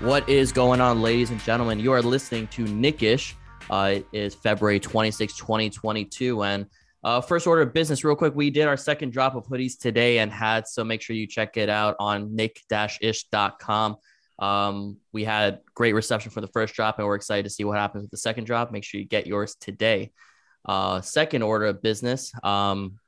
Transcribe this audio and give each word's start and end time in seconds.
What 0.00 0.28
is 0.28 0.52
going 0.52 0.80
on, 0.80 1.02
ladies 1.02 1.30
and 1.30 1.40
gentlemen? 1.40 1.80
You 1.80 1.90
are 1.90 2.00
listening 2.00 2.46
to 2.48 2.62
Knick-ish. 2.62 3.34
Uh, 3.68 3.94
it 3.96 4.06
is 4.12 4.32
February 4.32 4.78
26, 4.78 5.36
2022. 5.36 6.44
And 6.44 6.66
uh, 7.02 7.20
first 7.20 7.48
order 7.48 7.62
of 7.62 7.72
business, 7.72 8.04
real 8.04 8.14
quick, 8.14 8.32
we 8.36 8.48
did 8.50 8.68
our 8.68 8.76
second 8.76 9.12
drop 9.12 9.34
of 9.34 9.48
hoodies 9.48 9.76
today 9.76 10.20
and 10.20 10.30
hats. 10.30 10.72
So 10.72 10.84
make 10.84 11.02
sure 11.02 11.16
you 11.16 11.26
check 11.26 11.56
it 11.56 11.68
out 11.68 11.96
on 11.98 12.36
knick-ish.com. 12.36 13.96
Um, 14.38 14.98
we 15.12 15.24
had 15.24 15.62
great 15.74 15.94
reception 15.94 16.30
for 16.30 16.42
the 16.42 16.46
first 16.46 16.74
drop, 16.74 17.00
and 17.00 17.06
we're 17.08 17.16
excited 17.16 17.42
to 17.42 17.50
see 17.50 17.64
what 17.64 17.76
happens 17.76 18.02
with 18.02 18.12
the 18.12 18.18
second 18.18 18.44
drop. 18.44 18.70
Make 18.70 18.84
sure 18.84 19.00
you 19.00 19.06
get 19.06 19.26
yours 19.26 19.56
today. 19.56 20.12
Uh, 20.64 21.00
second 21.00 21.42
order 21.42 21.66
of 21.66 21.82
business. 21.82 22.32
Um, 22.44 23.00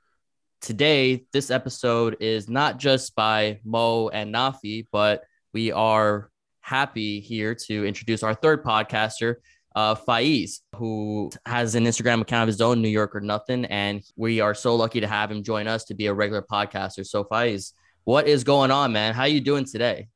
today, 0.60 1.24
this 1.32 1.52
episode 1.52 2.16
is 2.18 2.48
not 2.48 2.78
just 2.78 3.14
by 3.14 3.60
Mo 3.64 4.08
and 4.08 4.34
Nafi, 4.34 4.86
but 4.90 5.22
we 5.52 5.70
are 5.70 6.29
happy 6.60 7.20
here 7.20 7.54
to 7.54 7.86
introduce 7.86 8.22
our 8.22 8.34
third 8.34 8.64
podcaster, 8.64 9.36
uh, 9.74 9.94
Faiz, 9.94 10.60
who 10.76 11.30
has 11.46 11.74
an 11.74 11.84
Instagram 11.84 12.20
account 12.20 12.42
of 12.42 12.48
his 12.48 12.60
own, 12.60 12.82
New 12.82 12.88
York 12.88 13.14
or 13.14 13.20
Nothing. 13.20 13.64
And 13.66 14.02
we 14.16 14.40
are 14.40 14.54
so 14.54 14.76
lucky 14.76 15.00
to 15.00 15.06
have 15.06 15.30
him 15.30 15.42
join 15.42 15.66
us 15.66 15.84
to 15.84 15.94
be 15.94 16.06
a 16.06 16.14
regular 16.14 16.42
podcaster. 16.42 17.06
So, 17.06 17.24
Faiz, 17.24 17.72
what 18.04 18.26
is 18.26 18.44
going 18.44 18.70
on, 18.70 18.92
man? 18.92 19.14
How 19.14 19.24
you 19.24 19.40
doing 19.40 19.64
today? 19.64 20.08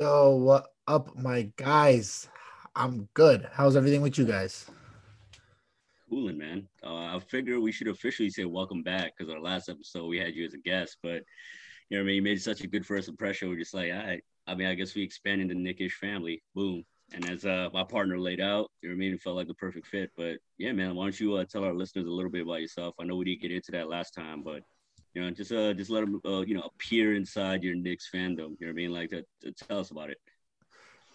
Yo, 0.00 0.36
what 0.36 0.66
up, 0.86 1.16
my 1.16 1.50
guys? 1.56 2.28
I'm 2.74 3.08
good. 3.14 3.48
How's 3.52 3.76
everything 3.76 4.02
with 4.02 4.18
you 4.18 4.24
guys? 4.24 4.68
cooling, 6.14 6.38
man. 6.38 6.68
Uh, 6.84 7.16
I 7.16 7.18
figure 7.18 7.60
we 7.60 7.72
should 7.72 7.88
officially 7.88 8.30
say 8.30 8.44
welcome 8.44 8.82
back 8.84 9.14
because 9.16 9.32
our 9.32 9.40
last 9.40 9.68
episode 9.68 10.06
we 10.06 10.18
had 10.18 10.34
you 10.34 10.46
as 10.46 10.54
a 10.54 10.58
guest, 10.58 10.98
but 11.02 11.22
you 11.88 11.96
know 11.96 11.98
what 11.98 12.02
I 12.02 12.04
mean. 12.04 12.16
You 12.16 12.22
made 12.22 12.40
such 12.40 12.60
a 12.60 12.68
good 12.68 12.86
first 12.86 13.08
impression. 13.08 13.48
We're 13.48 13.58
just 13.58 13.74
like, 13.74 13.90
all 13.92 13.98
right. 13.98 14.22
I 14.46 14.54
mean, 14.54 14.66
I 14.66 14.74
guess 14.74 14.94
we 14.94 15.02
expanded 15.02 15.48
the 15.48 15.54
Knick-ish 15.54 15.94
family. 15.94 16.42
Boom. 16.54 16.84
And 17.12 17.28
as 17.28 17.44
uh, 17.44 17.68
my 17.72 17.84
partner 17.84 18.18
laid 18.18 18.40
out, 18.40 18.70
you 18.80 18.88
know 18.88 18.94
what 18.94 18.96
I 18.96 18.98
mean, 18.98 19.14
it 19.14 19.22
felt 19.22 19.36
like 19.36 19.46
the 19.46 19.54
perfect 19.54 19.86
fit. 19.86 20.10
But 20.16 20.38
yeah, 20.58 20.72
man, 20.72 20.94
why 20.94 21.04
don't 21.04 21.20
you 21.20 21.34
uh, 21.34 21.44
tell 21.44 21.64
our 21.64 21.74
listeners 21.74 22.06
a 22.06 22.10
little 22.10 22.30
bit 22.30 22.42
about 22.42 22.60
yourself? 22.60 22.94
I 22.98 23.04
know 23.04 23.16
we 23.16 23.26
didn't 23.26 23.42
get 23.42 23.52
into 23.52 23.72
that 23.72 23.88
last 23.88 24.14
time, 24.14 24.42
but 24.42 24.62
you 25.14 25.22
know, 25.22 25.30
just 25.30 25.52
uh, 25.52 25.72
just 25.74 25.90
let 25.90 26.00
them, 26.00 26.20
uh, 26.26 26.40
you 26.40 26.54
know, 26.54 26.62
appear 26.62 27.14
inside 27.14 27.62
your 27.62 27.76
Knicks 27.76 28.10
fandom. 28.12 28.56
You 28.58 28.66
know 28.66 28.66
what 28.66 28.68
I 28.70 28.72
mean? 28.72 28.92
Like, 28.92 29.10
to, 29.10 29.24
to 29.42 29.52
tell 29.52 29.78
us 29.78 29.90
about 29.90 30.10
it. 30.10 30.18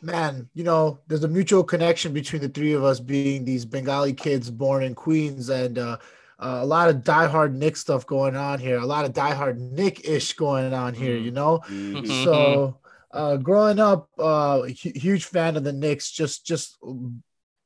Man, 0.02 0.50
you 0.54 0.64
know, 0.64 1.00
there's 1.08 1.26
a 1.26 1.28
mutual 1.28 1.64
connection 1.64 2.14
between 2.14 2.42
the 2.42 2.48
three 2.48 2.72
of 2.72 2.86
us 2.86 3.02
being 3.02 3.44
these 3.44 3.66
Bengali 3.66 4.14
kids 4.14 4.50
born 4.50 4.84
in 4.84 4.96
Queens 4.96 5.50
and 5.50 5.78
uh, 5.78 5.98
uh, 6.40 6.60
a 6.62 6.66
lot 6.66 6.88
of 6.88 6.98
diehard 6.98 7.54
Knick 7.54 7.76
stuff 7.76 8.06
going 8.06 8.38
on 8.38 8.60
here, 8.60 8.78
a 8.78 8.86
lot 8.86 9.04
of 9.04 9.12
diehard 9.12 9.58
Knick-ish 9.58 10.32
going 10.34 10.74
on 10.74 10.94
here, 10.94 11.18
you 11.18 11.32
know? 11.32 11.60
Mhm. 11.68 12.24
So, 12.24 12.79
uh, 13.12 13.38
growing 13.38 13.80
up, 13.80 14.10
uh, 14.18 14.62
hu- 14.62 14.92
huge 14.96 15.26
fan 15.26 15.58
of 15.58 15.64
the 15.64 15.74
Knicks, 15.74 16.12
just, 16.12 16.46
just 16.46 16.78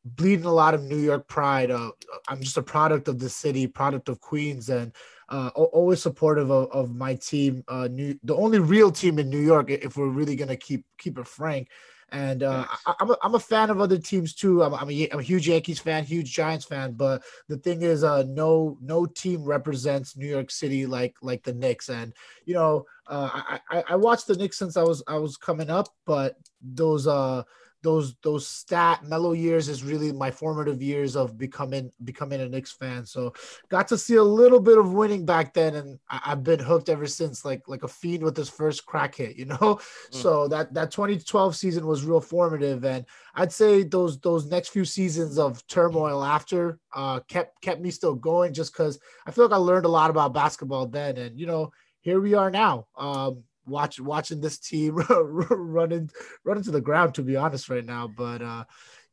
bleeding 0.05 0.45
a 0.45 0.53
lot 0.53 0.73
of 0.73 0.83
New 0.83 0.97
York 0.97 1.27
pride. 1.27 1.71
Uh, 1.71 1.91
I'm 2.27 2.41
just 2.41 2.57
a 2.57 2.63
product 2.63 3.07
of 3.07 3.19
the 3.19 3.29
city, 3.29 3.67
product 3.67 4.09
of 4.09 4.19
Queens, 4.19 4.69
and 4.69 4.91
uh, 5.29 5.49
al- 5.57 5.65
always 5.65 6.01
supportive 6.01 6.51
of, 6.51 6.69
of 6.71 6.95
my 6.95 7.15
team. 7.15 7.63
Uh, 7.67 7.87
new, 7.89 8.17
the 8.23 8.35
only 8.35 8.59
real 8.59 8.91
team 8.91 9.19
in 9.19 9.29
New 9.29 9.39
York, 9.39 9.69
if 9.69 9.97
we're 9.97 10.09
really 10.09 10.35
gonna 10.35 10.55
keep 10.55 10.85
keep 10.97 11.17
it 11.17 11.27
frank. 11.27 11.69
And 12.11 12.43
uh, 12.43 12.65
I, 12.85 12.93
I'm 12.99 13.11
a, 13.11 13.17
I'm 13.23 13.35
a 13.35 13.39
fan 13.39 13.69
of 13.69 13.81
other 13.81 13.97
teams 13.97 14.33
too. 14.33 14.63
I'm 14.63 14.73
I'm 14.73 14.89
a, 14.89 15.09
I'm 15.09 15.19
a 15.19 15.23
huge 15.23 15.47
Yankees 15.47 15.79
fan, 15.79 16.03
huge 16.03 16.33
Giants 16.33 16.65
fan. 16.65 16.93
But 16.93 17.23
the 17.47 17.57
thing 17.57 17.81
is, 17.81 18.03
uh, 18.03 18.23
no 18.27 18.77
no 18.81 19.05
team 19.05 19.43
represents 19.43 20.15
New 20.15 20.27
York 20.27 20.51
City 20.51 20.85
like 20.85 21.15
like 21.21 21.43
the 21.43 21.53
Knicks. 21.53 21.89
And 21.89 22.13
you 22.45 22.53
know, 22.53 22.85
uh, 23.07 23.29
I, 23.33 23.59
I 23.69 23.83
I 23.89 23.95
watched 23.95 24.27
the 24.27 24.35
Knicks 24.35 24.57
since 24.59 24.77
I 24.77 24.83
was 24.83 25.03
I 25.07 25.17
was 25.17 25.37
coming 25.37 25.69
up, 25.69 25.87
but 26.05 26.35
those 26.61 27.07
uh 27.07 27.43
those 27.83 28.15
those 28.23 28.47
Stat 28.47 29.03
Melo 29.03 29.33
years 29.33 29.69
is 29.69 29.83
really 29.83 30.11
my 30.11 30.31
formative 30.31 30.81
years 30.81 31.15
of 31.15 31.37
becoming 31.37 31.91
becoming 32.03 32.41
a 32.41 32.49
Knicks 32.49 32.71
fan. 32.71 33.05
So 33.05 33.33
got 33.69 33.87
to 33.89 33.97
see 33.97 34.15
a 34.15 34.23
little 34.23 34.59
bit 34.59 34.77
of 34.77 34.93
winning 34.93 35.25
back 35.25 35.53
then, 35.53 35.75
and 35.75 35.99
I, 36.09 36.21
I've 36.27 36.43
been 36.43 36.59
hooked 36.59 36.89
ever 36.89 37.05
since, 37.05 37.45
like 37.45 37.67
like 37.67 37.83
a 37.83 37.87
fiend 37.87 38.23
with 38.23 38.35
his 38.35 38.49
first 38.49 38.85
crack 38.85 39.15
hit, 39.15 39.35
you 39.35 39.45
know. 39.45 39.57
Mm. 39.57 39.79
So 40.09 40.47
that 40.47 40.73
that 40.73 40.91
2012 40.91 41.55
season 41.55 41.85
was 41.85 42.05
real 42.05 42.21
formative, 42.21 42.85
and 42.85 43.05
I'd 43.35 43.51
say 43.51 43.83
those 43.83 44.19
those 44.19 44.47
next 44.47 44.69
few 44.69 44.85
seasons 44.85 45.37
of 45.37 45.65
turmoil 45.67 46.23
after 46.23 46.79
uh, 46.95 47.19
kept 47.27 47.61
kept 47.61 47.81
me 47.81 47.91
still 47.91 48.15
going, 48.15 48.53
just 48.53 48.73
because 48.73 48.99
I 49.27 49.31
feel 49.31 49.45
like 49.45 49.53
I 49.53 49.61
learned 49.61 49.85
a 49.85 49.89
lot 49.89 50.09
about 50.09 50.33
basketball 50.33 50.87
then, 50.87 51.17
and 51.17 51.37
you 51.37 51.45
know 51.45 51.71
here 52.01 52.19
we 52.19 52.33
are 52.33 52.51
now. 52.51 52.87
Um, 52.97 53.43
watch 53.65 53.99
watching 53.99 54.41
this 54.41 54.59
team 54.59 54.95
running 55.09 56.09
running 56.43 56.63
to 56.63 56.71
the 56.71 56.81
ground 56.81 57.15
to 57.15 57.21
be 57.21 57.35
honest 57.35 57.69
right 57.69 57.85
now 57.85 58.07
but 58.07 58.41
uh 58.41 58.63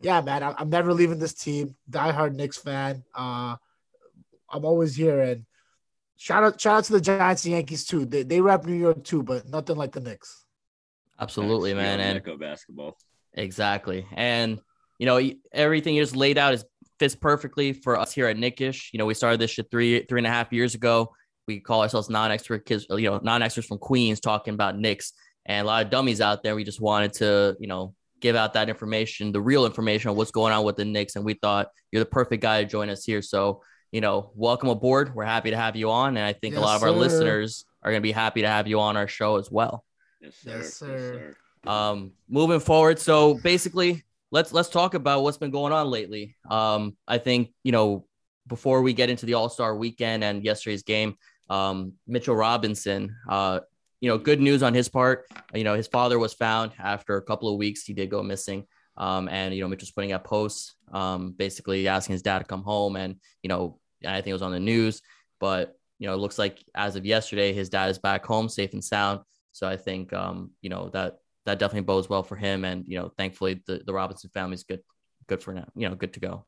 yeah 0.00 0.20
man 0.20 0.42
I, 0.42 0.54
i'm 0.58 0.70
never 0.70 0.92
leaving 0.92 1.18
this 1.18 1.34
team 1.34 1.76
diehard 1.90 2.34
Knicks 2.34 2.58
fan 2.58 3.04
uh 3.14 3.56
i'm 4.50 4.64
always 4.64 4.96
here 4.96 5.20
and 5.20 5.46
shout 6.16 6.42
out 6.42 6.60
shout 6.60 6.78
out 6.78 6.84
to 6.84 6.92
the 6.92 7.00
giants 7.00 7.44
and 7.44 7.54
yankees 7.54 7.84
too 7.84 8.04
they, 8.04 8.24
they 8.24 8.40
rep 8.40 8.64
new 8.64 8.74
york 8.74 9.04
too 9.04 9.22
but 9.22 9.48
nothing 9.48 9.76
like 9.76 9.92
the 9.92 10.00
Knicks 10.00 10.44
Absolutely, 11.20 11.72
Facts. 11.72 11.82
man. 11.82 11.98
You're 11.98 12.08
And 12.08 12.14
mecca 12.24 12.38
basketball. 12.38 12.96
Exactly. 13.34 14.06
And, 14.12 14.58
you 14.98 15.06
know, 15.06 15.20
everything 15.52 15.94
you 15.94 16.02
just 16.02 16.16
laid 16.16 16.38
out 16.38 16.54
is 16.54 16.64
fits 16.98 17.14
perfectly 17.14 17.72
for 17.72 17.98
us 17.98 18.12
here 18.12 18.26
at 18.26 18.36
Knick-ish. 18.36 18.90
You 18.92 18.98
know, 18.98 19.06
we 19.06 19.14
started 19.14 19.40
this 19.40 19.50
shit 19.50 19.70
three, 19.70 20.04
three 20.04 20.20
and 20.20 20.26
a 20.26 20.30
half 20.30 20.52
years 20.52 20.74
ago. 20.74 21.12
We 21.50 21.60
call 21.60 21.82
ourselves 21.82 22.08
non-expert 22.08 22.64
kids, 22.64 22.86
you 22.90 23.10
know, 23.10 23.20
non-experts 23.22 23.66
from 23.66 23.78
Queens 23.78 24.20
talking 24.20 24.54
about 24.54 24.78
Knicks 24.78 25.12
and 25.46 25.64
a 25.64 25.66
lot 25.66 25.84
of 25.84 25.90
dummies 25.90 26.20
out 26.20 26.42
there. 26.42 26.54
We 26.54 26.62
just 26.64 26.80
wanted 26.80 27.12
to, 27.14 27.56
you 27.58 27.66
know, 27.66 27.94
give 28.20 28.36
out 28.36 28.52
that 28.54 28.68
information, 28.68 29.32
the 29.32 29.40
real 29.40 29.66
information 29.66 30.10
on 30.10 30.16
what's 30.16 30.30
going 30.30 30.52
on 30.52 30.64
with 30.64 30.76
the 30.76 30.84
Knicks. 30.84 31.16
And 31.16 31.24
we 31.24 31.34
thought 31.34 31.68
you're 31.90 32.04
the 32.04 32.10
perfect 32.10 32.40
guy 32.42 32.62
to 32.62 32.68
join 32.68 32.88
us 32.88 33.04
here. 33.04 33.22
So, 33.22 33.62
you 33.90 34.00
know, 34.00 34.30
welcome 34.36 34.68
aboard. 34.68 35.12
We're 35.14 35.24
happy 35.24 35.50
to 35.50 35.56
have 35.56 35.74
you 35.74 35.90
on. 35.90 36.16
And 36.16 36.24
I 36.24 36.32
think 36.34 36.54
a 36.56 36.60
lot 36.60 36.76
of 36.76 36.82
our 36.84 36.90
sir. 36.90 36.94
listeners 36.96 37.64
are 37.82 37.90
going 37.90 38.00
to 38.00 38.06
be 38.06 38.12
happy 38.12 38.42
to 38.42 38.48
have 38.48 38.68
you 38.68 38.78
on 38.78 38.96
our 38.96 39.08
show 39.08 39.36
as 39.36 39.50
well 39.50 39.84
Yes, 40.20 40.34
sir. 40.36 40.56
Yes, 40.58 40.74
sir. 40.74 41.34
um 41.66 42.12
moving 42.28 42.60
forward 42.60 42.98
so 42.98 43.34
basically 43.42 44.04
let's 44.30 44.52
let's 44.52 44.68
talk 44.68 44.94
about 44.94 45.22
what's 45.22 45.38
been 45.38 45.50
going 45.50 45.72
on 45.72 45.86
lately 45.90 46.36
um 46.50 46.96
i 47.08 47.18
think 47.18 47.52
you 47.64 47.72
know 47.72 48.04
before 48.46 48.80
we 48.82 48.92
get 48.92 49.08
into 49.10 49.26
the 49.26 49.34
all-star 49.34 49.74
weekend 49.76 50.22
and 50.24 50.44
yesterday's 50.44 50.82
game 50.82 51.14
um 51.50 51.92
mitchell 52.06 52.34
robinson 52.34 53.14
uh 53.28 53.60
you 54.00 54.08
know 54.08 54.16
good 54.16 54.40
news 54.40 54.62
on 54.62 54.72
his 54.72 54.88
part. 54.88 55.26
You 55.54 55.64
know 55.64 55.74
his 55.74 55.86
father 55.86 56.18
was 56.18 56.32
found 56.32 56.72
after 56.78 57.16
a 57.16 57.22
couple 57.22 57.50
of 57.50 57.58
weeks. 57.58 57.84
He 57.84 57.92
did 57.92 58.10
go 58.10 58.22
missing. 58.22 58.64
Um 58.96 59.28
and 59.28 59.54
you 59.54 59.60
know 59.60 59.68
mitchell's 59.68 59.90
putting 59.90 60.12
out 60.12 60.24
posts 60.24 60.74
um 60.92 61.32
basically 61.32 61.86
asking 61.86 62.14
his 62.14 62.22
dad 62.22 62.38
to 62.38 62.44
come 62.44 62.62
home. 62.62 62.96
And 62.96 63.16
you 63.42 63.48
know 63.48 63.78
i 64.06 64.16
think 64.16 64.28
it 64.28 64.32
was 64.32 64.40
on 64.40 64.52
the 64.52 64.60
news 64.60 65.02
but 65.38 65.76
you 65.98 66.06
know 66.06 66.14
it 66.14 66.18
looks 66.18 66.38
like 66.38 66.64
as 66.74 66.96
of 66.96 67.04
yesterday 67.04 67.52
his 67.52 67.68
dad 67.68 67.90
is 67.90 67.98
back 67.98 68.24
home 68.24 68.48
safe 68.48 68.72
and 68.72 68.84
sound. 68.84 69.20
So 69.52 69.68
I 69.68 69.76
think 69.76 70.12
um, 70.12 70.52
you 70.62 70.70
know 70.70 70.88
that 70.90 71.18
that 71.46 71.58
definitely 71.58 71.86
bodes 71.86 72.08
well 72.08 72.22
for 72.22 72.36
him, 72.36 72.64
and 72.64 72.84
you 72.86 72.98
know, 72.98 73.10
thankfully 73.18 73.62
the, 73.66 73.82
the 73.84 73.92
Robinson 73.92 74.30
family 74.32 74.54
is 74.54 74.62
good, 74.62 74.80
good 75.26 75.42
for 75.42 75.52
now. 75.52 75.68
You 75.74 75.88
know, 75.88 75.94
good 75.96 76.14
to 76.14 76.20
go. 76.20 76.46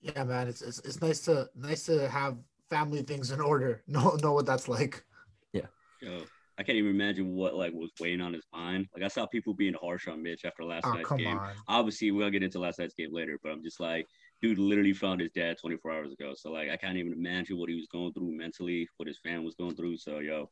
yeah 0.00 0.24
man 0.24 0.48
it's, 0.48 0.60
it's 0.60 0.80
it's 0.80 1.00
nice 1.00 1.20
to 1.20 1.48
nice 1.56 1.86
to 1.86 2.08
have 2.08 2.36
family 2.70 3.02
things 3.02 3.30
in 3.30 3.40
order 3.40 3.82
know 3.88 4.16
know 4.22 4.32
what 4.32 4.46
that's 4.46 4.68
like 4.68 5.04
Yeah. 5.52 5.66
Yo, 6.00 6.24
I 6.58 6.62
can't 6.62 6.78
even 6.78 6.90
imagine 6.90 7.34
what 7.34 7.54
like 7.54 7.72
was 7.72 7.90
weighing 8.00 8.20
on 8.20 8.32
his 8.32 8.44
mind. 8.52 8.88
Like 8.94 9.04
I 9.04 9.08
saw 9.08 9.26
people 9.26 9.54
being 9.54 9.74
harsh 9.74 10.06
on 10.08 10.22
Mitch 10.22 10.44
after 10.44 10.64
last 10.64 10.86
oh 10.86 10.92
night's 10.92 11.08
come 11.08 11.18
game. 11.18 11.38
on 11.38 11.54
Obviously, 11.68 12.10
we'll 12.10 12.30
get 12.30 12.42
into 12.42 12.58
last 12.58 12.78
night's 12.78 12.94
game 12.94 13.12
later, 13.12 13.38
but 13.42 13.52
I'm 13.52 13.62
just 13.62 13.80
like, 13.80 14.06
dude 14.40 14.58
literally 14.58 14.92
found 14.92 15.20
his 15.20 15.30
dad 15.32 15.56
24 15.60 15.92
hours 15.92 16.12
ago. 16.12 16.32
So 16.36 16.52
like, 16.52 16.70
I 16.70 16.76
can't 16.76 16.96
even 16.96 17.12
imagine 17.12 17.58
what 17.58 17.68
he 17.68 17.74
was 17.74 17.86
going 17.90 18.12
through 18.12 18.36
mentally, 18.36 18.88
what 18.96 19.08
his 19.08 19.18
family 19.18 19.44
was 19.44 19.54
going 19.54 19.74
through. 19.74 19.96
So 19.96 20.18
yo, 20.18 20.50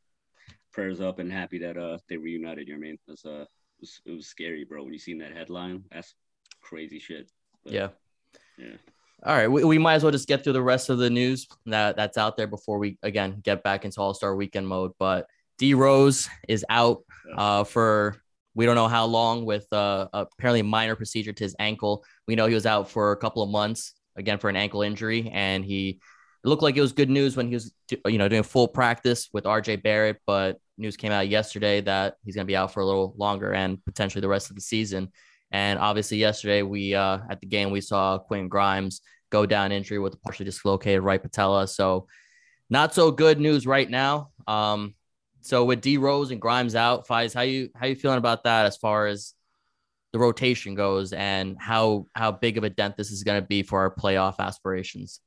prayers 0.71 0.99
up 0.99 1.19
and 1.19 1.31
happy 1.31 1.59
that 1.59 1.77
uh 1.77 1.97
they 2.09 2.17
reunited. 2.17 2.67
You 2.67 2.75
know 2.75 2.79
what 2.79 2.85
I 2.85 2.89
mean? 2.89 2.97
That's 3.07 3.25
uh, 3.25 3.41
it 3.41 3.79
was, 3.79 4.01
it 4.05 4.11
was 4.11 4.27
scary, 4.27 4.65
bro. 4.65 4.83
When 4.83 4.93
you 4.93 4.99
seen 4.99 5.19
that 5.19 5.35
headline, 5.35 5.83
that's 5.91 6.15
crazy 6.61 6.99
shit. 6.99 7.29
But, 7.63 7.73
Yeah. 7.73 7.89
yeah. 8.57 8.77
All 9.25 9.33
right, 9.33 9.47
we, 9.47 9.63
we 9.63 9.77
might 9.77 9.95
as 9.95 10.03
well 10.03 10.11
just 10.11 10.27
get 10.27 10.43
through 10.43 10.53
the 10.53 10.61
rest 10.61 10.89
of 10.89 10.97
the 10.97 11.09
news 11.09 11.47
that 11.65 11.95
that's 11.95 12.17
out 12.17 12.35
there 12.35 12.47
before 12.47 12.77
we 12.77 12.97
again 13.03 13.39
get 13.41 13.63
back 13.63 13.85
into 13.85 14.01
All 14.01 14.13
Star 14.13 14.35
Weekend 14.35 14.67
mode. 14.67 14.91
But 14.99 15.27
D 15.57 15.73
Rose 15.75 16.27
is 16.49 16.65
out 16.69 17.03
uh, 17.37 17.63
for 17.63 18.17
We 18.53 18.65
don't 18.65 18.75
know 18.75 18.89
how 18.89 19.05
long 19.05 19.45
with 19.45 19.65
uh, 19.71 20.07
apparently 20.11 20.61
minor 20.61 20.97
procedure 20.97 21.31
to 21.31 21.43
his 21.43 21.55
ankle. 21.57 22.03
We 22.27 22.35
know 22.35 22.47
he 22.47 22.53
was 22.53 22.65
out 22.65 22.89
for 22.89 23.13
a 23.13 23.17
couple 23.17 23.41
of 23.41 23.49
months 23.49 23.93
again 24.17 24.39
for 24.39 24.49
an 24.49 24.57
ankle 24.57 24.81
injury, 24.81 25.29
and 25.33 25.63
he 25.63 26.01
it 26.43 26.47
looked 26.49 26.63
like 26.63 26.75
it 26.75 26.81
was 26.81 26.91
good 26.91 27.09
news 27.09 27.37
when 27.37 27.47
he 27.47 27.53
was, 27.53 27.71
you 28.05 28.17
know, 28.17 28.27
doing 28.27 28.43
full 28.43 28.67
practice 28.67 29.29
with 29.31 29.45
RJ 29.45 29.81
Barrett, 29.83 30.17
but 30.27 30.59
news 30.77 30.97
came 30.97 31.13
out 31.13 31.29
yesterday 31.29 31.79
that 31.79 32.15
he's 32.25 32.35
going 32.35 32.45
to 32.45 32.51
be 32.51 32.57
out 32.57 32.73
for 32.73 32.81
a 32.81 32.85
little 32.85 33.13
longer 33.17 33.53
and 33.53 33.83
potentially 33.85 34.19
the 34.19 34.27
rest 34.27 34.49
of 34.49 34.57
the 34.57 34.61
season. 34.61 35.09
And 35.53 35.79
obviously, 35.79 36.17
yesterday 36.17 36.63
we 36.63 36.95
uh, 36.95 37.19
at 37.29 37.39
the 37.39 37.45
game 37.45 37.71
we 37.71 37.79
saw 37.79 38.17
Quinn 38.17 38.49
Grimes 38.49 39.01
go 39.29 39.45
down 39.45 39.71
injury 39.71 39.99
with 39.99 40.15
a 40.15 40.17
partially 40.17 40.45
dislocated 40.45 41.03
right 41.03 41.21
patella. 41.21 41.67
So, 41.67 42.07
not 42.69 42.93
so 42.93 43.11
good 43.11 43.39
news 43.39 43.65
right 43.65 43.89
now. 43.89 44.31
Um, 44.47 44.95
so 45.41 45.63
with 45.63 45.81
D 45.81 45.97
Rose 45.97 46.31
and 46.31 46.41
Grimes 46.41 46.73
out, 46.73 47.07
Faiz, 47.07 47.33
how 47.33 47.41
you 47.41 47.69
how 47.75 47.85
you 47.85 47.95
feeling 47.95 48.17
about 48.17 48.45
that 48.45 48.65
as 48.65 48.77
far 48.77 49.05
as 49.05 49.33
the 50.11 50.19
rotation 50.19 50.73
goes 50.73 51.13
and 51.13 51.55
how 51.59 52.07
how 52.15 52.31
big 52.31 52.57
of 52.57 52.63
a 52.63 52.69
dent 52.69 52.97
this 52.97 53.11
is 53.11 53.23
going 53.23 53.41
to 53.41 53.47
be 53.47 53.61
for 53.61 53.79
our 53.79 53.93
playoff 53.93 54.39
aspirations? 54.39 55.19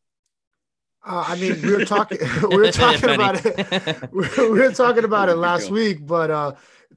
Uh, 1.07 1.25
I 1.29 1.37
mean, 1.37 1.63
we 1.63 1.71
were 1.77 1.85
talking, 1.85 2.19
we 2.51 2.57
were 2.57 2.73
talking 2.73 3.11
about 3.11 3.45
it. 3.45 4.13
we 4.13 4.49
were 4.49 4.73
talking 4.73 5.05
about 5.05 5.29
it 5.29 5.37
last 5.37 5.71
week, 5.71 6.05
but 6.05 6.31
uh, 6.33 6.53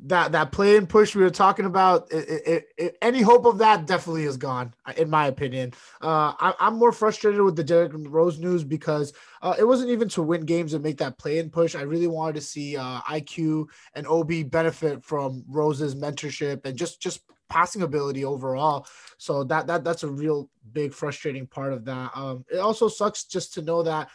that 0.06 0.32
that 0.32 0.52
play-in 0.52 0.88
push 0.88 1.16
we 1.16 1.24
were 1.24 1.30
talking 1.30 1.66
about, 1.66 2.12
it, 2.12 2.42
it, 2.46 2.68
it, 2.78 2.98
any 3.02 3.22
hope 3.22 3.46
of 3.46 3.58
that 3.58 3.86
definitely 3.86 4.24
is 4.24 4.38
gone, 4.38 4.74
in 4.96 5.10
my 5.10 5.28
opinion. 5.28 5.74
Uh, 6.02 6.34
I, 6.40 6.54
am 6.68 6.76
more 6.76 6.92
frustrated 6.92 7.42
with 7.42 7.56
the 7.56 7.64
Derrick 7.64 7.92
Rose 7.94 8.40
news 8.40 8.64
because 8.64 9.14
uh, 9.42 9.56
it 9.60 9.66
wasn't 9.66 9.90
even 9.90 10.08
to 10.10 10.22
win 10.22 10.46
games 10.46 10.74
and 10.74 10.84
make 10.84 10.98
that 10.98 11.18
play-in 11.18 11.50
push. 11.50 11.76
I 11.76 11.82
really 11.82 12.08
wanted 12.08 12.36
to 12.36 12.42
see 12.42 12.78
uh, 12.78 13.02
IQ 13.02 13.68
and 13.94 14.08
Obi 14.08 14.44
benefit 14.44 15.04
from 15.04 15.44
Rose's 15.50 15.96
mentorship 15.96 16.66
and 16.66 16.78
just 16.78 17.02
just 17.02 17.22
passing 17.50 17.82
ability 17.82 18.24
overall. 18.24 18.88
So 19.18 19.44
that 19.46 19.68
that 19.68 19.84
that's 19.84 20.04
a 20.04 20.10
real 20.10 20.50
big 20.72 20.94
frustrating 20.94 21.48
part 21.48 21.74
of 21.74 21.84
that. 21.86 22.12
Um, 22.16 22.46
it 22.50 22.60
also 22.60 22.88
sucks 22.88 23.26
just 23.26 23.54
to 23.56 23.62
know 23.62 23.84
that 23.84 24.10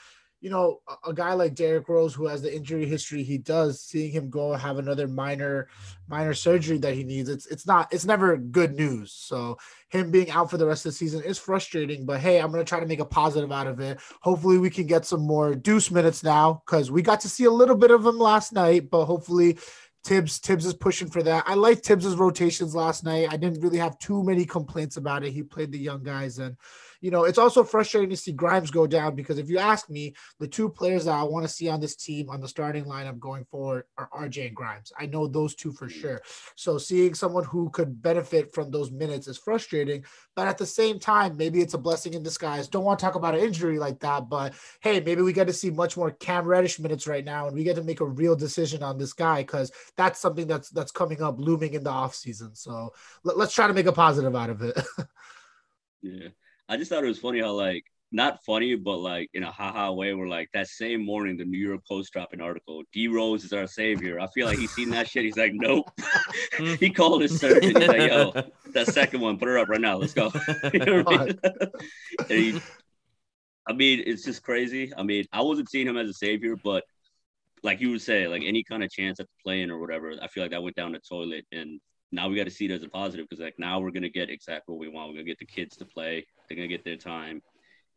you 0.45 0.51
know, 0.51 0.83
a, 0.87 1.09
a, 1.09 1.15
guy 1.15 1.33
like 1.33 1.55
Derrick 1.55 1.89
Rose 1.89 2.13
who 2.13 2.27
has 2.27 2.43
the 2.43 2.55
injury 2.55 2.85
history 2.85 3.23
he 3.23 3.39
does, 3.39 3.81
seeing 3.81 4.13
him 4.13 4.29
go 4.29 4.53
have 4.53 4.77
another 4.77 5.09
minor 5.09 5.69
minor 6.07 6.35
surgery 6.35 6.77
that 6.77 6.93
he 6.93 7.03
needs, 7.03 7.31
it's 7.31 7.47
it's 7.47 7.67
not 7.67 7.91
it's 7.91 8.05
never 8.05 8.37
good 8.37 8.75
news. 8.75 9.11
So 9.11 9.57
him 9.89 10.11
being 10.11 10.31
out 10.31 10.51
for 10.51 10.59
the 10.59 10.67
rest 10.67 10.85
of 10.85 10.93
the 10.93 10.99
season 10.99 11.23
is 11.23 11.39
frustrating, 11.39 12.05
but 12.05 12.21
hey, 12.21 12.43
I'm 12.43 12.51
gonna 12.51 12.63
try 12.63 12.79
to 12.79 12.85
make 12.85 13.01
a 13.01 13.07
positive 13.07 13.51
out 13.51 13.67
of 13.67 13.81
it. 13.81 13.99
Hopefully 14.21 14.59
we 14.59 14.69
can 14.69 14.87
get 14.87 15.07
some 15.07 15.23
more 15.23 15.55
deuce 15.55 15.91
minutes 15.91 16.23
now 16.23 16.63
because 16.67 16.91
we 16.91 17.01
got 17.01 17.23
to 17.23 17.29
see 17.31 17.45
a 17.45 17.51
little 17.51 17.77
bit 17.77 17.91
of 17.91 18.05
him 18.05 18.19
last 18.19 18.53
night, 18.53 18.91
but 18.91 19.07
hopefully 19.07 19.57
Thibs 20.05 20.37
Thibs 20.41 20.67
is 20.67 20.75
pushing 20.75 21.09
for 21.09 21.23
that. 21.23 21.45
I 21.47 21.55
like 21.55 21.83
Thibs's 21.83 22.17
rotations 22.17 22.75
last 22.75 23.03
night. 23.03 23.29
I 23.31 23.39
didn't 23.39 23.63
really 23.63 23.79
have 23.79 23.99
too 23.99 24.23
many 24.23 24.45
complaints 24.45 24.99
about 24.99 25.25
it. 25.25 25.33
He 25.33 25.43
played 25.43 25.73
the 25.73 25.79
young 25.79 26.03
guys, 26.03 26.39
and 26.39 26.59
you 27.05 27.11
know 27.11 27.25
it's 27.25 27.37
also 27.37 27.63
frustrating 27.63 28.09
to 28.09 28.17
see 28.17 28.33
Grimes 28.33 28.71
go 28.71 28.87
down 28.87 29.15
because 29.15 29.37
if 29.37 29.51
you 29.51 29.59
ask 29.59 29.91
me, 29.91 30.15
the 30.41 30.49
two 30.49 30.71
players 30.71 31.05
that 31.05 31.13
I 31.13 31.23
want 31.23 31.45
to 31.45 31.53
see 31.53 31.69
on 31.69 31.79
this 31.79 31.97
team 31.97 32.31
on 32.31 32.41
the 32.41 32.49
starting 32.49 32.87
lineup 32.87 33.19
going 33.19 33.45
forward 33.45 33.85
are 33.99 34.09
RJ 34.09 34.47
and 34.47 34.57
Grimes. 34.57 34.91
I 34.99 35.05
know 35.05 35.27
those 35.27 35.55
two 35.55 35.71
for 35.71 35.87
mm. 35.87 35.91
sure. 35.91 36.23
So 36.55 36.79
seeing 36.79 37.13
someone 37.13 37.45
who 37.45 37.69
could 37.69 38.01
benefit 38.01 38.55
from 38.55 38.71
those 38.71 38.91
minutes 38.91 39.29
is 39.29 39.37
frustrating, 39.37 40.03
but 40.35 40.49
at 40.49 40.57
the 40.57 40.65
same 40.65 40.99
time, 40.99 41.37
maybe 41.37 41.61
it's 41.61 41.75
a 41.75 41.79
blessing 41.79 42.15
in 42.15 42.23
disguise. 42.23 42.69
Don't 42.69 42.85
want 42.85 42.99
to 43.01 43.05
talk 43.05 43.17
about 43.17 43.35
an 43.35 43.43
injury 43.43 43.79
like 43.79 44.01
that, 44.01 44.31
but 44.31 44.55
hey, 44.81 45.01
maybe 45.01 45.21
we 45.21 45.35
get 45.35 45.47
to 45.49 45.53
see 45.53 45.69
much 45.69 45.99
more 45.99 46.11
Cam 46.11 46.47
Reddish 46.47 46.81
minutes 46.81 47.07
right 47.07 47.25
now, 47.25 47.49
and 47.49 47.55
we 47.55 47.65
get 47.65 47.77
to 47.77 47.83
make 47.83 48.01
a 48.01 48.07
real 48.07 48.35
decision 48.35 48.83
on 48.83 48.97
this 48.97 49.13
guy 49.13 49.43
because 49.43 49.71
that's 49.99 50.21
something 50.21 50.47
that's 50.47 50.71
that's 50.71 50.91
coming 50.91 51.23
up 51.23 51.39
looming 51.39 51.75
in 51.75 51.85
the 51.85 51.91
off 51.91 52.15
season. 52.15 52.55
So 52.55 52.95
let, 53.25 53.37
us 53.37 53.53
try 53.53 53.67
to 53.67 53.75
make 53.75 53.85
a 53.85 53.93
positive 53.93 54.35
out 54.35 54.49
of 54.49 54.63
it. 54.63 54.81
yeah, 56.03 56.29
I 56.69 56.77
just 56.77 56.91
thought 56.91 57.05
it 57.05 57.09
was 57.09 57.19
funny 57.19 57.41
how 57.41 57.53
like 57.53 57.85
not 58.15 58.45
funny, 58.45 58.77
but 58.77 58.99
like 58.99 59.29
in 59.35 59.43
a 59.43 59.51
haha 59.51 59.93
way, 59.93 60.15
where 60.15 60.29
like 60.29 60.49
that 60.55 60.69
same 60.69 61.05
morning 61.05 61.37
the 61.37 61.45
New 61.45 61.59
York 61.59 61.81
Post 61.87 62.13
dropped 62.13 62.33
an 62.33 62.41
article. 62.41 62.83
D 62.93 63.09
Rose 63.09 63.45
is 63.45 63.53
our 63.53 63.67
savior. 63.67 64.21
I 64.21 64.29
feel 64.29 64.47
like 64.47 64.59
he's 64.59 64.71
seen 64.71 64.91
that 64.91 65.09
shit. 65.09 65.25
He's 65.25 65.37
like, 65.37 65.53
nope. 65.53 65.91
he 66.79 66.91
called 66.91 67.23
his 67.23 67.39
surgeon. 67.41 67.77
He's 67.77 67.89
like, 67.89 68.11
yo, 68.11 68.33
that 68.73 68.87
second 68.87 69.21
one, 69.21 69.37
put 69.37 69.49
her 69.49 69.59
up 69.59 69.69
right 69.69 69.81
now. 69.81 69.97
Let's 69.97 70.15
go. 70.15 70.31
you 70.73 70.79
know 70.79 71.03
I, 71.07 71.25
mean? 71.27 71.39
he, 72.29 72.61
I 73.67 73.73
mean, 73.73 74.05
it's 74.07 74.25
just 74.25 74.45
crazy. 74.45 74.93
I 74.97 75.03
mean, 75.03 75.25
I 75.33 75.43
wasn't 75.43 75.69
seeing 75.69 75.89
him 75.89 75.97
as 75.97 76.09
a 76.09 76.15
savior, 76.15 76.55
but 76.63 76.85
like 77.65 77.81
you 77.81 77.91
would 77.91 78.03
say, 78.03 78.29
like 78.29 78.43
any 78.45 78.63
kind 78.63 78.85
of 78.85 78.91
chance 78.91 79.19
at 79.19 79.27
the 79.27 79.43
playing 79.43 79.71
or 79.71 79.81
whatever, 79.81 80.15
I 80.23 80.29
feel 80.29 80.45
like 80.45 80.53
that 80.53 80.63
went 80.63 80.77
down 80.77 80.93
the 80.93 81.01
toilet. 81.01 81.47
And 81.51 81.81
now 82.13 82.29
we 82.29 82.37
got 82.37 82.45
to 82.45 82.51
see 82.51 82.67
it 82.67 82.71
as 82.71 82.83
a 82.83 82.89
positive 82.89 83.27
because 83.29 83.43
like 83.43 83.59
now 83.59 83.81
we're 83.81 83.91
gonna 83.91 84.09
get 84.09 84.31
exactly 84.31 84.73
what 84.73 84.81
we 84.81 84.89
want. 84.89 85.09
We're 85.09 85.15
gonna 85.15 85.25
get 85.25 85.39
the 85.39 85.47
kids 85.47 85.77
to 85.77 85.85
play. 85.85 86.27
They're 86.49 86.57
gonna 86.57 86.69
get 86.69 86.85
their 86.85 86.97
time, 86.97 87.43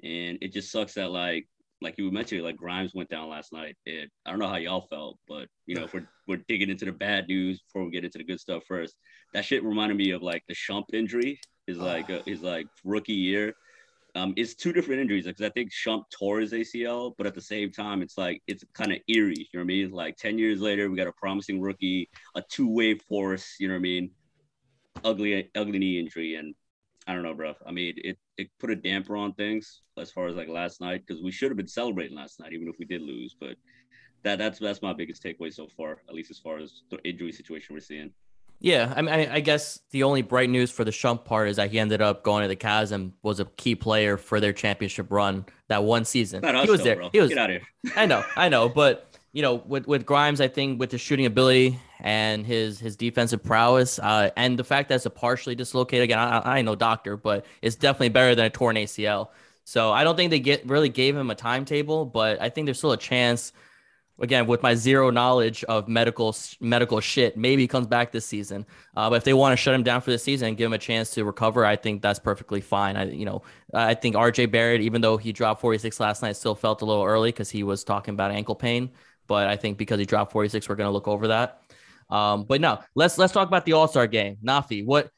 and 0.04 0.38
it 0.42 0.54
just 0.54 0.72
sucks 0.72 0.94
that 0.96 1.12
like 1.12 1.48
like 1.82 1.98
you 1.98 2.10
mentioned, 2.12 2.44
like 2.44 2.58
Grimes 2.58 2.94
went 2.96 3.10
down 3.10 3.30
last 3.30 3.54
night. 3.54 3.76
It 3.86 4.10
I 4.26 4.32
don't 4.32 4.40
know 4.40 4.48
how 4.48 4.56
y'all 4.58 4.88
felt, 4.90 5.20
but 5.28 5.48
you 5.66 5.76
know, 5.76 5.84
if 5.84 5.94
we're 5.94 6.08
we're 6.28 6.44
digging 6.48 6.70
into 6.70 6.86
the 6.86 6.92
bad 6.92 7.28
news 7.28 7.62
before 7.62 7.86
we 7.86 7.92
get 7.92 8.06
into 8.06 8.18
the 8.18 8.24
good 8.24 8.40
stuff 8.40 8.64
first, 8.68 8.96
that 9.34 9.46
shit 9.46 9.64
reminded 9.64 9.98
me 9.98 10.12
of 10.12 10.22
like 10.22 10.44
the 10.48 10.56
Shump 10.56 10.86
injury. 10.94 11.40
Is 11.68 11.78
like 11.78 12.10
uh, 12.10 12.22
his 12.26 12.42
like 12.42 12.66
rookie 12.86 13.12
year 13.12 13.54
um, 14.18 14.34
it's 14.36 14.56
two 14.56 14.74
different 14.74 15.00
injuries 15.00 15.26
because 15.26 15.46
I 15.46 15.50
think 15.50 15.72
Shump 15.72 16.04
tore 16.10 16.40
his 16.40 16.52
ACL, 16.52 17.14
but 17.18 17.28
at 17.28 17.36
the 17.36 17.42
same 17.42 17.72
time, 17.72 18.02
it's 18.02 18.18
like 18.18 18.42
it's 18.48 18.64
kind 18.74 18.92
of 18.92 18.98
eerie. 19.08 19.36
You 19.38 19.46
know 19.54 19.60
what 19.60 19.62
I 19.62 19.66
mean? 19.66 19.92
Like 19.92 20.18
ten 20.18 20.40
years 20.40 20.60
later, 20.60 20.90
we 20.90 20.98
got 20.98 21.08
a 21.08 21.12
promising 21.14 21.62
rookie, 21.62 22.10
a 22.36 22.42
two-way 22.42 22.96
force. 22.96 23.56
You 23.60 23.68
know 23.68 23.76
what 23.76 23.80
I 23.80 23.82
mean? 23.82 24.12
Ugly, 25.06 25.50
ugly 25.56 25.78
knee 25.78 26.00
injury, 26.00 26.36
and 26.36 26.56
I 27.06 27.14
don't 27.14 27.22
know, 27.22 27.36
bro. 27.36 27.54
I 27.66 27.72
mean, 27.72 27.94
it 27.98 28.18
it 28.38 28.48
put 28.60 28.72
a 28.72 28.76
damper 28.76 29.16
on 29.16 29.34
things 29.34 29.82
as 30.00 30.12
far 30.12 30.28
as 30.28 30.36
like 30.36 30.50
last 30.50 30.82
night 30.82 31.04
because 31.06 31.22
we 31.22 31.32
should 31.32 31.52
have 31.52 31.58
been 31.58 31.68
celebrating 31.68 32.18
last 32.18 32.40
night, 32.40 32.54
even 32.54 32.68
if 32.68 32.76
we 32.80 32.86
did 32.86 33.04
lose. 33.04 33.36
But 33.40 33.56
that 34.24 34.40
that's 34.40 34.58
that's 34.58 34.82
my 34.82 34.94
biggest 34.94 35.24
takeaway 35.24 35.54
so 35.54 35.68
far, 35.78 36.02
at 36.10 36.16
least 36.16 36.32
as 36.32 36.40
far 36.40 36.58
as 36.58 36.82
the 36.90 36.98
injury 37.08 37.32
situation 37.32 37.76
we're 37.76 37.82
seeing. 37.82 38.12
Yeah, 38.60 38.92
I 38.96 39.02
mean, 39.02 39.14
I 39.14 39.40
guess 39.40 39.80
the 39.92 40.04
only 40.04 40.24
bright 40.24 40.50
news 40.50 40.72
for 40.72 40.84
the 40.84 40.92
Shump 40.92 41.26
part 41.26 41.48
is 41.50 41.58
that 41.58 41.70
he 41.70 41.78
ended 41.78 42.02
up 42.02 42.24
going 42.24 42.42
to 42.42 42.48
the 42.48 42.56
Cavs 42.56 42.92
and 42.92 43.14
was 43.22 43.40
a 43.40 43.46
key 43.46 43.76
player 43.76 44.18
for 44.18 44.40
their 44.40 44.54
championship 44.54 45.12
run 45.12 45.46
that 45.68 45.84
one 45.84 46.06
season. 46.06 46.42
Not 46.42 46.66
he 46.66 46.72
was 46.72 46.80
though, 46.80 46.84
there. 46.84 46.96
Bro. 46.96 47.10
He 47.12 47.20
was. 47.20 47.30
Get 47.30 47.38
out 47.38 47.52
of 47.52 47.62
here. 47.62 47.94
I 47.96 48.08
know, 48.08 48.24
I 48.36 48.50
know, 48.50 48.68
but 48.68 49.08
you 49.32 49.44
know, 49.44 49.56
with 49.56 49.88
with 49.88 50.06
Grimes, 50.06 50.42
I 50.42 50.48
think 50.48 50.80
with 50.80 50.92
his 50.92 51.02
shooting 51.02 51.28
ability 51.28 51.80
and 52.00 52.46
his 52.46 52.80
his 52.80 52.96
defensive 52.96 53.44
prowess, 53.44 54.00
uh, 54.00 54.32
and 54.36 54.58
the 54.58 54.64
fact 54.64 54.90
that 54.90 54.96
it's 54.96 55.06
a 55.06 55.12
partially 55.12 55.54
dislocated 55.54 56.06
again, 56.06 56.18
I, 56.18 56.40
I 56.40 56.58
ain't 56.58 56.66
no 56.66 56.76
doctor, 56.76 57.16
but 57.16 57.46
it's 57.62 57.76
definitely 57.76 58.10
better 58.10 58.34
than 58.34 58.46
a 58.46 58.50
torn 58.50 58.76
ACL. 58.76 59.30
So 59.66 59.92
I 59.92 60.04
don't 60.04 60.16
think 60.16 60.32
they 60.32 60.40
get 60.40 60.68
really 60.68 60.90
gave 60.90 61.16
him 61.16 61.30
a 61.30 61.36
timetable, 61.36 62.06
but 62.06 62.42
I 62.42 62.50
think 62.50 62.66
there's 62.66 62.80
still 62.80 62.94
a 62.94 62.98
chance 62.98 63.54
again 64.20 64.48
with 64.48 64.64
my 64.64 64.74
zero 64.74 65.10
knowledge 65.10 65.64
of 65.66 65.88
medical 65.88 66.36
medical 66.60 67.00
shit 67.00 67.38
maybe 67.38 67.64
he 67.64 67.68
comes 67.68 67.88
back 67.88 68.12
this 68.12 68.26
season. 68.26 68.66
Uh, 68.96 69.10
but 69.10 69.16
if 69.16 69.24
they 69.24 69.34
want 69.34 69.54
to 69.54 69.58
shut 69.58 69.74
him 69.74 69.84
down 69.84 70.02
for 70.02 70.12
the 70.12 70.18
season 70.18 70.50
and 70.50 70.58
give 70.58 70.66
him 70.66 70.74
a 70.74 70.78
chance 70.78 71.12
to 71.12 71.24
recover 71.24 71.66
i 71.66 71.76
think 71.76 72.02
that's 72.02 72.20
perfectly 72.20 72.62
fine. 72.62 72.96
I 72.96 73.06
you 73.06 73.26
know 73.26 73.44
i 73.74 73.94
think 73.94 74.16
rj 74.16 74.50
barrett 74.52 74.82
even 74.82 75.02
though 75.02 75.18
he 75.18 75.32
dropped 75.32 75.62
46 75.62 76.00
last 76.00 76.22
night 76.22 76.36
still 76.36 76.56
felt 76.56 76.82
a 76.82 76.86
little 76.86 77.04
early 77.04 77.30
because 77.30 77.50
he 77.50 77.64
was 77.64 77.84
talking 77.84 78.14
about 78.14 78.32
ankle 78.32 78.56
pain. 78.56 78.92
But 79.28 79.48
i 79.48 79.56
think 79.56 79.78
because 79.78 80.00
he 80.00 80.06
dropped 80.06 80.32
46 80.32 80.68
we're 80.68 80.76
going 80.76 80.88
to 80.88 80.92
look 80.92 81.08
over 81.08 81.30
that. 81.30 81.62
Um, 82.10 82.46
but 82.46 82.62
no 82.62 82.80
let's 82.96 83.18
let's 83.18 83.34
talk 83.34 83.48
about 83.48 83.66
the 83.66 83.74
all-star 83.74 84.08
game. 84.08 84.38
Nafi 84.44 84.86
what 84.86 85.12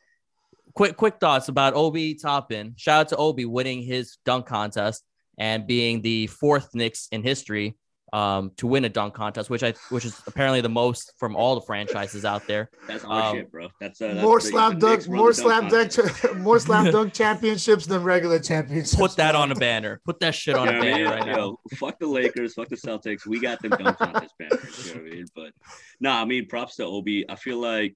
quick 0.73 0.97
quick 0.97 1.19
thoughts 1.19 1.47
about 1.47 1.73
obi 1.73 2.15
toppin. 2.15 2.73
Shout 2.77 3.01
out 3.01 3.09
to 3.09 3.17
obi 3.17 3.45
winning 3.45 3.81
his 3.81 4.17
dunk 4.25 4.45
contest 4.45 5.03
and 5.37 5.65
being 5.65 6.01
the 6.01 6.27
fourth 6.27 6.75
Knicks 6.75 7.07
in 7.11 7.23
history 7.23 7.77
um, 8.13 8.51
to 8.57 8.67
win 8.67 8.85
a 8.85 8.89
dunk 8.89 9.13
contest, 9.13 9.49
which 9.49 9.63
I 9.63 9.73
which 9.89 10.05
is 10.05 10.21
apparently 10.27 10.61
the 10.61 10.69
most 10.69 11.13
from 11.17 11.35
all 11.35 11.55
the 11.55 11.61
franchises 11.61 12.25
out 12.25 12.45
there. 12.47 12.69
That's 12.87 13.03
our 13.05 13.31
um, 13.31 13.35
shit, 13.35 13.51
bro. 13.51 13.67
That's, 13.79 14.01
uh, 14.01 14.13
that's 14.13 14.21
more 14.23 14.39
slam 14.39 14.79
dunk, 14.79 15.07
more 15.09 15.33
slam 15.33 15.67
dunk, 15.67 15.93
more 16.37 16.59
slam 16.59 16.91
dunk 16.91 17.13
championships 17.13 17.85
than 17.85 18.03
regular 18.03 18.39
championships. 18.39 18.95
Put 18.95 19.15
that 19.17 19.35
on 19.35 19.51
a 19.51 19.55
banner. 19.67 20.01
Put 20.05 20.19
that 20.21 20.35
shit 20.35 20.55
on 20.55 20.67
yeah, 20.67 20.77
a 20.77 20.81
banner 20.81 21.05
right 21.05 21.27
yo, 21.27 21.33
now. 21.33 21.57
Fuck 21.75 21.99
the 21.99 22.07
Lakers, 22.07 22.53
fuck 22.53 22.69
the 22.69 22.75
Celtics. 22.75 23.25
We 23.25 23.39
got 23.39 23.61
them 23.61 23.71
dunk 23.71 23.97
contest 23.97 24.33
banners. 24.39 24.87
You 24.87 24.95
know 24.95 25.01
what 25.01 25.11
I 25.11 25.15
mean? 25.15 25.25
But 25.35 25.53
no, 25.99 26.09
nah, 26.11 26.21
I 26.21 26.25
mean 26.25 26.47
props 26.47 26.77
to 26.77 26.85
Obi. 26.85 27.29
I 27.29 27.35
feel 27.35 27.59
like 27.59 27.95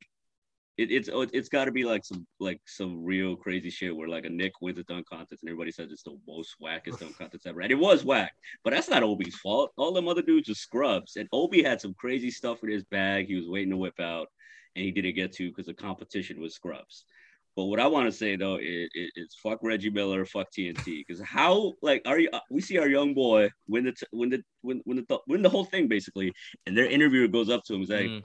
it, 0.77 0.91
it's 0.91 1.09
oh, 1.11 1.21
it's 1.21 1.49
got 1.49 1.65
to 1.65 1.71
be 1.71 1.83
like 1.83 2.03
some 2.03 2.25
like 2.39 2.59
some 2.65 3.03
real 3.03 3.35
crazy 3.35 3.69
shit 3.69 3.95
where 3.95 4.07
like 4.07 4.25
a 4.25 4.29
Knick 4.29 4.53
wins 4.59 4.79
a 4.79 4.83
dunk 4.83 5.07
contest 5.07 5.43
and 5.43 5.49
everybody 5.49 5.71
says 5.71 5.91
it's 5.91 6.03
the 6.03 6.17
most 6.27 6.55
wackest 6.61 6.99
dunk 6.99 7.17
contest 7.19 7.45
ever. 7.45 7.61
And 7.61 7.71
it 7.71 7.75
was 7.75 8.03
whack, 8.03 8.33
but 8.63 8.73
that's 8.73 8.89
not 8.89 9.03
Obi's 9.03 9.35
fault. 9.35 9.71
All 9.77 9.93
them 9.93 10.07
other 10.07 10.23
dudes 10.23 10.49
are 10.49 10.55
scrubs, 10.55 11.15
and 11.15 11.29
Obi 11.31 11.61
had 11.61 11.79
some 11.79 11.93
crazy 11.93 12.31
stuff 12.31 12.63
in 12.63 12.69
his 12.69 12.83
bag. 12.85 13.27
He 13.27 13.35
was 13.35 13.47
waiting 13.47 13.69
to 13.69 13.77
whip 13.77 13.99
out, 13.99 14.27
and 14.75 14.83
he 14.83 14.91
didn't 14.91 15.15
get 15.15 15.31
to 15.33 15.49
because 15.49 15.67
the 15.67 15.75
competition 15.75 16.41
was 16.41 16.55
scrubs. 16.55 17.05
But 17.55 17.65
what 17.65 17.79
I 17.79 17.85
want 17.85 18.07
to 18.07 18.11
say 18.11 18.35
though 18.35 18.57
is, 18.59 18.89
is, 18.95 19.35
fuck 19.43 19.59
Reggie 19.61 19.91
Miller, 19.91 20.25
fuck 20.25 20.47
TNT, 20.51 21.05
because 21.05 21.21
how 21.21 21.73
like 21.83 22.01
are 22.07 22.19
you? 22.19 22.29
We 22.49 22.61
see 22.61 22.79
our 22.79 22.87
young 22.87 23.13
boy 23.13 23.51
win 23.67 23.83
the 23.83 23.91
t- 23.91 24.07
win 24.11 24.31
the 24.31 24.43
win, 24.63 24.81
win 24.85 25.05
the 25.07 25.19
win 25.27 25.43
the 25.43 25.49
whole 25.49 25.65
thing 25.65 25.87
basically, 25.87 26.33
and 26.65 26.75
their 26.75 26.87
interviewer 26.87 27.27
goes 27.27 27.51
up 27.51 27.63
to 27.65 27.75
him 27.75 27.81
and 27.81 27.87
say, 27.87 28.07
mm. 28.07 28.23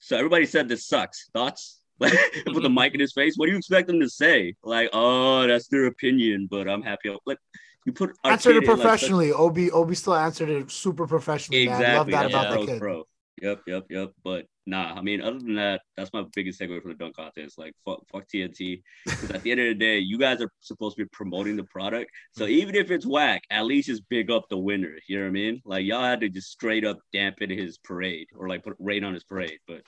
"So 0.00 0.16
everybody 0.16 0.46
said 0.46 0.68
this 0.68 0.88
sucks. 0.88 1.30
Thoughts?" 1.32 1.83
Like 2.00 2.12
put 2.46 2.62
the 2.62 2.70
mic 2.70 2.94
in 2.94 3.00
his 3.00 3.12
face. 3.12 3.34
What 3.36 3.46
do 3.46 3.52
you 3.52 3.58
expect 3.58 3.86
them 3.86 4.00
to 4.00 4.08
say? 4.08 4.54
Like, 4.64 4.90
oh, 4.92 5.46
that's 5.46 5.68
their 5.68 5.86
opinion, 5.86 6.48
but 6.50 6.68
I'm 6.68 6.82
happy. 6.82 7.14
Like 7.24 7.38
you 7.84 7.92
put 7.92 8.16
answered 8.24 8.50
it 8.50 8.56
arcade 8.56 8.68
like, 8.68 8.78
professionally. 8.78 9.32
Obi 9.32 9.70
Obi 9.70 9.94
still 9.94 10.14
answered 10.14 10.48
it 10.48 10.70
super 10.70 11.06
professionally. 11.06 11.66
Man. 11.66 11.82
I 11.82 11.96
love 11.96 12.08
Exactly. 12.08 12.12
that 12.12 12.22
That's 12.22 12.34
about 12.34 12.60
Yeah. 12.60 12.66
the 12.66 12.72
kid. 12.72 12.80
pro. 12.80 13.04
Yep, 13.42 13.62
yep, 13.66 13.84
yep. 13.90 14.12
But 14.22 14.46
nah, 14.64 14.94
I 14.94 15.02
mean, 15.02 15.20
other 15.20 15.38
than 15.38 15.56
that, 15.56 15.82
that's 15.96 16.12
my 16.12 16.24
biggest 16.34 16.60
takeaway 16.60 16.80
from 16.80 16.92
the 16.92 16.96
dunk 16.96 17.16
contest. 17.16 17.58
Like, 17.58 17.74
fuck, 17.84 18.00
fuck 18.10 18.28
TNT. 18.28 18.82
Because 19.04 19.30
at 19.32 19.42
the 19.42 19.50
end 19.50 19.60
of 19.60 19.66
the 19.66 19.74
day, 19.74 19.98
you 19.98 20.18
guys 20.18 20.40
are 20.40 20.50
supposed 20.60 20.96
to 20.96 21.04
be 21.04 21.08
promoting 21.12 21.56
the 21.56 21.64
product. 21.64 22.10
So 22.32 22.44
mm-hmm. 22.44 22.52
even 22.52 22.74
if 22.76 22.90
it's 22.90 23.06
whack, 23.06 23.42
at 23.50 23.66
least 23.66 23.88
just 23.88 24.08
big 24.08 24.30
up 24.30 24.48
the 24.48 24.56
winner. 24.56 24.96
You 25.08 25.18
know 25.18 25.24
what 25.24 25.30
I 25.30 25.32
mean? 25.32 25.62
Like, 25.64 25.84
y'all 25.84 26.04
had 26.04 26.20
to 26.20 26.28
just 26.28 26.50
straight 26.50 26.84
up 26.84 26.98
dampen 27.12 27.50
his 27.50 27.76
parade 27.78 28.28
or 28.36 28.48
like 28.48 28.62
put 28.62 28.76
rain 28.78 29.04
on 29.04 29.14
his 29.14 29.24
parade. 29.24 29.58
But 29.66 29.82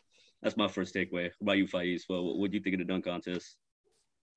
that's 0.46 0.56
my 0.56 0.68
first 0.68 0.94
takeaway. 0.94 1.24
What 1.24 1.42
about 1.42 1.58
you, 1.58 1.66
Faiz? 1.66 2.02
Well, 2.08 2.38
what 2.38 2.52
do 2.52 2.56
you 2.56 2.62
think 2.62 2.74
of 2.74 2.78
the 2.78 2.84
dunk 2.84 3.04
contest? 3.04 3.56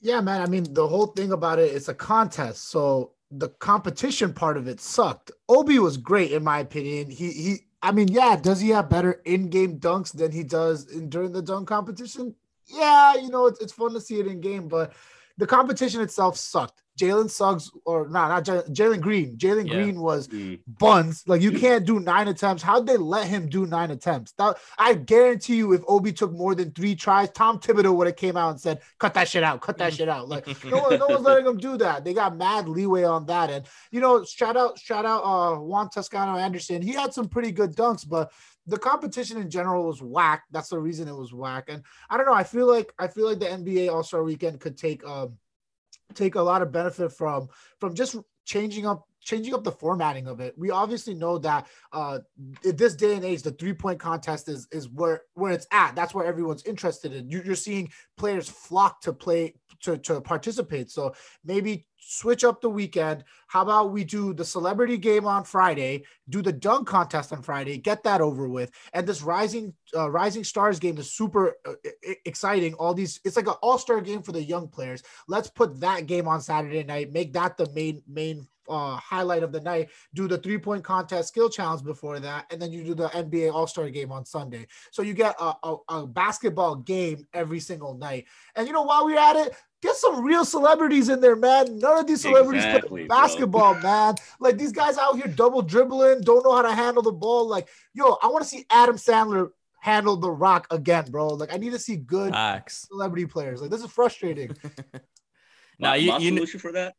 Yeah, 0.01 0.21
man. 0.21 0.41
I 0.41 0.47
mean, 0.47 0.73
the 0.73 0.87
whole 0.87 1.05
thing 1.05 1.31
about 1.31 1.59
it, 1.59 1.71
it's 1.71 1.87
a 1.87 1.93
contest. 1.93 2.71
So 2.71 3.11
the 3.29 3.49
competition 3.49 4.33
part 4.33 4.57
of 4.57 4.67
it 4.67 4.81
sucked. 4.81 5.31
Obi 5.47 5.77
was 5.77 5.97
great, 5.97 6.31
in 6.31 6.43
my 6.43 6.59
opinion. 6.61 7.11
He 7.11 7.31
he 7.31 7.57
I 7.83 7.91
mean, 7.91 8.07
yeah, 8.07 8.35
does 8.41 8.59
he 8.59 8.69
have 8.69 8.89
better 8.89 9.21
in-game 9.23 9.79
dunks 9.79 10.11
than 10.11 10.31
he 10.31 10.43
does 10.43 10.89
in 10.91 11.09
during 11.09 11.31
the 11.31 11.43
dunk 11.43 11.67
competition? 11.67 12.33
Yeah, 12.65 13.13
you 13.13 13.29
know, 13.29 13.45
it's, 13.45 13.61
it's 13.61 13.73
fun 13.73 13.93
to 13.93 14.01
see 14.01 14.19
it 14.19 14.25
in 14.25 14.41
game, 14.41 14.67
but 14.67 14.93
the 15.37 15.45
competition 15.45 16.01
itself 16.01 16.37
sucked. 16.37 16.81
Jalen 16.99 17.29
Suggs, 17.29 17.71
or 17.85 18.07
nah, 18.09 18.27
not 18.27 18.43
Jalen 18.45 18.69
Jalen 18.75 19.01
Green. 19.01 19.37
Jalen 19.37 19.67
Yeah. 19.67 19.75
Green 19.75 20.01
was 20.01 20.27
Mm. 20.27 20.59
buns. 20.67 21.23
Like 21.27 21.41
you 21.41 21.51
can't 21.57 21.85
do 21.85 21.99
nine 21.99 22.27
attempts. 22.27 22.61
How'd 22.61 22.85
they 22.87 22.97
let 22.97 23.27
him 23.27 23.47
do 23.47 23.65
nine 23.65 23.91
attempts? 23.91 24.33
That, 24.33 24.57
I 24.77 24.93
guarantee 24.95 25.55
you, 25.57 25.73
if 25.73 25.81
Obi 25.87 26.11
took 26.11 26.31
more 26.33 26.53
than 26.55 26.71
three 26.71 26.95
tries, 26.95 27.29
Tom 27.31 27.59
Thibodeau 27.59 27.95
would 27.95 28.07
have 28.07 28.15
came 28.17 28.35
out 28.35 28.49
and 28.51 28.59
said, 28.59 28.81
"Cut 28.99 29.13
that 29.13 29.27
shit 29.29 29.43
out. 29.43 29.61
Cut 29.61 29.77
that 29.77 29.93
shit 29.93 30.09
out." 30.09 30.27
Like 30.27 30.45
no 30.65 30.77
one, 30.79 30.99
no 30.99 31.07
one's 31.07 31.21
letting 31.21 31.47
him 31.47 31.57
do 31.57 31.77
that. 31.77 32.03
They 32.03 32.13
got 32.13 32.35
mad 32.35 32.67
leeway 32.67 33.03
on 33.03 33.25
that. 33.27 33.49
And 33.49 33.65
you 33.91 34.01
know, 34.01 34.23
shout 34.25 34.57
out, 34.57 34.77
shout 34.77 35.05
out, 35.05 35.21
uh, 35.23 35.55
Juan 35.59 35.89
Toscano 35.89 36.37
Anderson. 36.37 36.81
He 36.81 36.91
had 36.91 37.13
some 37.13 37.27
pretty 37.29 37.51
good 37.51 37.75
dunks, 37.75 38.07
but 38.07 38.31
the 38.67 38.77
competition 38.77 39.37
in 39.37 39.49
general 39.49 39.85
was 39.87 40.01
whack. 40.01 40.43
That's 40.51 40.69
the 40.69 40.77
reason 40.79 41.07
it 41.07 41.15
was 41.15 41.33
whack. 41.33 41.65
And 41.69 41.81
I 42.09 42.17
don't 42.17 42.27
know. 42.27 42.33
I 42.33 42.43
feel 42.43 42.67
like 42.67 42.93
I 42.99 43.07
feel 43.07 43.25
like 43.25 43.39
the 43.39 43.47
NBA 43.49 43.89
All 43.91 44.03
Star 44.03 44.23
Weekend 44.23 44.59
could 44.59 44.77
take 44.77 45.03
um 45.07 45.37
take 46.13 46.35
a 46.35 46.41
lot 46.41 46.61
of 46.61 46.71
benefit 46.71 47.11
from 47.11 47.47
from 47.79 47.93
just 47.95 48.15
changing 48.45 48.85
up 48.85 49.08
changing 49.21 49.53
up 49.53 49.63
the 49.63 49.71
formatting 49.71 50.27
of 50.27 50.39
it. 50.39 50.53
We 50.57 50.71
obviously 50.71 51.13
know 51.13 51.37
that 51.39 51.67
uh 51.91 52.19
in 52.63 52.75
this 52.75 52.95
day 52.95 53.15
and 53.15 53.25
age 53.25 53.43
the 53.43 53.51
three-point 53.51 53.99
contest 53.99 54.49
is 54.49 54.67
is 54.71 54.89
where 54.89 55.23
where 55.33 55.51
it's 55.51 55.67
at. 55.71 55.95
That's 55.95 56.13
where 56.13 56.25
everyone's 56.25 56.63
interested 56.63 57.13
in. 57.13 57.29
You, 57.29 57.41
you're 57.45 57.55
seeing 57.55 57.89
players 58.17 58.49
flock 58.49 59.01
to 59.01 59.13
play 59.13 59.55
to 59.81 59.97
to 59.97 60.21
participate. 60.21 60.89
So 60.91 61.13
maybe 61.43 61.85
switch 62.01 62.43
up 62.43 62.61
the 62.61 62.69
weekend. 62.69 63.23
How 63.47 63.61
about 63.61 63.91
we 63.91 64.03
do 64.03 64.33
the 64.33 64.45
celebrity 64.45 64.97
game 64.97 65.25
on 65.25 65.43
Friday, 65.43 66.05
do 66.29 66.41
the 66.41 66.51
dunk 66.51 66.87
contest 66.87 67.31
on 67.33 67.41
Friday, 67.41 67.77
get 67.77 68.03
that 68.03 68.21
over 68.21 68.47
with. 68.47 68.71
And 68.93 69.05
this 69.05 69.21
rising 69.21 69.73
uh, 69.95 70.09
rising 70.09 70.43
stars 70.43 70.79
game 70.79 70.97
is 70.97 71.11
super 71.11 71.55
uh, 71.67 71.73
exciting. 72.25 72.73
All 72.75 72.93
these 72.93 73.19
it's 73.23 73.35
like 73.35 73.47
an 73.47 73.55
all-star 73.61 74.01
game 74.01 74.21
for 74.21 74.31
the 74.31 74.43
young 74.43 74.67
players. 74.67 75.03
Let's 75.27 75.49
put 75.49 75.79
that 75.81 76.07
game 76.07 76.27
on 76.27 76.41
Saturday 76.41 76.83
night. 76.83 77.11
Make 77.11 77.33
that 77.33 77.57
the 77.57 77.69
main 77.73 78.01
main 78.07 78.47
uh, 78.69 78.95
highlight 78.97 79.43
of 79.43 79.51
the 79.51 79.59
night. 79.61 79.89
Do 80.13 80.27
the 80.27 80.37
three 80.37 80.57
point 80.57 80.83
contest 80.83 81.29
skill 81.29 81.49
challenge 81.49 81.83
before 81.83 82.19
that, 82.19 82.45
and 82.51 82.61
then 82.61 82.71
you 82.71 82.83
do 82.83 82.93
the 82.93 83.09
NBA 83.09 83.51
All 83.53 83.67
Star 83.67 83.89
game 83.89 84.11
on 84.11 84.25
Sunday. 84.25 84.67
So 84.91 85.01
you 85.01 85.13
get 85.13 85.35
a, 85.39 85.53
a, 85.63 85.75
a 85.89 86.07
basketball 86.07 86.75
game 86.75 87.27
every 87.33 87.59
single 87.59 87.95
night. 87.95 88.25
And 88.55 88.67
you 88.67 88.73
know, 88.73 88.83
while 88.83 89.05
we're 89.05 89.17
at 89.19 89.35
it, 89.35 89.55
get 89.81 89.95
some 89.95 90.23
real 90.23 90.45
celebrities 90.45 91.09
in 91.09 91.21
there, 91.21 91.35
man. 91.35 91.79
None 91.79 91.97
of 91.99 92.07
these 92.07 92.21
celebrities 92.21 92.63
Exactly, 92.63 92.89
play 92.89 93.07
bro. 93.07 93.17
basketball, 93.17 93.75
man. 93.75 94.15
Like 94.39 94.57
these 94.57 94.71
guys 94.71 94.97
out 94.97 95.15
here 95.15 95.27
double 95.27 95.61
dribbling, 95.61 96.21
don't 96.21 96.43
know 96.45 96.55
how 96.55 96.61
to 96.61 96.73
handle 96.73 97.01
the 97.03 97.11
ball. 97.11 97.47
Like, 97.47 97.67
yo, 97.93 98.17
I 98.21 98.27
want 98.27 98.43
to 98.43 98.49
see 98.49 98.65
Adam 98.69 98.95
Sandler 98.97 99.49
handle 99.81 100.17
the 100.17 100.29
rock 100.29 100.67
again, 100.71 101.05
bro. 101.09 101.27
Like, 101.29 101.53
I 101.53 101.57
need 101.57 101.71
to 101.71 101.79
see 101.79 101.95
good 101.95 102.33
Facts. 102.33 102.85
celebrity 102.89 103.25
players. 103.25 103.61
Like, 103.61 103.71
this 103.71 103.83
is 103.83 103.89
frustrating. 103.91 104.55
Now 105.81 105.91
my, 105.91 105.95
you 105.95 106.11
my 106.11 106.17
you 106.17 106.29
kn- 106.31 106.35
solution 106.39 106.59
for 106.59 106.73
that 106.73 106.93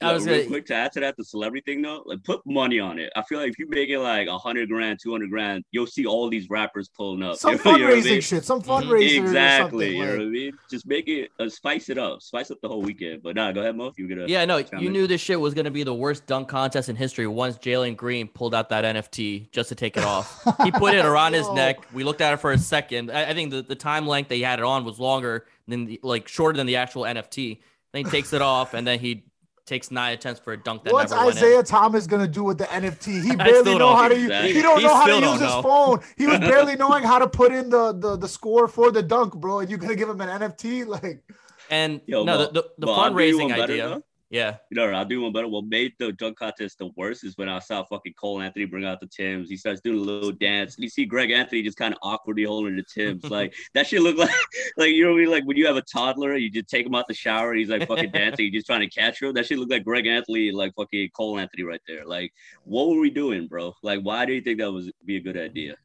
I 0.00 0.12
was 0.12 0.24
real 0.26 0.36
gonna 0.36 0.46
quick 0.48 0.66
to 0.66 0.74
add 0.74 0.92
to 0.92 1.00
that 1.00 1.16
the 1.16 1.24
celebrity 1.24 1.62
thing 1.64 1.82
though, 1.82 2.02
like 2.06 2.22
put 2.24 2.40
money 2.46 2.78
on 2.80 2.98
it. 2.98 3.12
I 3.16 3.22
feel 3.22 3.38
like 3.40 3.50
if 3.50 3.58
you 3.58 3.68
make 3.68 3.88
it 3.88 3.98
like 3.98 4.28
a 4.28 4.38
hundred 4.38 4.68
grand, 4.68 4.98
two 5.02 5.10
hundred 5.10 5.30
grand, 5.30 5.64
you'll 5.72 5.86
see 5.86 6.06
all 6.06 6.28
these 6.30 6.48
rappers 6.48 6.88
pulling 6.96 7.22
up. 7.22 7.36
Some 7.38 7.52
You 7.52 7.58
know 7.64 7.70
what 7.72 7.80
I 7.80 7.84
fundraising 7.96 8.04
mean? 8.04 8.20
shit, 8.20 8.44
some 8.44 8.62
Mhm. 8.62 8.66
fundraiser. 8.66 9.20
Exactly. 9.20 9.86
Or 9.86 9.90
You 9.90 9.98
know 9.98 10.04
something. 10.06 10.18
what 10.18 10.26
I 10.26 10.30
mean? 10.30 10.58
Just 10.70 10.86
make 10.86 11.08
it 11.08 11.30
uh, 11.40 11.48
spice 11.48 11.88
it 11.88 11.98
up, 11.98 12.22
spice 12.22 12.50
up 12.50 12.58
the 12.62 12.68
whole 12.68 12.82
weekend. 12.82 13.22
But 13.22 13.36
nah, 13.36 13.50
go 13.52 13.60
ahead, 13.62 13.76
Mo. 13.76 13.86
If 13.86 13.98
you 13.98 14.08
gonna 14.08 14.26
Yeah, 14.28 14.44
no, 14.44 14.62
chime 14.62 14.80
you 14.80 14.86
in. 14.88 14.92
knew 14.92 15.06
this 15.06 15.20
shit 15.20 15.40
was 15.40 15.54
gonna 15.54 15.70
be 15.70 15.82
the 15.82 15.94
worst 15.94 16.26
dunk 16.26 16.48
contest 16.48 16.88
in 16.88 16.96
history 16.96 17.26
once 17.26 17.58
Jalen 17.58 17.96
Green 17.96 18.28
pulled 18.28 18.54
out 18.54 18.68
that 18.68 18.84
NFT 18.84 19.50
just 19.50 19.68
to 19.70 19.74
take 19.74 19.96
it 19.96 20.04
off. 20.04 20.40
He 20.62 20.70
put 20.70 20.94
it 20.94 21.04
around 21.04 21.32
his 21.32 21.50
neck. 21.52 21.78
We 21.92 22.04
looked 22.04 22.20
at 22.20 22.32
it 22.32 22.36
for 22.36 22.52
a 22.52 22.58
second. 22.58 23.10
I, 23.10 23.30
I 23.30 23.34
think 23.34 23.50
the, 23.50 23.62
the 23.62 23.74
time 23.74 24.06
length 24.06 24.28
that 24.28 24.36
he 24.36 24.42
had 24.42 24.58
it 24.60 24.64
on 24.64 24.84
was 24.84 25.00
longer 25.00 25.46
than 25.66 25.86
the, 25.86 26.00
like 26.02 26.28
shorter 26.28 26.56
than 26.56 26.66
the 26.66 26.76
actual 26.76 27.02
NFT. 27.02 27.58
Then 27.92 28.04
he 28.04 28.10
takes 28.10 28.32
it 28.32 28.42
off 28.42 28.74
and 28.74 28.86
then 28.86 28.98
he 28.98 29.24
takes 29.66 29.90
nine 29.90 30.14
attempts 30.14 30.40
for 30.40 30.52
a 30.52 30.56
dunk 30.56 30.84
that 30.84 30.92
What's 30.92 31.12
never 31.12 31.26
went 31.26 31.36
Isaiah 31.38 31.62
Thomas 31.62 32.06
gonna 32.06 32.28
do 32.28 32.44
with 32.44 32.58
the 32.58 32.64
NFT? 32.64 33.22
He 33.22 33.36
barely 33.36 33.76
know 33.76 33.94
how 33.94 34.08
to. 34.08 34.14
think 34.14 34.30
Use, 34.30 34.56
he 34.56 34.62
don't 34.62 34.78
He 34.78 34.84
know 34.84 34.94
how 34.94 35.06
to 35.06 35.12
use 35.14 35.20
don't 35.22 35.32
his 35.40 35.50
know. 35.50 35.62
phone. 35.62 36.00
He 36.16 36.26
was 36.26 36.38
barely 36.40 36.76
knowing 36.82 37.02
how 37.02 37.18
to 37.18 37.28
put 37.28 37.52
in 37.52 37.70
the, 37.70 37.92
the 37.92 38.16
the 38.16 38.28
score 38.28 38.68
for 38.68 38.90
the 38.90 39.02
dunk, 39.02 39.34
bro. 39.34 39.60
And 39.60 39.70
you 39.70 39.76
gonna 39.76 39.94
give 39.96 40.08
him 40.08 40.20
an 40.20 40.28
NFT? 40.40 40.86
Like. 40.94 41.22
And 41.70 42.02
Yo, 42.06 42.24
no, 42.24 42.36
Mo, 42.36 42.38
the, 42.46 42.52
the, 42.52 42.70
the 42.78 42.86
Mo, 42.86 42.92
I'll 42.92 43.14
do 43.14 43.22
you 43.24 43.38
fundraising 43.38 43.40
one 43.40 43.54
better, 43.56 43.72
idea. 43.72 43.88
though. 43.88 44.02
Yeah. 44.34 44.56
You 44.68 44.74
know, 44.74 44.90
I'll 44.90 45.04
do 45.04 45.20
one 45.20 45.32
better. 45.32 45.46
What 45.46 45.66
made 45.66 45.92
the 46.00 46.10
dunk 46.10 46.38
contest 46.38 46.78
the 46.78 46.90
worst 46.96 47.22
is 47.22 47.36
when 47.36 47.48
I 47.48 47.60
saw 47.60 47.84
fucking 47.84 48.14
Cole 48.20 48.40
Anthony 48.40 48.64
bring 48.64 48.84
out 48.84 48.98
the 48.98 49.06
Tims. 49.06 49.48
He 49.48 49.56
starts 49.56 49.80
doing 49.80 49.96
a 49.96 50.02
little 50.02 50.32
dance. 50.32 50.74
And 50.74 50.82
you 50.82 50.90
see 50.90 51.04
Greg 51.04 51.30
Anthony 51.30 51.62
just 51.62 51.78
kind 51.78 51.94
of 51.94 52.00
awkwardly 52.02 52.42
holding 52.42 52.74
the 52.74 52.82
Tims. 52.82 53.22
Like 53.34 53.54
that 53.74 53.86
shit 53.86 54.00
look 54.00 54.16
like 54.16 54.30
like 54.76 54.90
you 54.90 55.04
know 55.04 55.10
what 55.10 55.18
I 55.18 55.20
mean? 55.20 55.30
Like 55.30 55.44
when 55.44 55.56
you 55.56 55.66
have 55.66 55.76
a 55.76 55.82
toddler, 55.82 56.36
you 56.36 56.50
just 56.50 56.68
take 56.68 56.84
him 56.84 56.96
out 56.96 57.06
the 57.06 57.14
shower 57.14 57.50
and 57.50 57.60
he's 57.60 57.68
like 57.68 57.86
fucking 57.86 58.10
dancing, 58.12 58.46
you're 58.46 58.54
just 58.54 58.66
trying 58.66 58.80
to 58.80 58.88
catch 58.88 59.22
him. 59.22 59.32
That 59.34 59.46
shit 59.46 59.58
look 59.58 59.70
like 59.70 59.84
Greg 59.84 60.06
Anthony, 60.06 60.50
like 60.50 60.72
fucking 60.74 61.10
Cole 61.16 61.38
Anthony 61.38 61.62
right 61.62 61.80
there. 61.86 62.04
Like, 62.04 62.32
what 62.64 62.88
were 62.88 62.98
we 62.98 63.10
doing, 63.10 63.46
bro? 63.46 63.72
Like, 63.82 64.00
why 64.00 64.26
do 64.26 64.32
you 64.32 64.40
think 64.40 64.58
that 64.58 64.72
was 64.72 64.90
be 65.04 65.16
a 65.16 65.20
good 65.20 65.36
idea? 65.36 65.76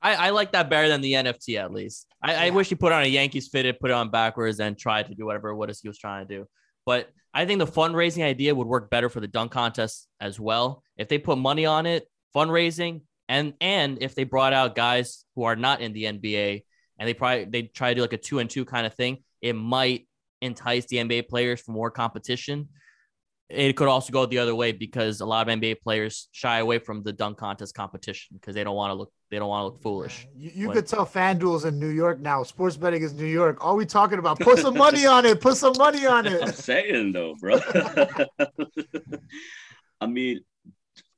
I, 0.00 0.14
I 0.14 0.30
like 0.30 0.52
that 0.52 0.70
better 0.70 0.88
than 0.88 1.00
the 1.00 1.14
NFT 1.14 1.58
at 1.58 1.72
least. 1.72 2.06
I, 2.22 2.46
I 2.46 2.50
wish 2.50 2.68
he 2.68 2.74
put 2.76 2.92
on 2.92 3.02
a 3.02 3.06
Yankees 3.06 3.48
fitted, 3.48 3.80
put 3.80 3.90
it 3.90 3.94
on 3.94 4.10
backwards, 4.10 4.60
and 4.60 4.78
tried 4.78 5.06
to 5.08 5.14
do 5.14 5.26
whatever 5.26 5.50
it 5.50 5.56
was 5.56 5.80
he 5.80 5.88
was 5.88 5.98
trying 5.98 6.26
to 6.26 6.34
do. 6.36 6.46
But 6.84 7.10
I 7.34 7.46
think 7.46 7.58
the 7.58 7.66
fundraising 7.66 8.24
idea 8.24 8.54
would 8.54 8.66
work 8.66 8.90
better 8.90 9.08
for 9.08 9.20
the 9.20 9.28
dunk 9.28 9.52
contest 9.52 10.08
as 10.20 10.38
well. 10.38 10.82
If 10.96 11.08
they 11.08 11.18
put 11.18 11.38
money 11.38 11.64
on 11.66 11.86
it, 11.86 12.06
fundraising, 12.34 13.02
and 13.28 13.54
and 13.60 13.98
if 14.02 14.14
they 14.14 14.24
brought 14.24 14.52
out 14.52 14.74
guys 14.74 15.24
who 15.34 15.44
are 15.44 15.56
not 15.56 15.80
in 15.80 15.92
the 15.92 16.04
NBA 16.04 16.64
and 16.98 17.08
they 17.08 17.14
probably 17.14 17.44
they 17.44 17.62
try 17.62 17.90
to 17.90 17.94
do 17.94 18.00
like 18.02 18.12
a 18.12 18.18
two 18.18 18.38
and 18.38 18.50
two 18.50 18.64
kind 18.64 18.86
of 18.86 18.94
thing, 18.94 19.18
it 19.40 19.54
might 19.54 20.06
entice 20.40 20.86
the 20.86 20.96
NBA 20.98 21.28
players 21.28 21.60
for 21.60 21.72
more 21.72 21.90
competition. 21.90 22.68
It 23.48 23.76
could 23.76 23.88
also 23.88 24.12
go 24.12 24.26
the 24.26 24.38
other 24.38 24.54
way 24.54 24.72
because 24.72 25.20
a 25.20 25.26
lot 25.26 25.48
of 25.48 25.58
NBA 25.58 25.80
players 25.82 26.28
shy 26.32 26.58
away 26.58 26.78
from 26.78 27.02
the 27.02 27.12
dunk 27.12 27.38
contest 27.38 27.74
competition 27.74 28.36
because 28.38 28.54
they 28.54 28.64
don't 28.64 28.76
want 28.76 28.90
to 28.90 28.94
look 28.94 29.12
they 29.32 29.38
don't 29.38 29.48
want 29.48 29.62
to 29.62 29.64
look 29.64 29.80
foolish. 29.80 30.28
you, 30.36 30.50
you 30.54 30.66
Like- 30.68 30.76
could 30.76 30.86
tell 30.86 31.06
FanDuel's 31.06 31.64
in 31.64 31.80
New 31.80 31.88
York 31.88 32.20
now. 32.20 32.42
Sports 32.42 32.76
betting 32.76 33.02
is 33.02 33.14
New 33.14 33.24
York. 33.24 33.64
All 33.64 33.76
we 33.76 33.86
talking 33.86 34.18
about? 34.18 34.38
Put 34.38 34.58
some 34.58 34.76
money 34.76 35.06
on 35.16 35.24
it. 35.24 35.40
Put 35.40 35.56
some 35.56 35.72
money 35.78 36.04
on 36.04 36.26
it. 36.26 36.42
I'm 36.42 36.50
it. 36.50 36.54
saying 36.54 37.12
though, 37.12 37.34
bro. 37.40 37.58
I 40.02 40.06
mean, 40.06 40.40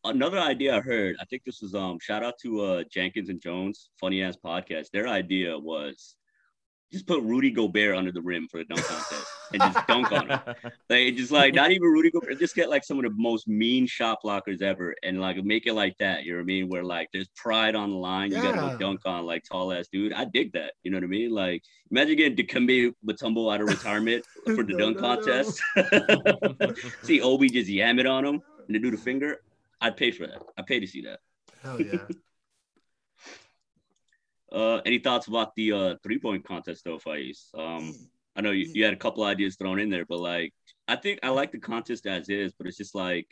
another 0.05 0.39
idea 0.39 0.77
I 0.77 0.81
heard. 0.81 1.17
I 1.21 1.25
think 1.25 1.43
this 1.45 1.61
was 1.61 1.75
um 1.75 1.99
shout 2.01 2.23
out 2.23 2.35
to 2.43 2.61
uh 2.61 2.85
Jenkins 2.89 3.31
and 3.31 3.41
Jones, 3.41 3.91
funny 4.01 4.23
ass 4.23 4.37
podcast. 4.37 4.91
Their 4.93 5.09
idea 5.09 5.59
was 5.59 6.15
just 6.95 7.07
put 7.07 7.23
Rudy 7.23 7.51
Gobert 7.51 7.97
under 7.97 8.13
the 8.13 8.23
rim 8.23 8.47
for 8.49 8.59
the 8.59 8.65
dunk 8.65 8.85
contest 8.87 9.27
and 9.53 9.61
just 9.61 9.87
dunk 9.89 10.13
on 10.13 10.29
him. 10.31 10.41
Like 10.89 11.17
just 11.17 11.33
like 11.33 11.53
not 11.53 11.73
even 11.73 11.89
Rudy 11.89 12.11
Gobert, 12.11 12.39
just 12.39 12.55
get 12.55 12.71
like 12.71 12.85
some 12.85 12.99
of 12.99 13.05
the 13.05 13.11
most 13.11 13.49
mean 13.49 13.87
shot 13.87 14.19
blockers 14.25 14.63
ever 14.63 14.95
and 15.03 15.21
like 15.21 15.37
make 15.45 15.67
it 15.67 15.75
like 15.75 15.99
that. 15.99 16.25
You 16.25 16.33
know 16.33 16.39
what 16.39 16.43
I 16.43 16.47
mean? 16.47 16.69
Where 16.69 16.85
like 16.85 17.11
there's 17.13 17.29
pride 17.37 17.75
on 17.75 17.91
the 17.91 17.97
line. 17.97 18.31
You 18.31 18.41
gotta 18.41 18.57
go 18.57 18.79
dunk 18.79 19.01
on 19.05 19.27
like 19.27 19.45
tall 19.45 19.73
ass 19.73 19.89
dude. 19.93 20.13
I 20.13 20.25
dig 20.25 20.53
that. 20.53 20.73
You 20.85 20.93
know 20.93 20.97
what 20.99 21.05
I 21.05 21.09
mean? 21.09 21.31
Like 21.33 21.65
imagine 21.91 22.17
getting 22.17 22.37
Dikembe 22.37 22.95
Mutombo 23.07 23.53
out 23.53 23.61
of 23.61 23.69
retirement 23.69 24.25
for 24.45 24.63
the 24.63 24.73
No, 24.77 24.93
dunk 24.93 25.01
no, 25.01 25.03
no. 25.03 25.17
contest. 25.17 25.61
see 27.03 27.21
Obi 27.21 27.49
just 27.51 27.69
yam 27.69 27.99
it 27.99 28.07
on 28.07 28.25
him 28.25 28.41
and 28.67 28.75
to 28.75 28.79
do 28.79 28.91
the 28.91 28.97
finger. 28.97 29.41
I'd 29.81 29.97
pay 29.97 30.13
for 30.13 30.27
that. 30.27 30.43
I'd 30.57 30.67
pay 30.67 30.81
to 30.81 30.87
see 30.87 31.03
that. 31.03 31.19
Hell 31.63 31.81
yeah. 31.81 31.99
Uh, 34.55 34.81
any 34.87 35.01
thoughts 35.01 35.27
about 35.27 35.55
the 35.57 35.73
uh 35.73 35.95
three 36.03 36.19
point 36.19 36.45
contest 36.45 36.85
though, 36.85 36.99
Faiz? 36.99 37.53
Um, 37.59 37.93
I 38.37 38.41
know 38.41 38.53
you, 38.53 38.71
you 38.73 38.85
had 38.85 38.95
a 38.95 38.99
couple 38.99 39.25
ideas 39.25 39.57
thrown 39.57 39.81
in 39.81 39.91
there, 39.91 40.05
but 40.05 40.21
like 40.21 40.55
I 40.87 40.97
think 40.97 41.19
I 41.23 41.31
like 41.31 41.51
the 41.51 41.59
contest 41.59 42.07
as 42.07 42.29
is, 42.29 42.53
but 42.57 42.67
it's 42.69 42.77
just 42.77 42.95
like 42.95 43.27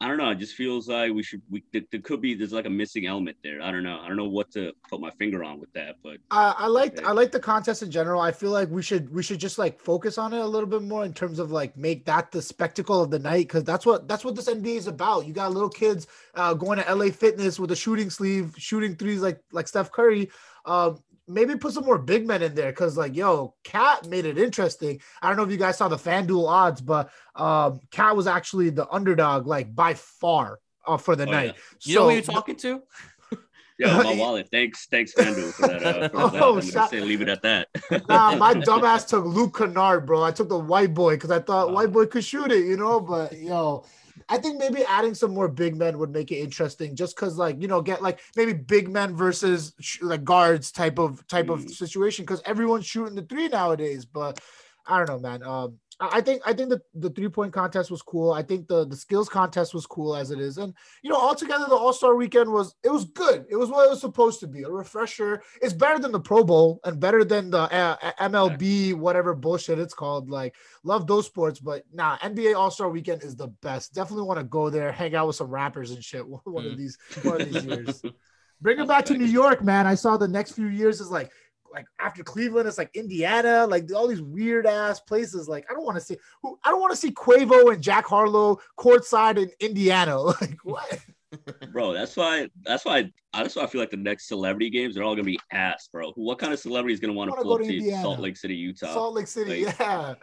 I 0.00 0.08
don't 0.08 0.18
know. 0.18 0.30
It 0.30 0.38
just 0.38 0.54
feels 0.54 0.88
like 0.88 1.12
we 1.12 1.22
should. 1.22 1.42
We 1.50 1.64
there, 1.72 1.82
there 1.90 2.00
could 2.00 2.20
be 2.20 2.34
there's 2.34 2.52
like 2.52 2.66
a 2.66 2.70
missing 2.70 3.06
element 3.06 3.36
there. 3.42 3.62
I 3.62 3.70
don't 3.70 3.82
know. 3.82 4.00
I 4.00 4.08
don't 4.08 4.16
know 4.16 4.28
what 4.28 4.50
to 4.52 4.72
put 4.90 5.00
my 5.00 5.10
finger 5.12 5.42
on 5.42 5.58
with 5.58 5.72
that, 5.72 5.96
but 6.02 6.18
I, 6.30 6.54
I 6.58 6.66
like 6.66 7.00
Yeah. 7.00 7.08
I 7.08 7.12
like 7.12 7.32
the 7.32 7.40
contest 7.40 7.82
in 7.82 7.90
general. 7.90 8.20
I 8.20 8.32
feel 8.32 8.50
like 8.50 8.68
we 8.70 8.82
should 8.82 9.12
we 9.12 9.22
should 9.22 9.38
just 9.38 9.58
like 9.58 9.80
focus 9.80 10.18
on 10.18 10.32
it 10.32 10.40
a 10.40 10.46
little 10.46 10.68
bit 10.68 10.82
more 10.82 11.04
in 11.04 11.14
terms 11.14 11.38
of 11.38 11.50
like 11.50 11.76
make 11.76 12.04
that 12.06 12.30
the 12.30 12.42
spectacle 12.42 13.00
of 13.00 13.10
the 13.10 13.18
night 13.18 13.48
because 13.48 13.64
that's 13.64 13.86
what 13.86 14.06
that's 14.08 14.24
what 14.24 14.34
this 14.36 14.48
NBA 14.48 14.76
is 14.76 14.86
about. 14.86 15.26
You 15.26 15.32
got 15.32 15.52
little 15.52 15.70
kids 15.70 16.06
uh, 16.34 16.54
going 16.54 16.78
to 16.78 16.94
LA 16.94 17.10
Fitness 17.10 17.58
with 17.58 17.70
a 17.70 17.76
shooting 17.76 18.10
sleeve, 18.10 18.54
shooting 18.58 18.96
threes 18.96 19.20
like 19.20 19.40
like 19.52 19.68
Steph 19.68 19.90
Curry. 19.92 20.30
Um, 20.66 20.98
maybe 21.28 21.56
put 21.56 21.72
some 21.72 21.84
more 21.84 21.98
big 21.98 22.26
men 22.26 22.42
in 22.42 22.54
there 22.54 22.70
because 22.70 22.96
like 22.96 23.16
yo, 23.16 23.54
KAT 23.64 24.06
made 24.06 24.24
it 24.26 24.38
interesting. 24.38 25.00
I 25.20 25.28
don't 25.28 25.36
know 25.36 25.44
if 25.44 25.50
you 25.50 25.56
guys 25.56 25.76
saw 25.78 25.88
the 25.88 25.96
FanDuel 25.96 26.48
odds, 26.48 26.80
but 26.80 27.10
um, 27.34 27.80
KAT 27.90 28.16
was 28.16 28.26
actually 28.26 28.70
the 28.70 28.88
underdog 28.90 29.46
like 29.46 29.74
by 29.74 29.94
far 29.94 30.58
uh, 30.86 30.96
for 30.96 31.16
the 31.16 31.26
Oh, 31.26 31.30
night. 31.30 31.54
You 31.84 31.96
know 31.96 32.04
who 32.04 32.10
you're 32.10 32.22
talking 32.22 32.56
to? 32.56 32.82
yeah, 33.78 33.96
my 34.02 34.14
wallet. 34.18 34.48
Thanks, 34.50 34.86
thanks, 34.86 35.12
FanDuel 35.14 35.54
for 35.54 35.66
that. 35.66 35.82
Uh, 35.82 36.08
for 36.08 36.16
that. 36.30 36.42
Oh, 36.42 36.58
I'm 36.58 36.68
gonna 36.70 36.88
say 36.88 37.00
leave 37.00 37.22
it 37.22 37.28
at 37.28 37.42
that. 37.42 37.68
nah, 38.08 38.36
my 38.36 38.54
dumbass 38.54 39.06
took 39.08 39.24
Luke 39.24 39.56
Kennard, 39.58 40.06
bro. 40.06 40.22
I 40.22 40.30
took 40.30 40.48
the 40.48 40.58
white 40.58 40.94
boy 40.94 41.14
because 41.16 41.30
I 41.30 41.40
thought 41.40 41.68
Wow. 41.68 41.74
white 41.74 41.92
boy 41.92 42.06
could 42.06 42.24
shoot 42.24 42.50
it, 42.52 42.66
you 42.66 42.76
know. 42.76 43.00
But 43.00 43.32
yo, 43.38 43.84
I 44.28 44.38
think 44.38 44.58
maybe 44.58 44.84
adding 44.84 45.14
some 45.14 45.32
more 45.32 45.48
big 45.48 45.76
men 45.76 45.98
would 45.98 46.10
make 46.10 46.32
it 46.32 46.36
interesting, 46.38 46.96
just 46.96 47.14
because, 47.14 47.36
like, 47.38 47.60
you 47.62 47.68
know, 47.68 47.80
get 47.80 48.02
like 48.02 48.20
maybe 48.36 48.52
big 48.52 48.88
men 48.88 49.14
versus 49.14 49.72
sh- 49.80 50.02
like 50.02 50.24
guards 50.24 50.72
type 50.72 50.98
of 50.98 51.26
type 51.28 51.48
of 51.48 51.60
Mm. 51.60 51.70
situation 51.70 52.24
because 52.24 52.42
everyone's 52.44 52.86
shooting 52.86 53.14
the 53.14 53.22
three 53.22 53.48
nowadays. 53.48 54.04
But 54.04 54.40
I 54.86 54.98
don't 54.98 55.08
know, 55.08 55.18
man. 55.18 55.42
Um, 55.42 55.78
I 55.98 56.20
think 56.20 56.42
I 56.44 56.52
think 56.52 56.68
the, 56.68 56.82
the 56.94 57.08
three 57.08 57.28
point 57.30 57.54
contest 57.54 57.90
was 57.90 58.02
cool. 58.02 58.30
I 58.30 58.42
think 58.42 58.68
the 58.68 58.86
the 58.86 58.96
skills 58.96 59.30
contest 59.30 59.72
was 59.72 59.86
cool 59.86 60.14
as 60.14 60.30
it 60.30 60.38
is, 60.38 60.58
and 60.58 60.74
you 61.02 61.08
know, 61.10 61.16
altogether 61.16 61.64
the 61.66 61.74
All 61.74 61.92
Star 61.94 62.14
Weekend 62.16 62.52
was 62.52 62.74
it 62.84 62.90
was 62.90 63.06
good. 63.06 63.46
It 63.48 63.56
was 63.56 63.70
what 63.70 63.86
it 63.86 63.90
was 63.90 64.00
supposed 64.02 64.40
to 64.40 64.46
be, 64.46 64.62
a 64.62 64.68
refresher. 64.68 65.42
It's 65.62 65.72
better 65.72 65.98
than 65.98 66.12
the 66.12 66.20
Pro 66.20 66.44
Bowl 66.44 66.80
and 66.84 67.00
better 67.00 67.24
than 67.24 67.50
the 67.50 67.60
uh, 67.60 67.96
MLB 68.20 68.92
whatever 68.94 69.34
bullshit 69.34 69.78
it's 69.78 69.94
called. 69.94 70.28
Like 70.28 70.54
love 70.84 71.06
those 71.06 71.24
sports, 71.26 71.60
but 71.60 71.84
nah, 71.92 72.18
NBA 72.18 72.54
All 72.54 72.70
Star 72.70 72.90
Weekend 72.90 73.22
is 73.22 73.34
the 73.34 73.48
best. 73.48 73.94
Definitely 73.94 74.26
want 74.26 74.38
to 74.40 74.44
go 74.44 74.68
there, 74.68 74.92
hang 74.92 75.14
out 75.14 75.28
with 75.28 75.36
some 75.36 75.48
rappers 75.50 75.92
and 75.92 76.04
shit 76.04 76.26
one 76.28 76.66
of 76.66 76.72
Mhm. 76.72 76.76
these 76.76 76.98
one 77.22 77.40
of 77.40 77.50
these 77.50 77.64
years. 77.64 78.02
Bring 78.62 78.78
it 78.80 78.88
back 78.88 79.04
to 79.06 79.14
New 79.18 79.26
York, 79.26 79.62
man. 79.62 79.86
I 79.86 79.94
saw 79.94 80.16
the 80.16 80.26
next 80.28 80.52
few 80.52 80.68
years 80.68 81.00
is 81.02 81.10
like 81.10 81.30
like 81.76 81.86
after 82.00 82.24
Cleveland, 82.24 82.66
it's 82.66 82.78
like 82.78 82.90
Indiana, 82.96 83.66
like 83.66 83.92
all 83.94 84.08
these 84.08 84.22
weird 84.22 84.66
ass 84.66 84.98
places. 85.00 85.46
Like 85.46 85.66
I 85.70 85.74
don't 85.74 85.84
want 85.84 85.96
to 85.96 86.04
see 86.04 86.16
who 86.42 86.58
I 86.64 86.70
don't 86.70 86.80
want 86.80 86.92
to 86.92 86.96
see 86.96 87.10
Quavo 87.12 87.72
and 87.72 87.82
Jack 87.82 88.06
Harlow 88.06 88.58
courtside 88.78 89.38
in 89.38 89.50
Indiana. 89.60 90.16
Like 90.40 90.58
what? 90.64 90.98
bro. 91.72 91.92
That's 91.92 92.16
why. 92.16 92.48
That's 92.64 92.84
why. 92.84 93.10
I 93.34 93.42
that's 93.42 93.56
why 93.56 93.64
I 93.64 93.66
feel 93.66 93.80
like 93.80 93.90
the 93.90 93.96
next 93.98 94.28
celebrity 94.28 94.70
games 94.70 94.96
are 94.96 95.02
all 95.02 95.14
gonna 95.14 95.24
be 95.24 95.38
ass, 95.52 95.88
bro. 95.92 96.12
What 96.12 96.38
kind 96.38 96.52
of 96.52 96.58
celebrity 96.58 96.94
is 96.94 97.00
gonna 97.00 97.12
want 97.12 97.28
to 97.28 97.32
Wanna 97.32 97.42
pull 97.42 97.58
go 97.58 97.64
to 97.64 97.68
to 97.68 97.76
Indiana. 97.76 98.02
Salt 98.02 98.20
Lake 98.20 98.36
City, 98.36 98.54
Utah? 98.54 98.94
Salt 98.94 99.14
Lake 99.14 99.26
City, 99.26 99.66
like- 99.66 99.78
yeah. 99.78 100.14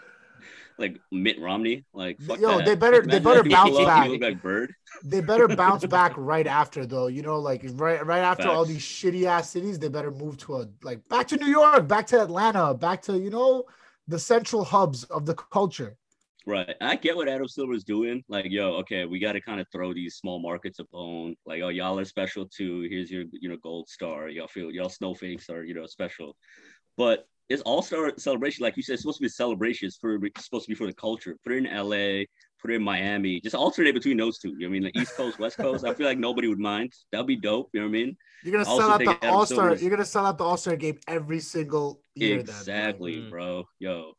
Like 0.84 1.00
Mitt 1.12 1.40
Romney? 1.40 1.86
Like, 1.94 2.20
fuck 2.22 2.40
Yo, 2.40 2.58
that. 2.58 2.66
they 2.66 2.76
better- 2.76 3.02
they 3.02 3.20
better 3.20 3.44
bounce 3.44 3.78
back. 3.78 4.10
Like 4.20 4.42
Bird. 4.42 4.74
They 5.04 5.22
better 5.22 5.48
bounce 5.64 5.86
back 5.86 6.14
right 6.18 6.46
after 6.46 6.86
though. 6.86 7.08
You 7.08 7.22
know, 7.22 7.40
like 7.40 7.64
right 7.74 8.06
right 8.06 8.20
after 8.20 8.50
all 8.50 8.66
these 8.66 8.82
shitty 8.82 9.26
ass 9.26 9.50
cities, 9.50 9.80
they 9.80 9.88
better 9.88 10.12
move 10.12 10.38
to 10.40 10.58
a 10.58 10.68
like 10.84 11.08
back 11.08 11.28
to 11.30 11.38
New 11.38 11.48
York, 11.48 11.88
back 11.88 12.08
to 12.08 12.22
Atlanta, 12.22 12.74
back 12.74 13.02
to 13.04 13.18
you 13.18 13.30
know 13.30 13.64
the 14.08 14.20
central 14.20 14.64
hubs 14.64 15.06
of 15.06 15.26
the 15.26 15.34
culture. 15.36 15.96
Right. 16.46 16.76
I 16.82 16.98
get 16.98 17.16
what 17.16 17.30
Adam 17.30 17.48
Silver's 17.48 17.86
doing. 17.86 18.22
Like, 18.28 18.48
yo, 18.50 18.74
okay, 18.80 19.06
we 19.06 19.18
got 19.20 19.32
to 19.34 19.42
kind 19.42 19.62
of 19.62 19.68
throw 19.72 19.94
these 19.94 20.16
small 20.16 20.40
markets 20.40 20.80
a 20.80 20.84
bone. 20.92 21.36
Like, 21.46 21.62
oh, 21.62 21.70
y'all 21.70 21.98
are 21.98 22.04
special 22.06 22.46
too. 22.46 22.82
Here's 22.90 23.10
your, 23.10 23.24
you 23.32 23.48
know, 23.48 23.56
gold 23.64 23.88
star. 23.88 24.28
Y'all 24.28 24.50
feel 24.50 24.70
y'all 24.70 24.90
snowflakes 24.90 25.50
are, 25.50 25.64
you 25.64 25.74
know, 25.74 25.86
special. 25.86 26.36
But 26.98 27.26
it's 27.50 27.62
all 27.64 27.82
star 27.82 28.12
celebration, 28.18 28.64
like 28.64 28.78
you 28.78 28.84
said, 28.84 28.94
it's 28.94 29.02
supposed 29.04 29.18
to 29.18 29.22
be 29.24 29.28
a 29.28 29.30
celebration. 29.30 29.88
It's 29.88 29.98
for 29.98 30.16
it's 30.26 30.46
supposed 30.46 30.66
to 30.66 30.70
be 30.70 30.76
for 30.76 30.88
the 30.88 30.94
culture. 30.94 31.38
Put 31.44 31.54
it 31.54 31.66
in 31.66 31.66
LA, 31.66 32.24
put 32.62 32.72
it 32.72 32.76
in 32.76 32.84
Miami. 32.84 33.42
Just 33.42 33.56
alternate 33.56 33.94
between 33.94 34.18
those 34.18 34.38
two. 34.40 34.50
You 34.50 34.60
know 34.62 34.68
what 34.70 34.70
I 34.70 34.80
mean? 34.80 34.92
The 34.94 35.00
East 35.02 35.16
Coast, 35.16 35.40
West 35.40 35.58
Coast. 35.58 35.86
I 35.86 35.94
feel 35.94 36.08
like 36.08 36.18
nobody 36.18 36.48
would 36.48 36.60
mind. 36.60 36.94
That'd 37.12 37.28
be 37.28 37.36
dope. 37.36 37.70
You 37.74 37.82
know 37.82 37.88
what 37.88 37.90
I 37.90 37.94
mean? 37.94 38.18
You're 38.44 38.54
gonna 38.54 38.66
also 38.70 38.82
sell 38.82 38.92
out 38.92 38.98
think 39.00 39.20
the 39.20 39.26
Adam 39.28 39.36
All 39.38 39.46
Star. 39.46 39.58
Silver's- 39.58 39.82
You're 39.82 39.92
gonna 39.92 40.06
sell 40.06 40.26
out 40.26 40.38
the 40.38 40.44
All 40.46 40.58
Star 40.58 40.76
game 40.76 41.00
every 41.08 41.40
single 41.40 42.02
year. 42.16 42.40
Exactly, 42.40 43.18
Mm. 43.18 43.30
bro. 43.30 43.66
Yo. 43.80 44.14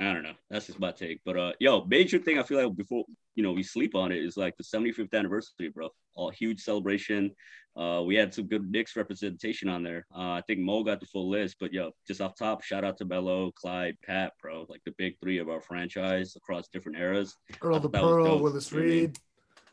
I 0.00 0.12
don't 0.12 0.24
know. 0.24 0.34
That's 0.50 0.66
just 0.66 0.80
my 0.80 0.90
take. 0.90 1.20
But 1.24 1.36
uh 1.38 1.52
yo, 1.60 1.84
major 1.84 2.18
thing 2.18 2.38
I 2.38 2.42
feel 2.42 2.62
like 2.66 2.76
before 2.76 3.04
you 3.36 3.42
know 3.42 3.52
we 3.52 3.62
sleep 3.62 3.94
on 3.94 4.10
it 4.12 4.18
is 4.24 4.36
like 4.36 4.56
the 4.56 4.64
75th 4.64 5.12
anniversary, 5.12 5.68
bro. 5.68 5.88
A 6.18 6.32
huge 6.32 6.60
celebration. 6.60 7.30
Uh 7.76 8.02
we 8.04 8.16
had 8.16 8.34
some 8.34 8.46
good 8.48 8.68
Knicks 8.70 8.96
representation 8.96 9.68
on 9.68 9.82
there. 9.84 10.04
Uh 10.14 10.32
I 10.32 10.42
think 10.46 10.60
Mo 10.60 10.82
got 10.82 10.98
the 11.00 11.06
full 11.06 11.30
list, 11.30 11.56
but 11.60 11.72
yo, 11.72 11.92
just 12.08 12.20
off 12.20 12.34
top, 12.36 12.62
shout 12.64 12.82
out 12.84 12.96
to 12.98 13.04
Melo, 13.04 13.52
Clyde, 13.52 13.96
Pat, 14.04 14.32
bro. 14.42 14.66
Like 14.68 14.82
the 14.84 14.94
big 14.98 15.14
three 15.20 15.38
of 15.38 15.48
our 15.48 15.60
franchise 15.60 16.34
across 16.36 16.66
different 16.68 16.98
eras. 16.98 17.36
Earl 17.62 17.78
the 17.78 17.88
thought 17.88 18.02
Pearl, 18.02 18.24
dope. 18.24 18.42
Willis 18.42 18.70
You 18.72 18.78
know 18.78 18.82
what 18.84 18.90
I 18.90 18.94
mean? 18.94 19.00
Reed. 19.04 19.18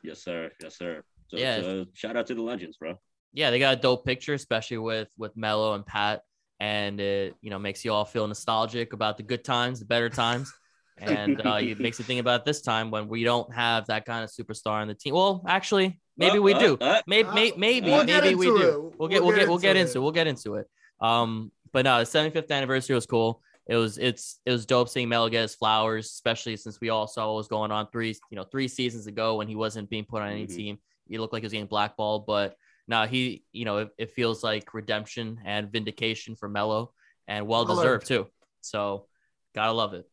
Yes, 0.04 0.24
sir. 0.24 0.52
Yes, 0.62 0.78
sir. 0.78 1.04
So 1.30 1.38
Yeah. 1.38 1.58
it's, 1.58 1.68
uh, 1.68 1.86
shout 1.94 2.16
out 2.18 2.28
to 2.28 2.36
the 2.36 2.42
legends, 2.42 2.78
bro. 2.78 2.96
yeah, 3.34 3.50
they 3.50 3.60
got 3.60 3.78
a 3.78 3.82
dope 3.82 4.06
picture, 4.06 4.34
especially 4.36 4.78
with 4.78 5.10
with 5.18 5.36
Melo 5.38 5.74
and 5.74 5.86
Pat, 5.86 6.22
and 6.62 7.00
it 7.00 7.36
you 7.42 7.50
know 7.50 7.58
makes 7.58 7.84
you 7.84 7.92
all 7.92 8.06
feel 8.06 8.28
nostalgic 8.28 8.94
about 8.94 9.18
the 9.18 9.24
good 9.24 9.44
times, 9.44 9.80
the 9.80 9.86
better 9.86 10.10
times, 10.10 10.54
and 11.00 11.42
uh, 11.44 11.56
it 11.60 11.80
makes 11.80 11.98
you 11.98 12.06
think 12.06 12.20
about 12.22 12.46
this 12.46 12.62
time 12.62 12.92
when 12.92 13.08
we 13.08 13.24
don't 13.24 13.52
have 13.54 13.88
that 13.88 14.06
kind 14.06 14.24
of 14.24 14.30
superstar 14.30 14.74
on 14.82 14.88
the 14.88 14.94
team. 14.94 15.16
Well, 15.16 15.44
actually, 15.48 16.00
maybe 16.18 16.38
Uh, 16.38 16.42
we 16.44 16.54
uh, 16.54 16.60
do. 16.60 16.78
uh, 16.80 17.02
Maybe, 17.08 17.28
Uh, 17.30 17.34
maybe, 17.58 17.90
we'll 17.90 18.06
maybe 18.06 18.36
we 18.36 18.46
do. 18.46 18.62
it. 18.62 19.00
We'll 19.00 19.10
get, 19.10 19.24
we'll 19.24 19.36
get, 19.36 19.48
we'll 19.48 19.58
get 19.58 19.76
into 19.76 19.98
it. 19.98 20.02
We'll 20.02 20.12
get 20.12 20.28
into 20.28 20.56
it. 20.56 20.68
Um, 21.00 21.52
but 21.74 21.84
no, 21.84 21.98
the 21.98 22.06
75th 22.06 22.52
anniversary 22.52 22.94
was 22.94 23.08
cool. 23.08 23.42
It 23.68 23.76
was, 23.76 23.98
it's, 23.98 24.40
it 24.46 24.52
was 24.52 24.68
dope 24.68 24.90
seeing 24.90 25.10
Melo 25.10 25.30
get 25.30 25.42
his 25.42 25.56
flowers, 25.56 26.06
especially 26.08 26.58
since 26.58 26.80
we 26.80 26.90
all 26.90 27.08
saw 27.08 27.28
what 27.30 27.38
was 27.38 27.48
going 27.48 27.72
on 27.72 27.88
three, 27.88 28.14
you 28.30 28.36
know, 28.36 28.44
three 28.44 28.68
seasons 28.68 29.08
ago 29.08 29.38
when 29.38 29.48
he 29.48 29.56
wasn't 29.56 29.90
being 29.90 30.06
put 30.06 30.22
on 30.22 30.30
any 30.30 30.46
Mhm. 30.46 30.56
team. 30.56 30.78
He 31.10 31.18
looked 31.18 31.34
like 31.34 31.42
he 31.42 31.46
was 31.46 31.54
getting 31.54 31.68
blackballed, 31.68 32.28
but 32.28 32.56
now 32.88 33.08
he, 33.08 33.44
you 33.52 33.66
know, 33.66 33.78
it, 33.78 33.90
it 33.98 34.12
feels 34.12 34.44
like 34.44 34.74
redemption 34.74 35.40
and 35.46 35.72
vindication 35.72 36.36
for 36.36 36.50
Melo 36.50 36.94
and 37.28 37.48
well 37.48 37.66
Well 37.66 37.76
deserved 37.78 38.08
too. 38.08 38.28
So, 38.62 39.08
gotta 39.56 39.72
love 39.72 39.94
it. 39.94 40.08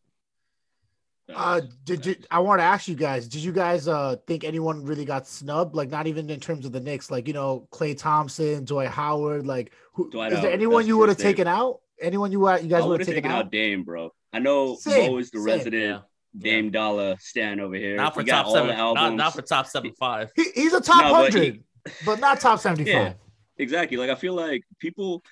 Uh, 1.35 1.61
did 1.85 2.07
you? 2.07 2.17
I 2.31 2.39
want 2.39 2.61
to 2.61 2.65
ask 2.65 2.89
you 2.89 2.95
guys. 2.95 3.29
Did 3.29 3.43
you 3.43 3.53
guys 3.53 3.87
uh 3.87 4.17
think 4.27 4.45
anyone 4.45 4.85
really 4.85 5.05
got 5.05 5.27
snubbed? 5.27 5.75
Like 5.75 5.91
not 5.91 6.07
even 6.07 6.31
in 6.31 6.41
terms 6.41 6.65
of 6.65 6.73
the 6.73 6.81
Knicks. 6.81 7.11
Like 7.11 7.27
you 7.27 7.35
know, 7.35 7.69
Klay 7.71 7.97
Thompson, 7.99 8.65
Joy 8.65 8.89
Howard. 8.89 9.47
Like 9.47 9.73
who? 9.93 10.11
Dwight 10.11 10.33
is 10.33 10.41
there 10.41 10.51
anyone 10.53 10.77
that's 10.83 10.89
you 10.89 10.97
would 10.99 11.11
have 11.11 11.19
taken 11.19 11.47
out? 11.47 11.81
Anyone 12.01 12.33
you 12.33 12.47
uh, 12.47 12.57
you 12.57 12.69
guys 12.69 12.83
would 12.83 12.91
would 12.93 13.01
have 13.01 13.09
have 13.09 13.15
taken, 13.15 13.25
taken 13.25 13.31
out? 13.37 13.47
out 13.47 13.53
Dame, 13.53 13.85
bro. 13.85 14.11
I 14.33 14.39
know 14.39 14.77
Same, 14.77 15.13
Mo 15.13 15.19
is 15.19 15.31
the 15.31 15.39
same. 15.39 15.45
resident 15.47 15.83
Yeah. 15.83 16.01
Dame 16.39 16.71
Dollar 16.71 17.17
stand 17.21 17.61
over 17.61 17.75
here. 17.75 17.97
Not 17.97 18.15
for 18.15 18.23
He 18.23 18.29
top 18.29 18.47
seven, 18.47 18.69
the 18.69 18.73
not, 18.75 18.81
albums. 18.81 19.19
not 19.19 19.35
for 19.35 19.43
top 19.43 19.67
seven 19.67 19.93
five. 19.99 20.31
He, 20.35 20.47
he's 20.55 20.73
a 20.73 20.81
top 20.81 21.03
No, 21.03 21.15
hundred, 21.15 21.63
but 22.05 22.21
not 22.21 22.41
top 22.41 22.59
seventy-five. 22.67 22.93
Yeah. 22.93 23.13
exactly. 23.59 23.97
Like 23.97 24.11
I 24.11 24.15
feel 24.15 24.35
like 24.35 24.63
people 24.79 25.23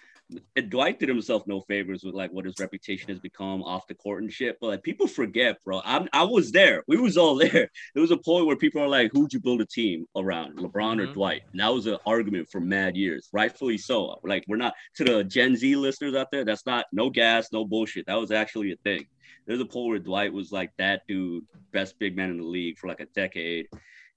and 0.56 0.68
Dwight 0.70 0.98
did 0.98 1.08
himself 1.08 1.44
no 1.46 1.60
favors 1.68 2.02
with 2.02 2.12
like 2.16 2.32
what 2.32 2.44
his 2.46 2.56
reputation 2.58 3.10
has 3.10 3.20
become 3.20 3.62
off 3.62 3.86
the 3.86 3.94
court 3.94 4.22
and 4.24 4.32
shit. 4.32 4.56
But 4.60 4.66
like 4.66 4.82
people 4.82 5.06
forget, 5.06 5.56
bro. 5.64 5.80
I'm 5.84 6.08
I 6.12 6.24
was 6.24 6.50
there. 6.50 6.82
We 6.88 6.96
was 6.96 7.16
all 7.16 7.36
there. 7.44 7.70
There 7.94 8.00
was 8.02 8.10
a 8.10 8.16
point 8.16 8.46
where 8.46 8.56
people 8.56 8.82
are 8.82 8.88
like, 8.88 9.12
"Who'd 9.12 9.32
you 9.32 9.38
build 9.40 9.60
a 9.60 9.66
team 9.66 10.04
around, 10.16 10.56
LeBron 10.58 11.00
or 11.00 11.06
Mhm. 11.06 11.14
Dwight?" 11.14 11.42
And 11.52 11.60
that 11.60 11.72
was 11.72 11.86
an 11.86 11.98
argument 12.06 12.48
for 12.50 12.60
mad 12.60 12.96
years, 12.96 13.28
rightfully 13.32 13.78
so. 13.78 14.18
Like 14.24 14.44
we're 14.48 14.56
not 14.56 14.74
to 14.96 15.04
the 15.04 15.22
Gen 15.22 15.54
Z 15.56 15.76
listeners 15.76 16.16
out 16.16 16.32
there. 16.32 16.44
That's 16.44 16.66
not 16.66 16.86
no 16.92 17.08
gas, 17.08 17.52
no 17.52 17.64
bullshit. 17.64 18.06
That 18.06 18.18
was 18.18 18.32
actually 18.32 18.72
a 18.72 18.76
thing. 18.76 19.06
There's 19.46 19.60
a 19.60 19.64
point 19.64 19.88
where 19.90 19.98
Dwight 20.00 20.32
was 20.32 20.50
like 20.50 20.72
that 20.78 21.02
dude, 21.06 21.44
best 21.70 21.96
big 22.00 22.16
man 22.16 22.30
in 22.30 22.38
the 22.38 22.42
league 22.44 22.78
for 22.78 22.88
like 22.88 22.98
a 22.98 23.06
decade. 23.14 23.68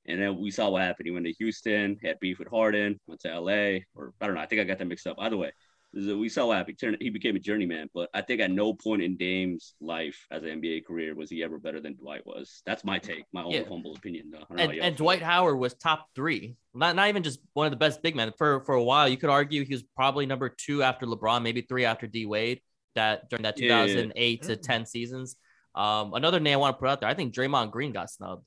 And 0.10 0.22
then 0.22 0.38
we 0.40 0.52
saw 0.52 0.70
what 0.70 0.82
happened. 0.82 1.06
He 1.08 1.12
went 1.12 1.26
to 1.26 1.32
Houston, 1.34 1.98
had 2.04 2.20
beef 2.20 2.40
with 2.40 2.48
Harden, 2.50 3.00
went 3.08 3.22
to 3.22 3.30
LA, 3.40 3.80
or 3.96 4.14
I 4.20 4.26
don't 4.26 4.36
know. 4.36 4.42
I 4.42 4.46
think 4.46 4.62
I 4.62 4.64
got 4.64 4.80
that 4.80 4.86
mixed 4.86 5.08
up. 5.08 5.18
Either 5.20 5.38
way, 5.38 5.52
we 5.94 6.30
saw 6.30 6.48
what 6.48 6.58
happened. 6.58 6.78
He 6.80 6.86
turned- 6.86 7.02
He 7.02 7.10
became 7.10 7.36
a 7.36 7.40
journeyman, 7.40 7.90
but 7.94 8.10
I 8.14 8.22
think 8.22 8.42
at 8.42 8.52
no 8.52 8.74
point 8.74 9.02
in 9.02 9.18
Dame's 9.18 9.76
life 9.82 10.26
as 10.32 10.44
an 10.44 10.50
NBA 10.62 10.82
career 10.86 11.16
was 11.16 11.30
he 11.30 11.44
ever 11.44 11.58
better 11.60 11.80
than 11.80 11.96
Dwight 11.96 12.26
was. 12.26 12.62
That's 12.66 12.84
my 12.84 13.00
take, 13.00 13.24
my 13.34 13.44
own 13.44 13.52
Yeah. 13.52 13.64
humble 13.68 13.96
opinion, 13.96 14.32
though. 14.32 14.46
And, 14.56 14.72
and. 14.74 14.96
Dwight 14.96 15.22
Howard 15.22 15.58
was 15.58 15.74
top 15.76 16.08
three. 16.16 16.56
Not 16.74 16.96
not 16.96 17.08
even 17.10 17.24
just 17.24 17.40
one 17.54 17.66
of 17.66 17.72
the 17.72 17.78
best 17.78 18.02
big 18.02 18.16
men 18.16 18.32
for 18.38 18.64
for 18.66 18.76
a 18.76 18.84
while. 18.84 19.08
You 19.08 19.18
could 19.18 19.30
argue 19.30 19.64
he 19.66 19.74
was 19.74 19.84
probably 19.96 20.26
number 20.26 20.50
two 20.50 20.84
after 20.84 21.06
LeBron, 21.06 21.42
maybe 21.44 21.62
three 21.62 21.86
after 21.86 22.08
D 22.08 22.26
Wade. 22.26 22.62
That 22.96 23.30
during 23.30 23.44
that 23.44 23.60
Yeah. 23.60 23.86
2008 23.86 24.42
to 24.44 24.56
10 24.58 24.86
seasons. 24.86 25.36
Um, 25.76 26.14
another 26.16 26.40
name 26.40 26.56
I 26.56 26.58
want 26.58 26.76
to 26.76 26.80
put 26.80 26.90
out 26.90 27.00
there. 27.00 27.10
I 27.10 27.14
think 27.14 27.34
Draymond 27.34 27.72
Green 27.72 27.92
got 27.92 28.10
snubbed. 28.10 28.44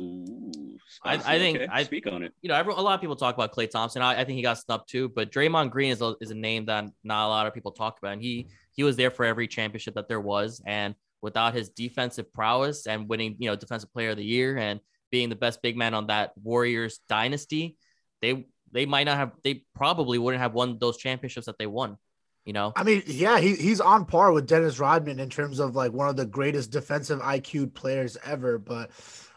Ooh, 0.00 0.78
I- 1.02 1.14
I 1.14 1.38
think 1.38 1.56
Okay, 1.58 1.68
I- 1.70 1.84
speak 1.84 2.06
on 2.06 2.22
it. 2.22 2.32
You 2.42 2.48
know, 2.48 2.54
everyone, 2.54 2.80
a 2.80 2.82
lot 2.82 2.94
of 2.94 3.00
people 3.00 3.16
talk 3.16 3.34
about 3.34 3.52
Klay 3.54 3.68
Thompson. 3.70 4.02
I, 4.02 4.20
I 4.20 4.24
think 4.24 4.36
he 4.36 4.42
got 4.42 4.58
snubbed 4.58 4.88
too, 4.88 5.08
but 5.08 5.30
Draymond 5.32 5.70
Green 5.70 5.90
is 5.90 6.02
a, 6.02 6.14
is 6.20 6.30
a 6.30 6.34
name 6.34 6.66
that 6.66 6.84
not 7.04 7.26
a 7.26 7.28
lot 7.28 7.46
of 7.46 7.54
people 7.54 7.72
talk 7.72 7.98
about. 7.98 8.12
And 8.12 8.22
he 8.22 8.48
he 8.72 8.82
was 8.84 8.96
there 8.96 9.10
for 9.10 9.24
every 9.24 9.48
championship 9.48 9.94
that 9.94 10.08
there 10.08 10.20
was, 10.20 10.60
and 10.66 10.94
without 11.22 11.54
his 11.54 11.70
defensive 11.70 12.32
prowess 12.32 12.86
and 12.86 13.08
winning, 13.08 13.36
you 13.38 13.48
know, 13.48 13.56
defensive 13.56 13.92
player 13.92 14.10
of 14.10 14.16
the 14.16 14.24
year 14.24 14.58
and 14.58 14.80
being 15.10 15.28
the 15.28 15.36
best 15.36 15.62
big 15.62 15.76
man 15.76 15.94
on 15.94 16.08
that 16.08 16.32
Warriors 16.42 17.00
dynasty, 17.08 17.76
they 18.20 18.46
they 18.72 18.84
might 18.86 19.04
not 19.04 19.16
have 19.16 19.32
they 19.44 19.64
probably 19.74 20.18
wouldn't 20.18 20.42
have 20.42 20.52
won 20.52 20.78
those 20.78 20.96
championships 20.98 21.46
that 21.46 21.58
they 21.58 21.66
won. 21.66 21.96
You 22.44 22.52
know, 22.52 22.72
I 22.76 22.84
mean, 22.84 23.02
yeah, 23.06 23.40
he, 23.40 23.56
he's 23.56 23.80
on 23.80 24.04
par 24.04 24.30
with 24.30 24.46
Dennis 24.46 24.78
Rodman 24.78 25.18
in 25.18 25.28
terms 25.28 25.58
of 25.58 25.74
like 25.74 25.92
one 25.92 26.08
of 26.08 26.14
the 26.16 26.26
greatest 26.26 26.70
defensive 26.70 27.18
IQ 27.18 27.74
players 27.74 28.16
ever. 28.24 28.56
But 28.56 28.90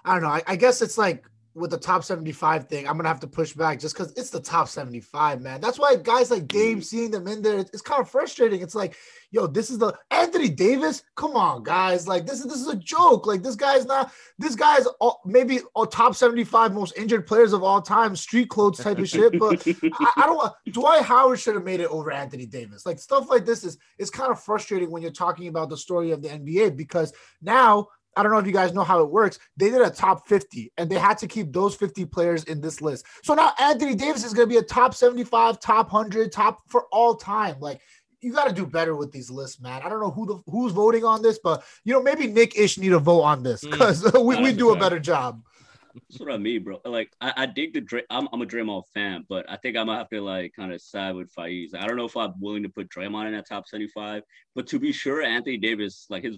I 0.10 0.13
don't 0.13 0.24
know. 0.24 0.30
I, 0.30 0.41
I 0.48 0.56
guess 0.56 0.82
it's 0.82 0.98
like 0.98 1.24
with 1.54 1.69
the 1.69 1.78
top 1.78 2.04
75 2.04 2.67
thing, 2.67 2.88
I'm 2.88 2.98
gonna 2.98 3.10
have 3.10 3.19
to 3.19 3.28
push 3.28 3.54
back 3.54 3.80
just 3.80 3.95
because 3.95 4.12
it's 4.13 4.32
the 4.32 4.39
top 4.39 4.67
75, 4.67 5.39
man. 5.39 5.62
That's 5.62 5.78
why 5.78 5.98
guys 5.98 6.32
like 6.32 6.48
Dame 6.48 6.78
mm-hmm. 6.78 6.82
seeing 6.82 7.12
them 7.12 7.28
in 7.28 7.43
there, 7.43 7.60
it's, 7.60 7.69
it's 7.72 7.82
kind 7.84 8.02
of 8.02 8.10
frustrating. 8.10 8.62
It's 8.62 8.74
like, 8.74 8.95
yo, 9.30 9.45
this 9.45 9.69
is 9.69 9.78
the 9.78 9.93
Anthony 10.10 10.50
Davis. 10.50 11.04
Come 11.15 11.36
on, 11.36 11.62
guys. 11.62 12.08
Like 12.08 12.26
this 12.26 12.39
is 12.39 12.45
this 12.45 12.60
is 12.60 12.69
a 12.69 12.76
joke. 12.76 13.28
Like 13.28 13.43
this 13.43 13.56
guy's 13.56 13.86
not. 13.86 14.12
This 14.39 14.56
guy's 14.56 14.88
all, 15.00 15.22
maybe 15.26 15.60
a 15.78 15.86
top 15.86 16.15
75 16.15 16.74
most 16.74 16.98
injured 16.98 17.28
players 17.28 17.54
of 17.54 17.62
all 17.62 17.82
time, 17.82 18.15
street 18.15 18.50
clothes 18.50 18.80
type 18.80 18.98
of 18.98 19.08
shit. 19.08 19.38
But 19.38 19.63
I, 19.67 20.13
I 20.17 20.26
don't. 20.26 20.54
Dwight 20.74 21.04
Howard 21.04 21.39
should 21.39 21.54
have 21.54 21.65
made 21.65 21.82
it 21.82 21.89
over 21.91 22.12
Anthony 22.12 22.48
Davis. 22.48 22.84
Like 22.84 22.98
stuff 22.98 23.30
like 23.30 23.45
this 23.45 23.63
is 23.63 23.78
is 24.00 24.10
kind 24.10 24.32
of 24.32 24.41
frustrating 24.41 24.89
when 24.89 25.04
you're 25.04 25.12
talking 25.12 25.48
about 25.48 25.69
the 25.69 25.78
story 25.78 26.10
of 26.10 26.24
the 26.24 26.30
NBA 26.30 26.76
because 26.76 27.13
now 27.43 27.89
I 28.19 28.23
don't 28.23 28.34
know 28.34 28.38
if 28.38 28.45
you 28.45 28.51
guys 28.51 28.73
know 28.73 28.84
how 28.84 29.01
it 29.01 29.10
works. 29.10 29.39
They 29.55 29.69
did 29.69 29.82
a 29.82 29.89
top 29.89 30.27
50 30.27 30.73
and 30.77 30.89
they 30.89 30.99
had 30.99 31.17
to 31.19 31.27
keep 31.27 31.53
those 31.53 31.73
50 31.73 32.03
players 32.03 32.43
in 32.43 32.60
this 32.60 32.82
list. 32.82 33.05
So 33.23 33.34
now 33.34 33.53
Anthony 33.58 33.95
Davis 33.95 34.25
is 34.25 34.34
going 34.34 34.45
to 34.45 34.53
be 34.53 34.58
a 34.58 34.62
top 34.62 34.93
75, 34.93 35.62
top 35.62 35.93
100, 35.93 36.29
top 36.29 36.60
for 36.67 36.88
all 36.91 37.15
time. 37.15 37.55
Like 37.62 37.79
you 38.19 38.34
got 38.34 38.49
to 38.49 38.53
do 38.53 38.65
better 38.65 38.93
with 38.93 39.13
these 39.13 39.32
lists, 39.32 39.62
man. 39.62 39.82
I 39.84 39.88
don't 39.88 40.01
know 40.01 40.12
who 40.12 40.25
the 40.25 40.51
who's 40.51 40.73
voting 40.73 41.05
on 41.05 41.21
this, 41.21 41.39
but 41.41 41.63
you 41.86 41.93
know, 41.93 42.01
maybe 42.01 42.27
Knick-ish 42.27 42.77
need 42.77 42.89
to 42.89 42.99
vote 42.99 43.21
on 43.21 43.41
this 43.41 43.62
because 43.63 44.03
mm. 44.03 44.25
we, 44.25 44.36
we 44.41 44.51
do 44.51 44.73
a 44.73 44.77
better 44.77 44.99
job. 44.99 45.41
That's 45.93 46.19
what 46.19 46.32
I 46.32 46.38
mean, 46.38 46.63
bro. 46.63 46.82
Like 46.86 47.12
I, 47.21 47.34
I 47.38 47.45
dig 47.45 47.73
the 47.73 47.82
Dray- 47.82 48.05
I'm, 48.10 48.27
I'm 48.34 48.41
a 48.41 48.45
Draymond 48.45 48.84
fan, 48.93 49.25
but 49.29 49.49
I 49.49 49.55
think 49.58 49.77
I'm 49.77 49.88
gonna 49.88 49.97
have 49.97 50.10
to 50.10 50.21
like 50.21 50.53
kind 50.55 50.73
of 50.73 50.82
side 50.82 51.15
with 51.15 51.34
Faiz. 51.34 51.73
I 51.73 51.88
don't 51.88 51.95
know 51.95 52.05
if 52.05 52.17
I'm 52.17 52.34
willing 52.39 52.63
to 52.63 52.69
put 52.69 52.89
Draymond 52.89 53.27
in 53.27 53.34
that 53.34 53.47
top 53.47 53.67
75, 53.67 54.23
but 54.55 54.67
to 54.67 54.79
be 54.79 54.91
sure, 54.91 55.21
Anthony 55.21 55.58
Davis, 55.58 56.05
like 56.10 56.23
his 56.23 56.38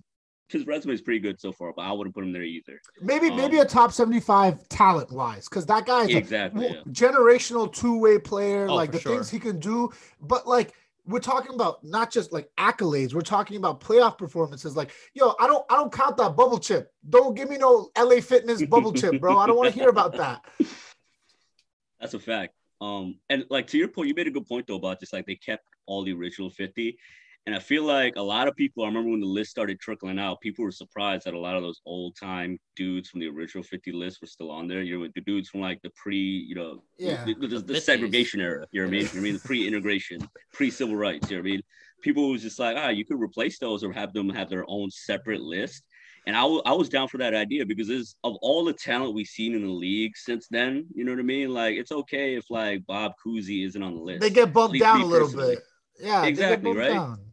his 0.51 0.67
resume 0.67 0.93
is 0.93 1.01
pretty 1.01 1.19
good 1.19 1.39
so 1.39 1.51
far, 1.51 1.73
but 1.73 1.83
I 1.83 1.91
wouldn't 1.91 2.13
put 2.13 2.23
him 2.23 2.33
there 2.33 2.43
either. 2.43 2.79
Maybe 3.01 3.29
um, 3.29 3.37
maybe 3.37 3.57
a 3.57 3.65
top 3.65 3.91
75 3.91 4.67
talent 4.69 5.11
wise, 5.11 5.47
because 5.47 5.65
that 5.67 5.85
guy 5.85 6.03
is 6.03 6.15
exactly 6.15 6.67
a 6.67 6.73
yeah. 6.73 6.81
generational 6.89 7.71
two-way 7.71 8.19
player, 8.19 8.67
oh, 8.67 8.75
like 8.75 8.91
the 8.91 8.99
sure. 8.99 9.13
things 9.13 9.29
he 9.29 9.39
can 9.39 9.59
do. 9.59 9.91
But 10.19 10.47
like 10.47 10.73
we're 11.05 11.19
talking 11.19 11.53
about 11.53 11.83
not 11.83 12.11
just 12.11 12.31
like 12.31 12.49
accolades, 12.57 13.13
we're 13.13 13.21
talking 13.21 13.57
about 13.57 13.81
playoff 13.81 14.17
performances. 14.17 14.75
Like, 14.75 14.91
yo, 15.13 15.33
I 15.39 15.47
don't 15.47 15.65
I 15.69 15.75
don't 15.75 15.91
count 15.91 16.17
that 16.17 16.35
bubble 16.35 16.59
chip. 16.59 16.91
Don't 17.07 17.35
give 17.35 17.49
me 17.49 17.57
no 17.57 17.89
LA 17.97 18.21
fitness 18.21 18.63
bubble 18.65 18.93
chip, 18.93 19.19
bro. 19.19 19.37
I 19.37 19.47
don't 19.47 19.57
want 19.57 19.73
to 19.73 19.79
hear 19.79 19.89
about 19.89 20.13
that. 20.17 20.43
That's 21.99 22.13
a 22.13 22.19
fact. 22.19 22.53
Um, 22.79 23.19
and 23.29 23.45
like 23.49 23.67
to 23.67 23.77
your 23.77 23.87
point, 23.87 24.07
you 24.07 24.15
made 24.15 24.27
a 24.27 24.31
good 24.31 24.47
point 24.47 24.67
though 24.67 24.75
about 24.75 24.99
just 24.99 25.13
like 25.13 25.25
they 25.25 25.35
kept 25.35 25.65
all 25.85 26.03
the 26.03 26.13
original 26.13 26.49
50. 26.49 26.97
And 27.47 27.55
I 27.55 27.59
feel 27.59 27.83
like 27.83 28.17
a 28.17 28.21
lot 28.21 28.47
of 28.47 28.55
people, 28.55 28.83
I 28.83 28.87
remember 28.87 29.09
when 29.09 29.19
the 29.19 29.25
list 29.25 29.49
started 29.49 29.79
trickling 29.79 30.19
out, 30.19 30.41
people 30.41 30.63
were 30.63 30.71
surprised 30.71 31.25
that 31.25 31.33
a 31.33 31.39
lot 31.39 31.55
of 31.55 31.63
those 31.63 31.81
old 31.87 32.15
time 32.15 32.59
dudes 32.75 33.09
from 33.09 33.19
the 33.19 33.27
original 33.27 33.63
50 33.63 33.91
list 33.93 34.21
were 34.21 34.27
still 34.27 34.51
on 34.51 34.67
there. 34.67 34.83
You 34.83 34.99
know, 34.99 35.07
the 35.15 35.21
dudes 35.21 35.49
from 35.49 35.61
like 35.61 35.81
the 35.81 35.89
pre, 35.95 36.17
you 36.17 36.53
know, 36.53 36.83
yeah, 36.99 37.25
the, 37.25 37.33
the, 37.33 37.47
the, 37.47 37.59
the 37.59 37.81
segregation 37.81 38.41
era, 38.41 38.67
you 38.71 38.81
know 38.81 38.87
what 38.87 38.95
I 38.95 38.97
mean? 38.99 39.07
You 39.07 39.13
know 39.15 39.19
I 39.19 39.23
mean? 39.23 39.33
The 39.33 39.39
pre 39.39 39.67
integration, 39.67 40.21
pre 40.53 40.69
civil 40.69 40.95
rights, 40.95 41.31
you 41.31 41.37
know 41.37 41.41
what 41.41 41.47
I 41.47 41.51
mean? 41.53 41.61
People 42.03 42.29
was 42.29 42.43
just 42.43 42.59
like, 42.59 42.77
ah, 42.77 42.89
you 42.89 43.05
could 43.05 43.19
replace 43.19 43.57
those 43.57 43.83
or 43.83 43.91
have 43.91 44.13
them 44.13 44.29
have 44.29 44.49
their 44.49 44.65
own 44.67 44.91
separate 44.91 45.41
list. 45.41 45.83
And 46.27 46.35
I, 46.35 46.41
w- 46.41 46.61
I 46.63 46.73
was 46.73 46.89
down 46.89 47.07
for 47.07 47.17
that 47.17 47.33
idea 47.33 47.65
because 47.65 47.89
it's, 47.89 48.15
of 48.23 48.35
all 48.43 48.63
the 48.63 48.73
talent 48.73 49.15
we've 49.15 49.25
seen 49.25 49.55
in 49.55 49.63
the 49.63 49.71
league 49.71 50.15
since 50.15 50.47
then, 50.51 50.85
you 50.93 51.03
know 51.03 51.11
what 51.11 51.19
I 51.19 51.23
mean? 51.23 51.51
Like, 51.51 51.75
it's 51.77 51.91
okay 51.91 52.35
if 52.35 52.45
like 52.51 52.85
Bob 52.85 53.13
Cousy 53.25 53.65
isn't 53.65 53.81
on 53.81 53.95
the 53.95 54.01
list. 54.01 54.21
They 54.21 54.29
get 54.29 54.53
bumped 54.53 54.77
down 54.77 55.01
a 55.01 55.05
little 55.05 55.27
personally. 55.27 55.55
bit. 55.55 55.63
Yeah, 55.99 56.25
exactly, 56.25 56.75
right? 56.75 56.89
Down 56.89 57.30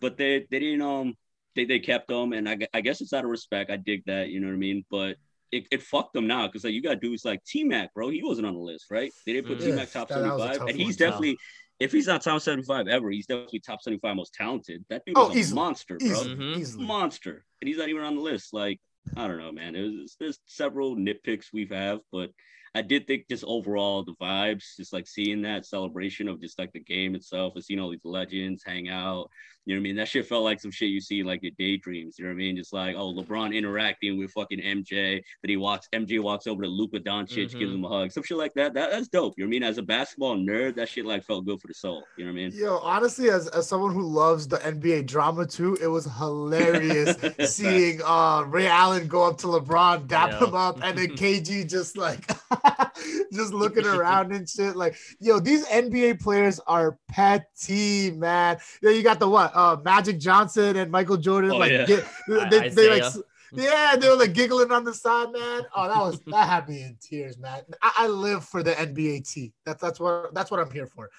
but 0.00 0.16
they 0.16 0.46
they 0.50 0.58
didn't 0.58 0.82
um 0.82 1.14
they, 1.54 1.64
they 1.64 1.78
kept 1.78 2.08
them 2.08 2.32
and 2.32 2.48
I, 2.48 2.58
I 2.74 2.80
guess 2.82 3.00
it's 3.00 3.12
out 3.12 3.24
of 3.24 3.30
respect. 3.30 3.70
I 3.70 3.76
dig 3.76 4.04
that 4.06 4.28
you 4.28 4.40
know 4.40 4.48
what 4.48 4.54
i 4.54 4.58
mean? 4.58 4.84
But 4.90 5.16
it, 5.52 5.66
it 5.70 5.82
fucked 5.82 6.12
them 6.12 6.26
now 6.26 6.46
because 6.46 6.64
like 6.64 6.74
you 6.74 6.82
got 6.82 7.00
dudes 7.00 7.24
like 7.24 7.42
t-mac 7.44 7.94
bro. 7.94 8.10
He 8.10 8.22
wasn't 8.22 8.46
on 8.46 8.54
the 8.54 8.60
list 8.60 8.86
right? 8.90 9.12
They 9.24 9.32
didn't 9.32 9.48
put 9.48 9.58
mm. 9.58 9.66
t-mac 9.66 9.90
top 9.90 10.08
75 10.08 10.62
and 10.62 10.76
he's 10.76 10.96
definitely 10.96 11.38
if 11.78 11.92
he's 11.92 12.06
not 12.06 12.22
top 12.22 12.40
75 12.40 12.88
ever 12.88 13.10
he's 13.10 13.26
definitely 13.26 13.60
top 13.60 13.80
75 13.82 14.16
most 14.16 14.34
talented. 14.34 14.84
That 14.90 15.02
dude 15.06 15.16
oh, 15.16 15.30
is 15.32 15.52
a 15.52 15.54
monster 15.54 15.98
bro. 15.98 16.22
Easily. 16.56 16.84
monster. 16.84 17.44
And 17.60 17.68
he's 17.68 17.78
not 17.78 17.88
even 17.88 18.02
on 18.02 18.16
the 18.16 18.22
list. 18.22 18.52
Like 18.52 18.80
i 19.16 19.26
don't 19.26 19.38
know 19.38 19.52
man. 19.52 19.74
Was, 19.74 20.16
there's 20.18 20.38
several 20.46 20.96
nitpicks 20.96 21.46
we 21.52 21.62
have 21.62 21.70
had, 21.70 21.98
but 22.12 22.30
I 22.76 22.82
did 22.82 23.06
think 23.06 23.26
just 23.30 23.44
overall 23.44 24.04
the 24.04 24.14
vibes, 24.20 24.76
just 24.76 24.92
like 24.92 25.06
seeing 25.06 25.40
that 25.42 25.64
celebration 25.64 26.28
of 26.28 26.42
just 26.42 26.58
like 26.58 26.72
the 26.72 26.80
game 26.80 27.14
itself 27.14 27.54
and 27.54 27.64
seeing 27.64 27.80
all 27.80 27.90
these 27.90 28.04
legends 28.04 28.62
hang 28.66 28.90
out, 28.90 29.30
you 29.66 29.74
know 29.74 29.80
what 29.80 29.82
I 29.82 29.88
mean? 29.88 29.96
That 29.96 30.06
shit 30.06 30.26
felt 30.26 30.44
like 30.44 30.60
some 30.60 30.70
shit 30.70 30.90
you 30.90 31.00
see 31.00 31.24
like 31.24 31.42
your 31.42 31.50
daydreams. 31.58 32.18
You 32.18 32.24
know 32.24 32.30
what 32.30 32.36
I 32.36 32.38
mean? 32.38 32.56
Just 32.56 32.72
like, 32.72 32.94
oh, 32.96 33.12
LeBron 33.12 33.52
interacting 33.52 34.16
with 34.16 34.30
fucking 34.30 34.60
MJ, 34.60 35.20
that 35.42 35.50
he 35.50 35.56
walks, 35.56 35.88
MJ 35.92 36.22
walks 36.22 36.46
over 36.46 36.62
to 36.62 36.68
Luka 36.68 37.00
Doncic, 37.00 37.48
mm-hmm. 37.48 37.58
gives 37.58 37.74
him 37.74 37.84
a 37.84 37.88
hug. 37.88 38.12
Some 38.12 38.22
shit 38.22 38.38
like 38.38 38.54
that. 38.54 38.74
that. 38.74 38.92
That's 38.92 39.08
dope. 39.08 39.34
You 39.36 39.44
know 39.44 39.48
what 39.48 39.50
I 39.50 39.58
mean? 39.58 39.62
As 39.64 39.78
a 39.78 39.82
basketball 39.82 40.36
nerd, 40.36 40.76
that 40.76 40.88
shit 40.88 41.04
like 41.04 41.24
felt 41.24 41.46
good 41.46 41.60
for 41.60 41.66
the 41.66 41.74
soul. 41.74 42.04
You 42.16 42.24
know 42.24 42.32
what 42.32 42.38
I 42.38 42.42
mean? 42.42 42.52
Yo, 42.54 42.78
honestly, 42.78 43.28
as, 43.28 43.48
as 43.48 43.66
someone 43.66 43.92
who 43.92 44.06
loves 44.06 44.46
the 44.46 44.58
NBA 44.58 45.06
drama 45.06 45.44
too, 45.44 45.76
it 45.82 45.88
was 45.88 46.04
hilarious 46.04 47.16
seeing 47.52 48.00
uh 48.04 48.44
Ray 48.46 48.68
Allen 48.68 49.08
go 49.08 49.24
up 49.24 49.38
to 49.38 49.48
LeBron, 49.48 50.06
dap 50.06 50.30
yeah. 50.30 50.46
him 50.46 50.54
up, 50.54 50.78
and 50.80 50.96
then 50.96 51.08
KG 51.16 51.68
just 51.68 51.96
like 51.96 52.24
just 53.32 53.52
looking 53.52 53.86
around 53.86 54.32
and 54.32 54.48
shit. 54.48 54.76
Like, 54.76 54.96
yo, 55.18 55.40
these 55.40 55.66
NBA 55.66 56.20
players 56.20 56.60
are 56.68 56.98
petty, 57.08 58.12
man. 58.12 58.58
Yeah, 58.80 58.90
you 58.90 59.02
got 59.02 59.18
the 59.18 59.28
what? 59.28 59.55
Uh, 59.56 59.76
Magic 59.82 60.20
Johnson 60.20 60.76
and 60.76 60.90
Michael 60.90 61.16
Jordan. 61.16 61.52
Oh, 61.52 61.56
like, 61.56 61.72
yeah. 61.72 61.86
get, 61.86 62.04
they, 62.50 62.68
they 62.68 63.00
like, 63.00 63.12
yeah, 63.52 63.96
they 63.96 64.08
were 64.08 64.16
like 64.16 64.34
giggling 64.34 64.70
on 64.70 64.84
the 64.84 64.92
side, 64.92 65.32
man. 65.32 65.62
Oh, 65.74 65.88
that 65.88 65.98
was 65.98 66.20
that 66.26 66.48
had 66.48 66.68
me 66.68 66.82
in 66.82 66.96
tears, 67.00 67.38
man. 67.38 67.62
I, 67.82 67.92
I 68.00 68.06
live 68.08 68.44
for 68.44 68.62
the 68.62 68.72
NBA 68.72 69.28
T. 69.28 69.52
That's 69.64 69.80
that's 69.80 69.98
what 69.98 70.34
that's 70.34 70.50
what 70.50 70.60
I'm 70.60 70.70
here 70.70 70.86
for. 70.86 71.10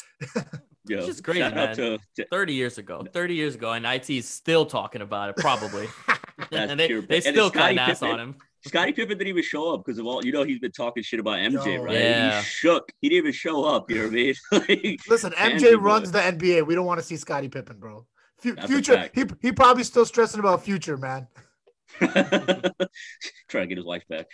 Yo, 0.87 0.99
it's 0.99 1.07
just 1.07 1.23
great, 1.23 1.39
man. 1.39 1.75
To, 1.75 1.97
to, 2.15 2.25
30 2.31 2.53
years 2.53 2.77
ago, 2.77 3.05
30 3.11 3.35
years 3.35 3.55
ago, 3.55 3.73
and 3.73 3.85
IT 3.85 4.09
is 4.09 4.27
still 4.27 4.65
talking 4.65 5.01
about 5.01 5.29
it, 5.29 5.35
probably. 5.35 5.87
and 6.51 6.79
they, 6.79 7.01
they 7.01 7.19
still 7.19 7.51
kind 7.51 7.77
of 7.77 7.89
ass 7.89 8.01
on 8.01 8.19
him. 8.19 8.35
Scottie 8.65 8.93
Pippen 8.93 9.17
didn't 9.17 9.27
even 9.27 9.43
show 9.43 9.73
up 9.73 9.85
because 9.85 9.99
of 9.99 10.05
all 10.05 10.25
you 10.25 10.31
know. 10.31 10.43
He's 10.43 10.59
been 10.59 10.71
talking 10.71 11.03
shit 11.03 11.19
about 11.19 11.39
MJ, 11.39 11.75
Yo, 11.75 11.83
right? 11.83 11.93
Yeah. 11.93 12.39
He 12.39 12.45
shook. 12.45 12.91
He 13.01 13.09
didn't 13.09 13.19
even 13.19 13.31
show 13.31 13.65
up. 13.65 13.89
You 13.89 13.97
know 13.97 14.03
what 14.03 14.11
I 14.11 14.15
mean? 14.15 14.35
like, 14.51 14.99
Listen, 15.09 15.31
MJ 15.33 15.79
runs 15.79 16.11
the 16.11 16.19
NBA. 16.19 16.65
We 16.65 16.75
don't 16.75 16.85
want 16.85 16.99
to 16.99 17.05
see 17.05 17.17
Scottie 17.17 17.49
Pippen, 17.49 17.77
bro. 17.79 18.05
F- 18.45 18.67
future, 18.67 19.09
he 19.13 19.25
he 19.41 19.51
probably 19.51 19.83
still 19.83 20.05
stressing 20.05 20.39
about 20.39 20.63
future, 20.63 20.97
man. 20.97 21.27
Trying 21.99 23.63
to 23.63 23.67
get 23.67 23.77
his 23.77 23.85
wife 23.85 24.07
back. 24.07 24.27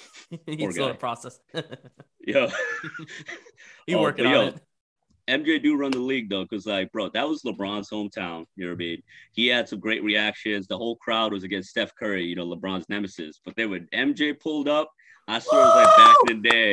He's 0.46 0.72
still 0.72 0.88
in 0.88 0.96
process. 0.96 1.40
yeah, 2.26 2.50
he 3.86 3.94
oh, 3.94 4.02
working 4.02 4.26
on 4.26 4.32
yo, 4.32 4.40
it. 4.48 4.60
MJ 5.28 5.62
do 5.62 5.76
run 5.76 5.90
the 5.90 5.98
league 5.98 6.30
though, 6.30 6.44
because 6.44 6.66
like, 6.66 6.92
bro, 6.92 7.08
that 7.10 7.28
was 7.28 7.42
LeBron's 7.42 7.90
hometown. 7.90 8.44
You 8.56 8.66
know 8.66 8.72
what 8.72 8.76
I 8.76 8.78
mean? 8.78 9.02
He 9.32 9.46
had 9.46 9.68
some 9.68 9.80
great 9.80 10.02
reactions. 10.02 10.66
The 10.66 10.76
whole 10.76 10.96
crowd 10.96 11.32
was 11.32 11.44
against 11.44 11.70
Steph 11.70 11.94
Curry, 11.96 12.24
you 12.24 12.36
know, 12.36 12.46
LeBron's 12.46 12.88
nemesis. 12.88 13.40
But 13.44 13.54
then 13.56 13.70
when 13.70 13.88
MJ 13.92 14.38
pulled 14.38 14.68
up, 14.68 14.90
I 15.26 15.38
swear 15.38 15.60
it 15.60 15.64
was 15.64 15.74
like 15.74 15.96
back 15.96 16.16
in 16.30 16.42
the 16.42 16.48
day. 16.48 16.70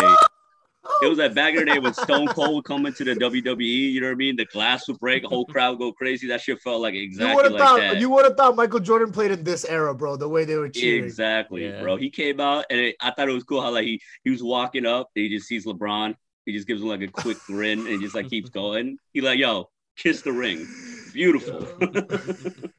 It 1.01 1.07
was 1.07 1.19
oh. 1.19 1.23
like 1.23 1.33
back 1.33 1.53
in 1.53 1.59
the 1.59 1.65
day 1.65 1.79
when 1.79 1.93
Stone 1.93 2.27
Cold 2.29 2.55
would 2.55 2.65
come 2.65 2.85
into 2.85 3.03
the 3.03 3.15
WWE. 3.15 3.91
You 3.91 4.01
know 4.01 4.07
what 4.07 4.13
I 4.13 4.15
mean? 4.15 4.35
The 4.35 4.45
glass 4.45 4.87
would 4.87 4.99
break, 4.99 5.23
the 5.23 5.29
whole 5.29 5.45
crowd 5.49 5.79
go 5.79 5.91
crazy. 5.91 6.27
That 6.27 6.41
shit 6.41 6.61
felt 6.61 6.81
like 6.81 6.93
exactly 6.93 7.43
you 7.43 7.49
like 7.49 7.59
thought, 7.59 7.79
that. 7.79 7.99
You 7.99 8.09
would 8.11 8.25
have 8.25 8.37
thought 8.37 8.55
Michael 8.55 8.79
Jordan 8.79 9.11
played 9.11 9.31
in 9.31 9.43
this 9.43 9.65
era, 9.65 9.93
bro. 9.95 10.15
The 10.15 10.29
way 10.29 10.45
they 10.45 10.55
were 10.55 10.69
cheering. 10.69 11.03
Exactly, 11.03 11.65
yeah. 11.65 11.81
bro. 11.81 11.95
He 11.95 12.09
came 12.09 12.39
out, 12.39 12.65
and 12.69 12.79
it, 12.79 12.95
I 13.01 13.11
thought 13.11 13.29
it 13.29 13.33
was 13.33 13.43
cool 13.43 13.61
how 13.61 13.71
like 13.71 13.85
he 13.85 14.01
he 14.23 14.29
was 14.29 14.43
walking 14.43 14.85
up, 14.85 15.09
and 15.15 15.23
he 15.23 15.29
just 15.29 15.47
sees 15.47 15.65
LeBron. 15.65 16.15
He 16.45 16.51
just 16.53 16.67
gives 16.67 16.81
him 16.81 16.87
like 16.89 17.01
a 17.01 17.07
quick 17.07 17.37
grin, 17.45 17.87
and 17.87 18.01
just 18.01 18.15
like 18.15 18.29
keeps 18.29 18.49
going. 18.49 18.97
He 19.13 19.21
like, 19.21 19.39
yo, 19.39 19.69
kiss 19.97 20.21
the 20.21 20.31
ring. 20.31 20.67
Beautiful. 21.13 21.67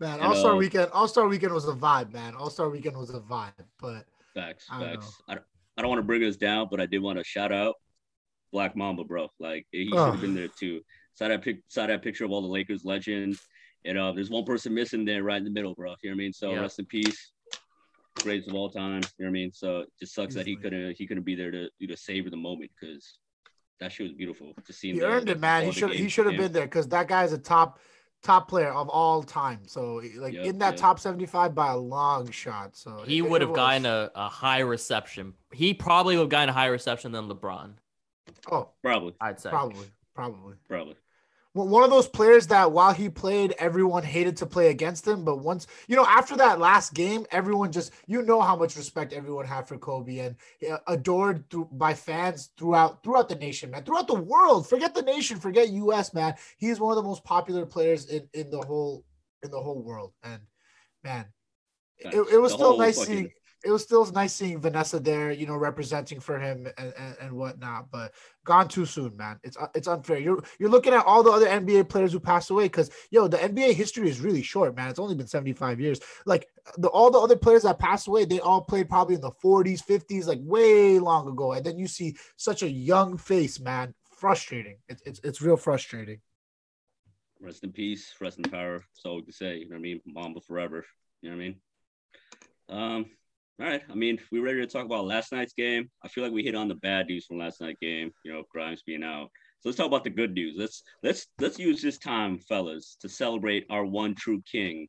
man, 0.00 0.20
All 0.20 0.34
Star 0.34 0.56
Weekend. 0.56 0.90
All 0.92 1.08
Star 1.08 1.28
Weekend 1.28 1.52
was 1.52 1.68
a 1.68 1.74
vibe, 1.74 2.12
man. 2.12 2.34
All 2.34 2.50
Star 2.50 2.70
Weekend 2.70 2.96
was 2.96 3.10
a 3.10 3.20
vibe, 3.20 3.52
but 3.80 4.06
facts, 4.34 4.66
I 4.70 4.80
facts. 4.80 5.22
I 5.28 5.34
don't, 5.34 5.44
I 5.76 5.82
don't 5.82 5.88
want 5.88 5.98
to 6.00 6.06
bring 6.06 6.24
us 6.24 6.36
down, 6.36 6.68
but 6.70 6.80
I 6.80 6.86
did 6.86 7.02
want 7.02 7.18
to 7.18 7.24
shout 7.24 7.52
out 7.52 7.74
Black 8.52 8.76
Mamba, 8.76 9.04
bro. 9.04 9.28
Like 9.40 9.66
he 9.72 9.88
should 9.88 9.98
have 9.98 10.20
been 10.20 10.34
there 10.34 10.48
too. 10.48 10.80
Saw 11.14 11.28
that 11.28 11.42
pic, 11.42 11.60
saw 11.68 11.86
that 11.86 12.02
picture 12.02 12.24
of 12.24 12.30
all 12.30 12.42
the 12.42 12.48
Lakers 12.48 12.84
legends. 12.84 13.40
And 13.84 13.98
uh, 13.98 14.12
there's 14.12 14.30
one 14.30 14.44
person 14.44 14.72
missing 14.72 15.04
there 15.04 15.22
right 15.22 15.36
in 15.36 15.44
the 15.44 15.50
middle, 15.50 15.74
bro. 15.74 15.94
You 16.02 16.10
know 16.10 16.14
what 16.14 16.20
I 16.20 16.24
mean? 16.24 16.32
So 16.32 16.52
yeah. 16.52 16.60
rest 16.60 16.78
in 16.78 16.86
peace. 16.86 17.32
Greatest 18.22 18.48
of 18.48 18.54
all 18.54 18.70
time. 18.70 19.02
You 19.18 19.24
know 19.24 19.26
what 19.26 19.28
I 19.28 19.32
mean? 19.32 19.52
So 19.52 19.80
it 19.80 19.88
just 20.00 20.14
sucks 20.14 20.30
Easily. 20.30 20.44
that 20.44 20.48
he 20.48 20.56
couldn't 20.56 20.96
he 20.96 21.06
couldn't 21.06 21.24
be 21.24 21.34
there 21.34 21.50
to 21.50 21.68
to 21.86 21.96
savor 21.96 22.30
the 22.30 22.36
moment 22.36 22.70
because 22.80 23.18
that 23.80 23.92
shit 23.92 24.04
was 24.04 24.12
beautiful 24.12 24.52
to 24.64 24.72
see. 24.72 24.92
He 24.92 25.02
earned 25.02 25.28
it, 25.28 25.40
man. 25.40 25.64
He 25.64 25.72
should 25.72 25.92
he 25.92 26.08
should 26.08 26.26
have 26.26 26.36
been 26.36 26.52
there 26.52 26.66
because 26.66 26.88
that 26.88 27.08
guy's 27.08 27.32
a 27.32 27.38
top 27.38 27.80
top 28.24 28.48
player 28.48 28.72
of 28.72 28.88
all 28.88 29.22
time. 29.22 29.60
So 29.66 30.02
like 30.16 30.32
Yep, 30.34 30.44
in 30.46 30.58
that 30.58 30.70
yep. 30.72 30.76
top 30.80 30.98
75 30.98 31.54
by 31.54 31.68
a 31.70 31.76
long 31.76 32.28
shot. 32.32 32.74
So 32.76 33.04
He 33.06 33.18
it- 33.18 33.22
would 33.30 33.42
it 33.42 33.44
have 33.44 33.50
was- 33.50 33.56
gotten 33.56 33.86
a, 33.86 34.10
a 34.16 34.28
high 34.28 34.60
reception. 34.60 35.34
He 35.52 35.72
probably 35.74 36.16
would 36.16 36.22
have 36.24 36.28
gotten 36.30 36.48
a 36.48 36.52
higher 36.52 36.72
reception 36.72 37.12
than 37.12 37.28
LeBron. 37.28 37.74
Oh, 38.50 38.70
Probably, 38.82 39.14
I'd 39.20 39.38
say. 39.38 39.50
probably, 39.50 39.86
probably. 40.14 40.54
probably. 40.68 40.96
One 41.54 41.84
of 41.84 41.90
those 41.90 42.08
players 42.08 42.48
that 42.48 42.72
while 42.72 42.92
he 42.92 43.08
played, 43.08 43.54
everyone 43.60 44.02
hated 44.02 44.36
to 44.38 44.46
play 44.46 44.70
against 44.70 45.06
him. 45.06 45.24
But 45.24 45.36
once, 45.38 45.68
you 45.86 45.94
know, 45.94 46.04
after 46.04 46.36
that 46.36 46.58
last 46.58 46.94
game, 46.94 47.26
everyone 47.30 47.70
just, 47.70 47.92
you 48.08 48.22
know, 48.22 48.40
how 48.40 48.56
much 48.56 48.76
respect 48.76 49.12
everyone 49.12 49.46
had 49.46 49.68
for 49.68 49.78
Kobe 49.78 50.18
and 50.18 50.34
adored 50.88 51.48
through, 51.50 51.68
by 51.70 51.94
fans 51.94 52.50
throughout 52.58 53.04
throughout 53.04 53.28
the 53.28 53.36
nation, 53.36 53.70
man, 53.70 53.84
throughout 53.84 54.08
the 54.08 54.14
world. 54.14 54.68
Forget 54.68 54.96
the 54.96 55.02
nation, 55.02 55.38
forget 55.38 55.68
U.S. 55.70 56.12
Man, 56.12 56.34
he's 56.58 56.80
one 56.80 56.90
of 56.90 56.96
the 56.96 57.08
most 57.08 57.22
popular 57.22 57.64
players 57.64 58.06
in 58.06 58.28
in 58.32 58.50
the 58.50 58.60
whole 58.60 59.04
in 59.44 59.52
the 59.52 59.60
whole 59.60 59.80
world. 59.80 60.12
And 60.24 60.40
man, 61.04 61.26
it, 61.98 62.14
it 62.32 62.38
was 62.40 62.50
The 62.50 62.58
still 62.58 62.76
nice 62.78 62.98
fucking- 62.98 63.14
seeing. 63.14 63.30
It 63.64 63.70
was 63.70 63.82
still 63.82 64.04
nice 64.12 64.34
seeing 64.34 64.60
Vanessa 64.60 65.00
there, 65.00 65.32
you 65.32 65.46
know, 65.46 65.56
representing 65.56 66.20
for 66.20 66.38
him 66.38 66.68
and, 66.76 66.92
and, 66.98 67.16
and 67.20 67.32
whatnot. 67.32 67.90
But 67.90 68.12
gone 68.44 68.68
too 68.68 68.84
soon, 68.84 69.16
man. 69.16 69.40
It's 69.42 69.56
uh, 69.56 69.68
it's 69.74 69.88
unfair. 69.88 70.18
You're 70.18 70.42
you're 70.58 70.70
looking 70.70 70.92
at 70.92 71.04
all 71.04 71.22
the 71.22 71.30
other 71.30 71.46
NBA 71.46 71.88
players 71.88 72.12
who 72.12 72.20
passed 72.20 72.50
away 72.50 72.64
because 72.64 72.90
yo, 73.10 73.26
the 73.26 73.38
NBA 73.38 73.74
history 73.74 74.08
is 74.08 74.20
really 74.20 74.42
short, 74.42 74.76
man. 74.76 74.90
It's 74.90 74.98
only 74.98 75.14
been 75.14 75.26
75 75.26 75.80
years. 75.80 76.00
Like 76.26 76.46
the 76.76 76.88
all 76.88 77.10
the 77.10 77.18
other 77.18 77.36
players 77.36 77.62
that 77.62 77.78
passed 77.78 78.06
away, 78.06 78.24
they 78.24 78.40
all 78.40 78.60
played 78.60 78.88
probably 78.88 79.14
in 79.14 79.20
the 79.20 79.30
40s, 79.30 79.84
50s, 79.84 80.26
like 80.26 80.40
way 80.42 80.98
long 80.98 81.28
ago. 81.28 81.52
And 81.52 81.64
then 81.64 81.78
you 81.78 81.86
see 81.86 82.16
such 82.36 82.62
a 82.62 82.70
young 82.70 83.16
face, 83.16 83.58
man. 83.58 83.94
Frustrating. 84.18 84.76
It's 84.88 85.02
it's 85.06 85.20
it's 85.24 85.42
real 85.42 85.56
frustrating. 85.56 86.20
Rest 87.40 87.64
in 87.64 87.72
peace, 87.72 88.14
rest 88.20 88.38
in 88.38 88.44
power. 88.44 88.78
That's 88.78 89.04
all 89.04 89.16
we 89.16 89.22
can 89.22 89.32
say. 89.32 89.56
You 89.58 89.68
know 89.68 89.74
what 89.74 89.80
I 89.80 89.82
mean? 89.82 90.00
Mamba 90.06 90.40
forever. 90.40 90.84
You 91.20 91.30
know 91.30 91.36
what 91.36 91.42
I 91.42 91.46
mean? 91.46 91.56
Um, 92.68 93.06
all 93.60 93.66
right. 93.66 93.82
I 93.88 93.94
mean, 93.94 94.18
we're 94.32 94.44
ready 94.44 94.60
to 94.60 94.66
talk 94.66 94.84
about 94.84 95.04
last 95.04 95.30
night's 95.30 95.52
game. 95.52 95.88
I 96.02 96.08
feel 96.08 96.24
like 96.24 96.32
we 96.32 96.42
hit 96.42 96.54
on 96.54 96.68
the 96.68 96.74
bad 96.74 97.06
news 97.06 97.26
from 97.26 97.38
last 97.38 97.60
night's 97.60 97.78
game, 97.80 98.10
you 98.24 98.32
know, 98.32 98.42
Grimes 98.50 98.82
being 98.82 99.04
out. 99.04 99.30
So 99.60 99.68
let's 99.68 99.78
talk 99.78 99.86
about 99.86 100.04
the 100.04 100.10
good 100.10 100.34
news. 100.34 100.56
Let's 100.58 100.82
let's 101.02 101.26
let's 101.38 101.58
use 101.58 101.80
this 101.80 101.98
time, 101.98 102.38
fellas, 102.38 102.96
to 103.00 103.08
celebrate 103.08 103.66
our 103.70 103.84
one 103.84 104.14
true 104.14 104.42
king 104.50 104.88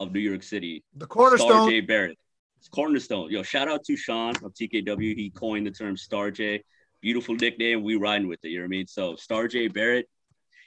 of 0.00 0.12
New 0.12 0.20
York 0.20 0.42
City, 0.42 0.82
The 0.96 1.04
Star 1.04 1.14
cornerstone. 1.14 1.68
J 1.68 1.80
Barrett. 1.80 2.18
It's 2.58 2.68
cornerstone. 2.68 3.30
Yo, 3.30 3.42
shout 3.42 3.68
out 3.68 3.84
to 3.84 3.96
Sean 3.96 4.34
of 4.42 4.54
TKW. 4.54 5.14
He 5.14 5.30
coined 5.30 5.66
the 5.66 5.70
term 5.70 5.96
Star 5.96 6.30
J. 6.30 6.62
Beautiful 7.00 7.34
nickname. 7.34 7.82
We 7.82 7.96
riding 7.96 8.28
with 8.28 8.38
it. 8.42 8.48
You 8.48 8.58
know 8.58 8.62
what 8.62 8.66
I 8.66 8.68
mean? 8.68 8.86
So 8.86 9.16
Star 9.16 9.48
J 9.48 9.68
Barrett, 9.68 10.08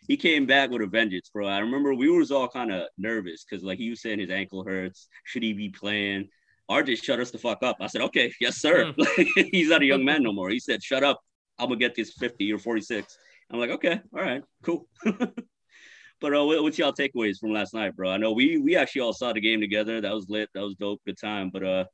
he 0.08 0.16
came 0.16 0.46
back 0.46 0.70
with 0.70 0.82
a 0.82 0.88
vengeance, 0.88 1.30
bro. 1.34 1.48
I 1.48 1.60
remember 1.60 1.94
we 1.94 2.10
was 2.10 2.32
all 2.32 2.48
kind 2.48 2.72
of 2.72 2.88
nervous 2.98 3.44
because 3.44 3.64
like 3.64 3.80
he 3.80 3.90
was 3.90 4.02
saying 4.02 4.20
his 4.20 4.30
ankle 4.30 4.64
hurts. 4.64 5.08
Should 5.24 5.44
he 5.44 5.54
be 5.54 5.70
playing? 5.70 6.30
RJ 6.70 7.04
shut 7.04 7.20
us 7.20 7.32
the 7.32 7.38
fuck 7.38 7.62
up. 7.64 7.78
I 7.80 7.88
said, 7.88 8.02
okay, 8.02 8.34
yes, 8.42 8.58
sir. 8.58 8.94
He's 9.52 9.70
not 9.70 9.82
a 9.82 9.86
young 9.86 10.04
man 10.04 10.24
no 10.24 10.34
more. 10.40 10.50
He 10.50 10.60
said, 10.60 10.82
shut 10.84 11.04
up. 11.04 11.22
I'm 11.60 11.68
gonna 11.68 11.80
get 11.80 11.96
this 11.96 12.14
50 12.14 12.52
or 12.52 12.58
46. 12.58 13.18
I'm 13.52 13.60
like, 13.60 13.70
okay, 13.70 14.02
all 14.14 14.22
right, 14.22 14.44
cool. 14.64 14.88
but 15.04 16.36
uh, 16.36 16.44
what, 16.44 16.64
what's 16.64 16.78
y'all 16.78 16.92
takeaways 16.92 17.38
from 17.40 17.52
last 17.54 17.74
night, 17.74 17.96
bro? 17.96 18.10
I 18.10 18.18
know 18.18 18.32
we 18.32 18.58
we 18.58 18.76
actually 18.76 19.02
all 19.02 19.14
saw 19.14 19.32
the 19.34 19.40
game 19.42 19.62
together. 19.62 20.02
That 20.02 20.14
was 20.14 20.26
lit. 20.30 20.50
That 20.54 20.64
was 20.64 20.76
dope. 20.76 21.02
Good 21.06 21.18
time. 21.20 21.50
But 21.52 21.64
uh, 21.64 21.86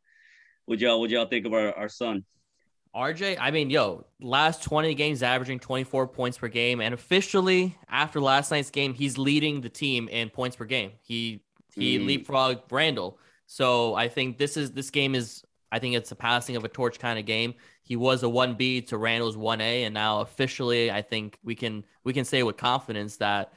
what 0.66 0.80
y'all 0.80 1.00
what 1.00 1.10
y'all 1.10 1.26
think 1.26 1.46
of 1.46 1.54
our, 1.54 1.74
our 1.78 1.90
son? 1.90 2.24
RJ, 2.96 3.38
I 3.40 3.52
mean, 3.52 3.70
yo, 3.70 4.06
last 4.20 4.64
20 4.64 4.94
games 4.96 5.24
averaging 5.24 5.60
24 5.60 6.08
points 6.08 6.38
per 6.38 6.50
game. 6.50 6.82
And 6.82 6.94
officially, 6.94 7.78
after 7.88 8.20
last 8.20 8.52
night's 8.52 8.70
game, 8.70 8.94
he's 8.94 9.18
leading 9.18 9.62
the 9.62 9.70
team 9.70 10.10
in 10.10 10.30
points 10.30 10.56
per 10.58 10.66
game. 10.66 10.92
He 11.02 11.42
he 11.76 11.98
Mm. 12.00 12.26
leapfrogged 12.26 12.64
Randle. 12.72 13.18
So 13.52 13.96
I 13.96 14.08
think 14.08 14.38
this 14.38 14.56
is 14.56 14.72
this 14.72 14.90
game 14.92 15.14
is 15.14 15.44
I 15.74 15.80
think 15.80 15.96
it's 15.96 16.10
a 16.14 16.16
passing 16.16 16.56
of 16.56 16.64
a 16.64 16.70
torch 16.70 17.00
kind 17.00 17.20
of 17.20 17.26
game. 17.26 17.56
He 17.84 17.98
was 17.98 18.24
a 18.24 18.28
1B 18.28 18.88
to 18.88 18.98
Randle's 18.98 19.36
1A, 19.36 19.84
and 19.84 19.94
now 19.94 20.22
officially 20.22 20.90
I 20.90 21.02
think 21.02 21.38
we 21.44 21.54
can 21.54 21.84
we 22.06 22.14
can 22.14 22.24
say 22.24 22.44
with 22.44 22.56
confidence 22.56 23.18
that 23.18 23.52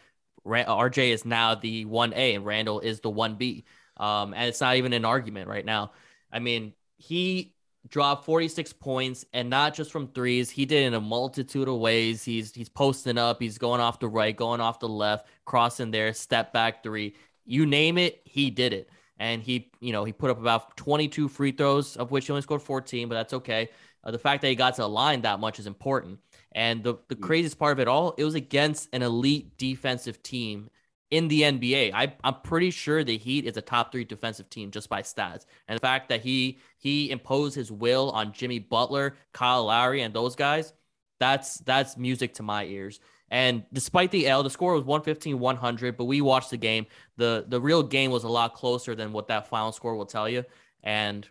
RJ 0.44 1.11
is 1.11 1.24
now 1.24 1.54
the 1.54 1.85
1A 1.85 2.35
and 2.35 2.44
Randle 2.44 2.80
is 2.80 2.98
the 2.98 3.11
1B. 3.11 3.62
Um, 3.96 4.35
and 4.35 4.48
it's 4.48 4.61
not 4.61 4.74
even 4.74 4.92
an 4.94 5.04
argument 5.04 5.48
right 5.48 5.64
now. 5.64 5.92
I 6.33 6.40
mean, 6.40 6.72
he 6.96 7.54
dropped 7.87 8.24
46 8.24 8.72
points 8.72 9.24
and 9.33 9.48
not 9.48 9.74
just 9.74 9.92
from 9.92 10.09
threes. 10.09 10.50
He 10.50 10.66
did 10.66 10.83
it 10.83 10.87
in 10.87 10.94
a 10.94 11.00
multitude 11.00 11.68
of 11.68 11.78
ways. 11.78 12.24
He's 12.24 12.52
he's 12.52 12.68
posting 12.68 13.16
up, 13.16 13.40
he's 13.40 13.59
going 13.59 13.80
off 13.80 14.00
the 14.00 14.09
right, 14.09 14.37
going 14.37 14.61
off 14.61 14.80
the 14.80 14.88
left, 14.88 15.28
crossing 15.44 15.92
there, 15.92 16.12
step 16.14 16.52
back 16.52 16.83
three. 16.83 17.14
You 17.44 17.64
name 17.64 17.96
it, 17.96 18.22
he 18.24 18.50
did 18.50 18.72
it. 18.72 18.90
And 19.24 19.42
he, 19.42 19.70
you 19.80 19.90
know, 19.90 20.04
he 20.04 20.12
put 20.12 20.30
up 20.30 20.38
about 20.38 20.76
22 20.76 21.28
free 21.28 21.50
throws, 21.50 21.96
of 21.96 22.10
which 22.10 22.26
he 22.26 22.32
only 22.32 22.42
scored 22.42 22.60
14, 22.60 23.08
but 23.08 23.14
that's 23.14 23.32
okay. 23.32 23.70
Uh, 24.04 24.10
the 24.10 24.18
fact 24.18 24.42
that 24.42 24.48
he 24.48 24.54
got 24.54 24.74
to 24.74 24.82
the 24.82 24.88
line 24.88 25.22
that 25.22 25.40
much 25.40 25.58
is 25.58 25.66
important. 25.66 26.18
And 26.52 26.84
the, 26.84 26.96
the 27.08 27.16
craziest 27.16 27.58
part 27.58 27.72
of 27.72 27.80
it 27.80 27.88
all, 27.88 28.14
it 28.18 28.24
was 28.24 28.34
against 28.34 28.90
an 28.92 29.00
elite 29.00 29.56
defensive 29.56 30.22
team 30.22 30.68
in 31.10 31.28
the 31.28 31.40
NBA. 31.40 31.92
I, 31.94 32.14
I'm 32.22 32.34
pretty 32.42 32.70
sure 32.70 33.02
the 33.02 33.16
Heat 33.16 33.46
is 33.46 33.56
a 33.56 33.62
top 33.62 33.92
three 33.92 34.04
defensive 34.04 34.50
team 34.50 34.70
just 34.70 34.90
by 34.90 35.00
stats. 35.00 35.46
And 35.68 35.76
the 35.76 35.80
fact 35.80 36.10
that 36.10 36.20
he 36.20 36.58
he 36.76 37.10
imposed 37.10 37.54
his 37.54 37.72
will 37.72 38.10
on 38.10 38.34
Jimmy 38.34 38.58
Butler, 38.58 39.16
Kyle 39.32 39.64
Lowry, 39.64 40.02
and 40.02 40.12
those 40.12 40.37
guys, 40.37 40.74
that's 41.18 41.60
that's 41.60 41.96
music 41.96 42.34
to 42.34 42.42
my 42.42 42.66
ears. 42.66 43.00
And 43.30 43.64
despite 43.72 44.10
the 44.10 44.28
L, 44.28 44.42
the 44.42 44.50
score 44.50 44.74
was 44.74 44.84
115-100, 44.84 45.96
but 45.96 46.04
we 46.04 46.20
watched 46.20 46.50
the 46.50 46.56
game. 46.56 46.87
The 47.16 47.44
the 47.48 47.60
real 47.60 47.82
game 47.82 48.10
was 48.10 48.24
a 48.24 48.28
lot 48.28 48.54
closer 48.54 48.94
than 48.94 49.12
what 49.12 49.28
that 49.28 49.48
final 49.48 49.72
score 49.72 49.96
will 49.96 50.06
tell 50.06 50.28
you. 50.28 50.44
And 50.82 51.26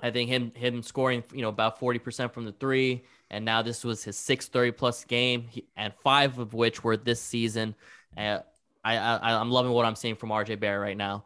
I 0.00 0.10
think 0.10 0.30
him 0.30 0.52
him 0.54 0.82
scoring, 0.82 1.22
you 1.32 1.42
know, 1.42 1.48
about 1.48 1.78
40% 1.78 2.32
from 2.32 2.46
the 2.46 2.52
three, 2.52 3.04
and 3.30 3.44
now 3.44 3.62
this 3.62 3.84
was 3.84 4.02
his 4.02 4.16
sixth 4.16 4.50
30 4.52 4.72
plus 4.72 5.04
game, 5.04 5.48
and 5.76 5.92
five 6.02 6.38
of 6.38 6.54
which 6.54 6.82
were 6.82 6.96
this 6.96 7.20
season. 7.20 7.74
Uh, 8.16 8.38
I, 8.82 8.96
I 8.96 9.38
I'm 9.38 9.50
loving 9.50 9.72
what 9.72 9.84
I'm 9.84 9.96
seeing 9.96 10.16
from 10.16 10.30
RJ 10.30 10.58
Barrett 10.58 10.80
right 10.80 10.96
now. 10.96 11.24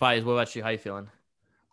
Faiz, 0.00 0.24
what 0.24 0.32
about 0.32 0.54
you? 0.54 0.62
How 0.62 0.70
you 0.70 0.78
feeling? 0.78 1.08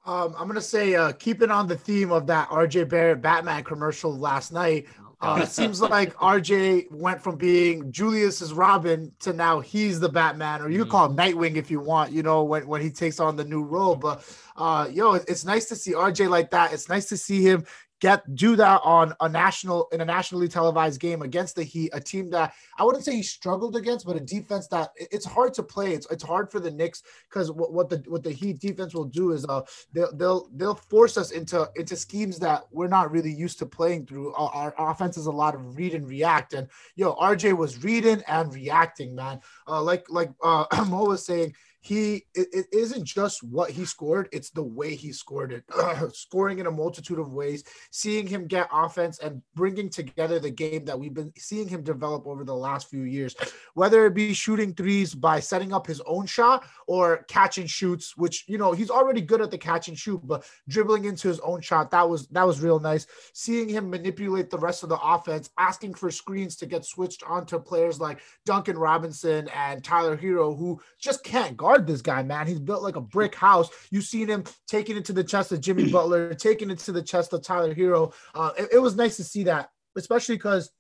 Um, 0.06 0.34
I'm 0.38 0.48
gonna 0.48 0.62
say, 0.62 0.96
uh, 0.96 1.12
keeping 1.12 1.52
on 1.52 1.68
the 1.68 1.78
theme 1.78 2.12
of 2.12 2.26
that 2.28 2.50
RJ 2.50 2.90
Barrett 2.90 3.22
Batman 3.22 3.64
commercial 3.64 4.18
last 4.18 4.52
night. 4.52 4.88
Uh, 5.22 5.40
it 5.44 5.50
seems 5.50 5.82
like 5.82 6.16
RJ 6.16 6.92
went 6.92 7.22
from 7.22 7.36
being 7.36 7.92
Julius's 7.92 8.54
Robin 8.54 9.12
to 9.20 9.34
now 9.34 9.60
he's 9.60 10.00
the 10.00 10.10
Batman, 10.10 10.62
or 10.62 10.70
you 10.70 10.80
could 10.80 10.92
call 10.92 11.06
him 11.06 11.16
Nightwing 11.16 11.58
if 11.58 11.70
you 11.70 11.80
want. 11.80 12.12
You 12.12 12.24
know, 12.24 12.44
when 12.44 12.68
when 12.68 12.82
he 12.82 12.90
takes 12.90 13.20
on 13.20 13.36
the 13.36 13.44
new 13.44 13.64
role. 13.64 13.96
But 13.96 14.28
uh, 14.58 14.88
yo, 14.92 15.14
it's 15.14 15.46
nice 15.46 15.66
to 15.66 15.76
see 15.76 15.94
RJ 15.94 16.30
like 16.30 16.50
that. 16.52 16.74
It's 16.74 16.90
nice 16.90 17.08
to 17.10 17.18
see 17.18 17.44
him 17.44 17.66
get 18.02 18.36
do 18.36 18.56
that 18.56 18.82
on 18.84 19.14
a 19.22 19.30
national 19.30 19.88
in 19.92 20.02
a 20.02 20.06
nationally 20.06 20.48
televised 20.48 21.00
game 21.00 21.22
against 21.22 21.56
the 21.56 21.64
Heat, 21.64 21.92
a 21.94 22.02
team 22.02 22.30
that 22.32 22.54
I 22.78 22.84
wouldn't 22.84 23.06
say 23.06 23.16
he 23.16 23.24
struggled 23.24 23.76
against, 23.76 24.06
but 24.06 24.16
a 24.16 24.20
defense 24.20 24.68
that 24.68 24.92
it's 24.98 25.26
hard 25.26 25.54
to 25.54 25.64
play. 25.64 25.94
It's 25.94 26.08
it's 26.12 26.24
hard 26.24 26.52
for 26.52 26.60
the 26.60 26.72
Knicks 26.72 27.04
because 27.30 27.52
what, 27.52 27.72
what 27.72 27.90
the 27.90 28.04
what 28.08 28.24
the 28.24 28.32
Heat 28.32 28.60
defense 28.60 28.94
will 28.94 29.06
do 29.06 29.32
is 29.32 29.46
uh 29.46 29.62
they'll 29.94 30.14
they'll 30.16 30.50
they'll 30.56 30.76
force 30.76 31.16
us 31.16 31.32
into 31.32 31.70
into 31.76 31.96
schemes 31.96 32.40
that 32.40 32.64
we're 32.72 32.88
not 32.88 33.12
really 33.12 33.32
used 33.32 33.60
to 33.60 33.66
playing 33.66 34.08
through. 34.08 34.34
Our, 34.34 34.74
our 34.78 34.92
offense 34.92 35.16
is 35.18 35.28
a 35.28 35.32
lot 35.32 35.54
of 35.54 35.78
read 35.78 35.94
and 35.94 36.08
react, 36.08 36.54
and 36.54 36.68
yo, 36.96 37.14
RJ 37.16 37.56
was 37.56 37.84
reading 37.84 38.24
and 38.28 38.54
reacting, 38.54 39.16
man. 39.16 39.40
Uh, 39.68 39.82
like 39.82 40.06
like 40.10 40.32
uh, 40.44 40.66
Mo 40.88 41.06
was 41.06 41.24
saying, 41.24 41.54
he 41.84 42.28
it, 42.36 42.48
it 42.54 42.68
isn't 42.72 43.06
just 43.06 43.42
what 43.42 43.72
he 43.72 43.86
scored; 43.86 44.30
it's 44.32 44.52
the 44.52 44.62
way 44.64 44.94
he 44.94 45.12
scored 45.12 45.52
it, 45.52 45.64
scoring 46.14 46.60
in 46.60 46.68
a 46.68 46.72
multitude 46.72 47.18
of 47.18 47.34
ways. 47.34 47.64
Seeing 47.90 48.28
him 48.28 48.46
get 48.46 48.70
offense 48.72 49.18
and 49.18 49.42
bringing 49.56 49.90
together 49.90 50.40
the 50.40 50.52
game 50.52 50.86
that 50.86 51.00
we've 51.00 51.14
been 51.14 51.34
seeing 51.40 51.68
him 51.68 51.82
develop 51.82 52.28
over 52.28 52.44
the 52.44 52.56
last 52.56 52.88
few 52.88 53.02
years, 53.02 53.36
whether 53.74 54.06
it 54.06 54.14
be 54.14 54.32
shooting 54.32 54.76
threes 54.76 55.16
by 55.16 55.40
setting 55.40 55.74
up 55.74 55.88
his 55.88 56.02
own 56.02 56.28
shot 56.28 56.66
or 56.86 57.24
catch 57.24 57.58
and 57.58 57.70
shoots, 57.70 58.16
which 58.16 58.46
you 58.48 58.60
know 58.60 58.74
he's 58.74 58.92
already 58.92 59.22
good 59.22 59.42
at 59.42 59.50
the 59.50 59.58
catch 59.58 59.88
and 59.88 59.98
shoot, 59.98 60.22
but 60.24 60.46
dribbling 60.70 61.06
into 61.06 61.28
his 61.28 61.40
own 61.40 61.62
shot 61.62 61.90
that 61.90 62.08
was 62.08 62.28
that 62.28 62.46
was 62.46 62.62
real 62.62 62.80
nice. 62.80 63.08
Seeing 63.34 63.68
him 63.68 63.90
manipulate 63.90 64.52
the 64.52 64.60
rest 64.60 64.84
of 64.84 64.90
the 64.90 65.00
offense, 65.02 65.50
asking 65.58 65.96
for 65.96 66.12
screens 66.12 66.56
to 66.58 66.68
get 66.68 66.86
switched 66.86 67.24
onto 67.24 67.58
players 67.58 68.00
like 68.00 68.20
Duncan 68.46 68.78
Robinson 68.78 69.50
and 69.50 69.84
Tyler 69.84 70.16
Herro, 70.16 70.56
who 70.56 70.80
just 71.00 71.24
can't 71.24 71.58
guard 71.58 71.71
this 71.80 72.02
guy, 72.02 72.24
man. 72.24 72.48
He's 72.48 72.60
built 72.60 72.84
like 72.84 72.96
a 72.96 73.02
brick 73.02 73.36
house. 73.36 73.70
You've 73.92 74.04
seen 74.04 74.28
him 74.28 74.44
taking 74.68 74.98
it 74.98 75.06
to 75.06 75.14
the 75.14 75.24
chest 75.24 75.52
of 75.52 75.62
Jimmy 75.62 75.92
Butler, 75.92 76.34
taking 76.34 76.70
it 76.70 76.80
to 76.80 76.92
the 76.92 77.02
chest 77.02 77.34
of 77.34 77.44
Tyler 77.44 77.74
Herro. 77.74 78.14
Uh, 78.36 78.52
it, 78.58 78.70
it 78.74 78.80
was 78.80 78.96
nice 78.96 79.18
to 79.18 79.24
see 79.24 79.44
that, 79.44 79.70
especially 79.96 80.36
because 80.36 80.72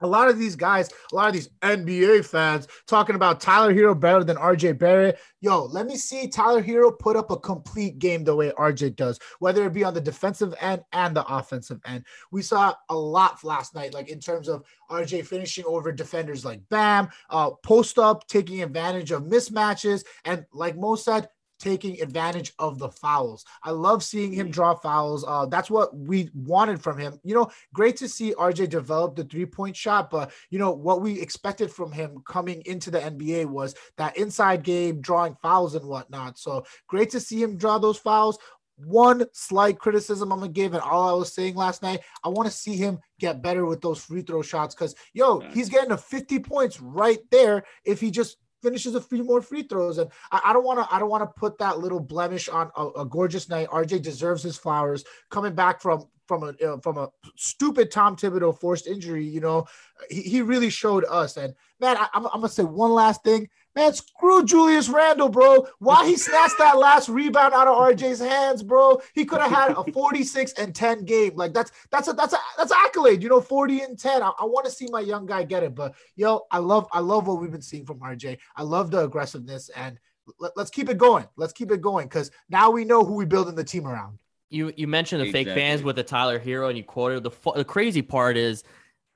a 0.00 0.06
lot 0.06 0.28
of 0.28 0.38
these 0.38 0.56
guys, 0.56 0.90
a 1.12 1.14
lot 1.14 1.28
of 1.28 1.34
these 1.34 1.48
NBA 1.62 2.24
fans 2.24 2.68
talking 2.86 3.16
about 3.16 3.40
Tyler 3.40 3.74
Herro 3.74 3.98
better 3.98 4.24
than 4.24 4.36
RJ 4.36 4.78
Barrett. 4.78 5.18
Yo, 5.40 5.64
let 5.64 5.86
me 5.86 5.96
see 5.96 6.28
Tyler 6.28 6.62
Herro 6.62 6.96
put 6.98 7.16
up 7.16 7.30
a 7.30 7.36
complete 7.36 7.98
game 7.98 8.24
the 8.24 8.34
way 8.34 8.50
RJ 8.58 8.96
does, 8.96 9.18
whether 9.38 9.64
it 9.64 9.72
be 9.72 9.84
on 9.84 9.94
the 9.94 10.00
defensive 10.00 10.54
end 10.60 10.82
and 10.92 11.16
the 11.16 11.24
offensive 11.26 11.80
end. 11.86 12.04
We 12.30 12.42
saw 12.42 12.74
a 12.88 12.96
lot 12.96 13.42
last 13.44 13.74
night, 13.74 13.94
like 13.94 14.08
in 14.08 14.20
terms 14.20 14.48
of 14.48 14.64
RJ 14.90 15.26
finishing 15.26 15.64
over 15.66 15.92
defenders 15.92 16.44
like 16.44 16.60
Bam, 16.68 17.08
uh, 17.30 17.50
post 17.64 17.98
up, 17.98 18.26
taking 18.28 18.62
advantage 18.62 19.12
of 19.12 19.22
mismatches, 19.22 20.04
and 20.24 20.44
like 20.52 20.76
Mo 20.76 20.96
said, 20.96 21.28
taking 21.58 22.00
advantage 22.00 22.52
of 22.58 22.78
the 22.78 22.88
fouls. 22.88 23.44
I 23.62 23.70
love 23.70 24.02
seeing 24.02 24.32
him 24.32 24.50
draw 24.50 24.74
fouls. 24.74 25.24
Uh, 25.26 25.46
that's 25.46 25.70
what 25.70 25.96
we 25.96 26.30
wanted 26.34 26.82
from 26.82 26.98
him. 26.98 27.18
You 27.24 27.34
know, 27.34 27.50
great 27.72 27.96
to 27.98 28.08
see 28.08 28.34
RJ 28.34 28.68
develop 28.68 29.16
the 29.16 29.24
three 29.24 29.46
point 29.46 29.76
shot, 29.76 30.10
but 30.10 30.32
you 30.50 30.58
know 30.58 30.72
what 30.72 31.00
we 31.00 31.20
expected 31.20 31.70
from 31.70 31.92
him 31.92 32.22
coming 32.26 32.62
into 32.66 32.90
the 32.90 33.00
NBA 33.00 33.46
was 33.46 33.74
that 33.96 34.16
inside 34.16 34.62
game, 34.62 35.00
drawing 35.00 35.36
fouls 35.42 35.74
and 35.74 35.86
whatnot. 35.86 36.38
So 36.38 36.64
great 36.88 37.10
to 37.10 37.20
see 37.20 37.42
him 37.42 37.56
draw 37.56 37.78
those 37.78 37.98
fouls. 37.98 38.38
One 38.78 39.24
slight 39.32 39.78
criticism 39.78 40.32
I'm 40.32 40.40
gonna 40.40 40.52
give, 40.52 40.74
and 40.74 40.82
all 40.82 41.08
I 41.08 41.18
was 41.18 41.32
saying 41.32 41.54
last 41.54 41.82
night, 41.82 42.00
I 42.22 42.28
want 42.28 42.46
to 42.46 42.54
see 42.54 42.76
him 42.76 42.98
get 43.18 43.42
better 43.42 43.64
with 43.64 43.80
those 43.80 44.04
free 44.04 44.20
throw 44.20 44.42
shots 44.42 44.74
because 44.74 44.94
yo, 45.14 45.40
he's 45.40 45.70
getting 45.70 45.92
a 45.92 45.96
50 45.96 46.40
points 46.40 46.78
right 46.78 47.20
there 47.30 47.64
if 47.86 48.00
he 48.00 48.10
just 48.10 48.36
finishes 48.62 48.94
a 48.94 49.00
few 49.00 49.24
more 49.24 49.42
free 49.42 49.62
throws. 49.62 49.98
And 49.98 50.10
I, 50.32 50.40
I 50.46 50.52
don't 50.52 50.64
want 50.64 50.78
to 50.78 50.94
I 50.94 50.98
don't 50.98 51.10
want 51.10 51.22
to 51.22 51.40
put 51.40 51.58
that 51.58 51.78
little 51.78 52.00
blemish 52.00 52.48
on 52.48 52.70
a, 52.76 52.88
a, 53.00 53.04
gorgeous 53.04 53.48
night. 53.48 53.68
RJ 53.68 54.02
deserves 54.02 54.42
his 54.42 54.56
flowers 54.56 55.04
coming 55.30 55.54
back 55.54 55.80
from 55.80 56.06
from 56.26 56.42
a 56.42 56.66
uh, 56.66 56.78
from 56.78 56.98
a 56.98 57.08
stupid 57.36 57.90
Tom 57.90 58.16
Thibodeau 58.16 58.58
forced 58.58 58.86
injury. 58.86 59.24
You 59.24 59.40
know, 59.40 59.66
he, 60.10 60.22
he 60.22 60.42
really 60.42 60.70
showed 60.70 61.04
us. 61.04 61.36
And 61.36 61.54
man, 61.80 61.96
I, 61.96 62.08
I'm, 62.14 62.26
I'm 62.26 62.40
gonna 62.40 62.48
say 62.48 62.64
one 62.64 62.92
last 62.92 63.22
thing. 63.24 63.48
Man, 63.76 63.92
screw 63.92 64.42
Julius 64.42 64.88
Randle, 64.88 65.28
bro. 65.28 65.66
Why 65.80 66.06
he 66.06 66.16
snatched 66.16 66.56
that 66.58 66.78
last 66.78 67.10
rebound 67.10 67.52
out 67.52 67.68
of 67.68 67.76
RJ's 67.76 68.20
hands, 68.20 68.62
bro? 68.62 69.02
He 69.14 69.26
could 69.26 69.42
have 69.42 69.52
had 69.52 69.72
a 69.72 69.84
46 69.92 70.54
and 70.54 70.74
10 70.74 71.04
game. 71.04 71.36
Like 71.36 71.52
that's 71.52 71.70
that's 71.90 72.08
a 72.08 72.14
that's 72.14 72.32
a 72.32 72.38
that's 72.56 72.70
an 72.70 72.78
accolade, 72.82 73.22
you 73.22 73.28
know, 73.28 73.42
40 73.42 73.80
and 73.80 73.98
10. 73.98 74.22
I, 74.22 74.32
I 74.40 74.46
want 74.46 74.64
to 74.64 74.72
see 74.72 74.88
my 74.90 75.00
young 75.00 75.26
guy 75.26 75.44
get 75.44 75.62
it. 75.62 75.74
But 75.74 75.94
yo, 76.16 76.46
I 76.50 76.58
love 76.58 76.88
I 76.90 77.00
love 77.00 77.26
what 77.26 77.38
we've 77.38 77.52
been 77.52 77.60
seeing 77.60 77.84
from 77.84 78.00
RJ. 78.00 78.38
I 78.56 78.62
love 78.62 78.90
the 78.90 79.04
aggressiveness 79.04 79.68
and 79.76 80.00
let, 80.40 80.56
us 80.56 80.70
keep 80.70 80.88
it 80.88 80.96
going. 80.96 81.26
Let's 81.36 81.52
keep 81.52 81.70
it 81.70 81.82
going 81.82 82.06
because 82.06 82.30
now 82.48 82.70
we 82.70 82.86
know 82.86 83.04
who 83.04 83.12
we 83.12 83.26
building 83.26 83.54
the 83.54 83.64
team 83.64 83.86
around. 83.86 84.18
You 84.48 84.72
you 84.74 84.86
mentioned 84.86 85.20
the 85.20 85.26
exactly. 85.26 85.52
fake 85.52 85.54
fans 85.54 85.82
with 85.82 85.96
the 85.96 86.02
Tyler 86.02 86.40
Herro 86.40 86.70
and 86.70 86.78
you 86.78 86.84
quoted 86.84 87.24
the 87.24 87.52
the 87.54 87.64
crazy 87.64 88.00
part 88.00 88.38
is 88.38 88.64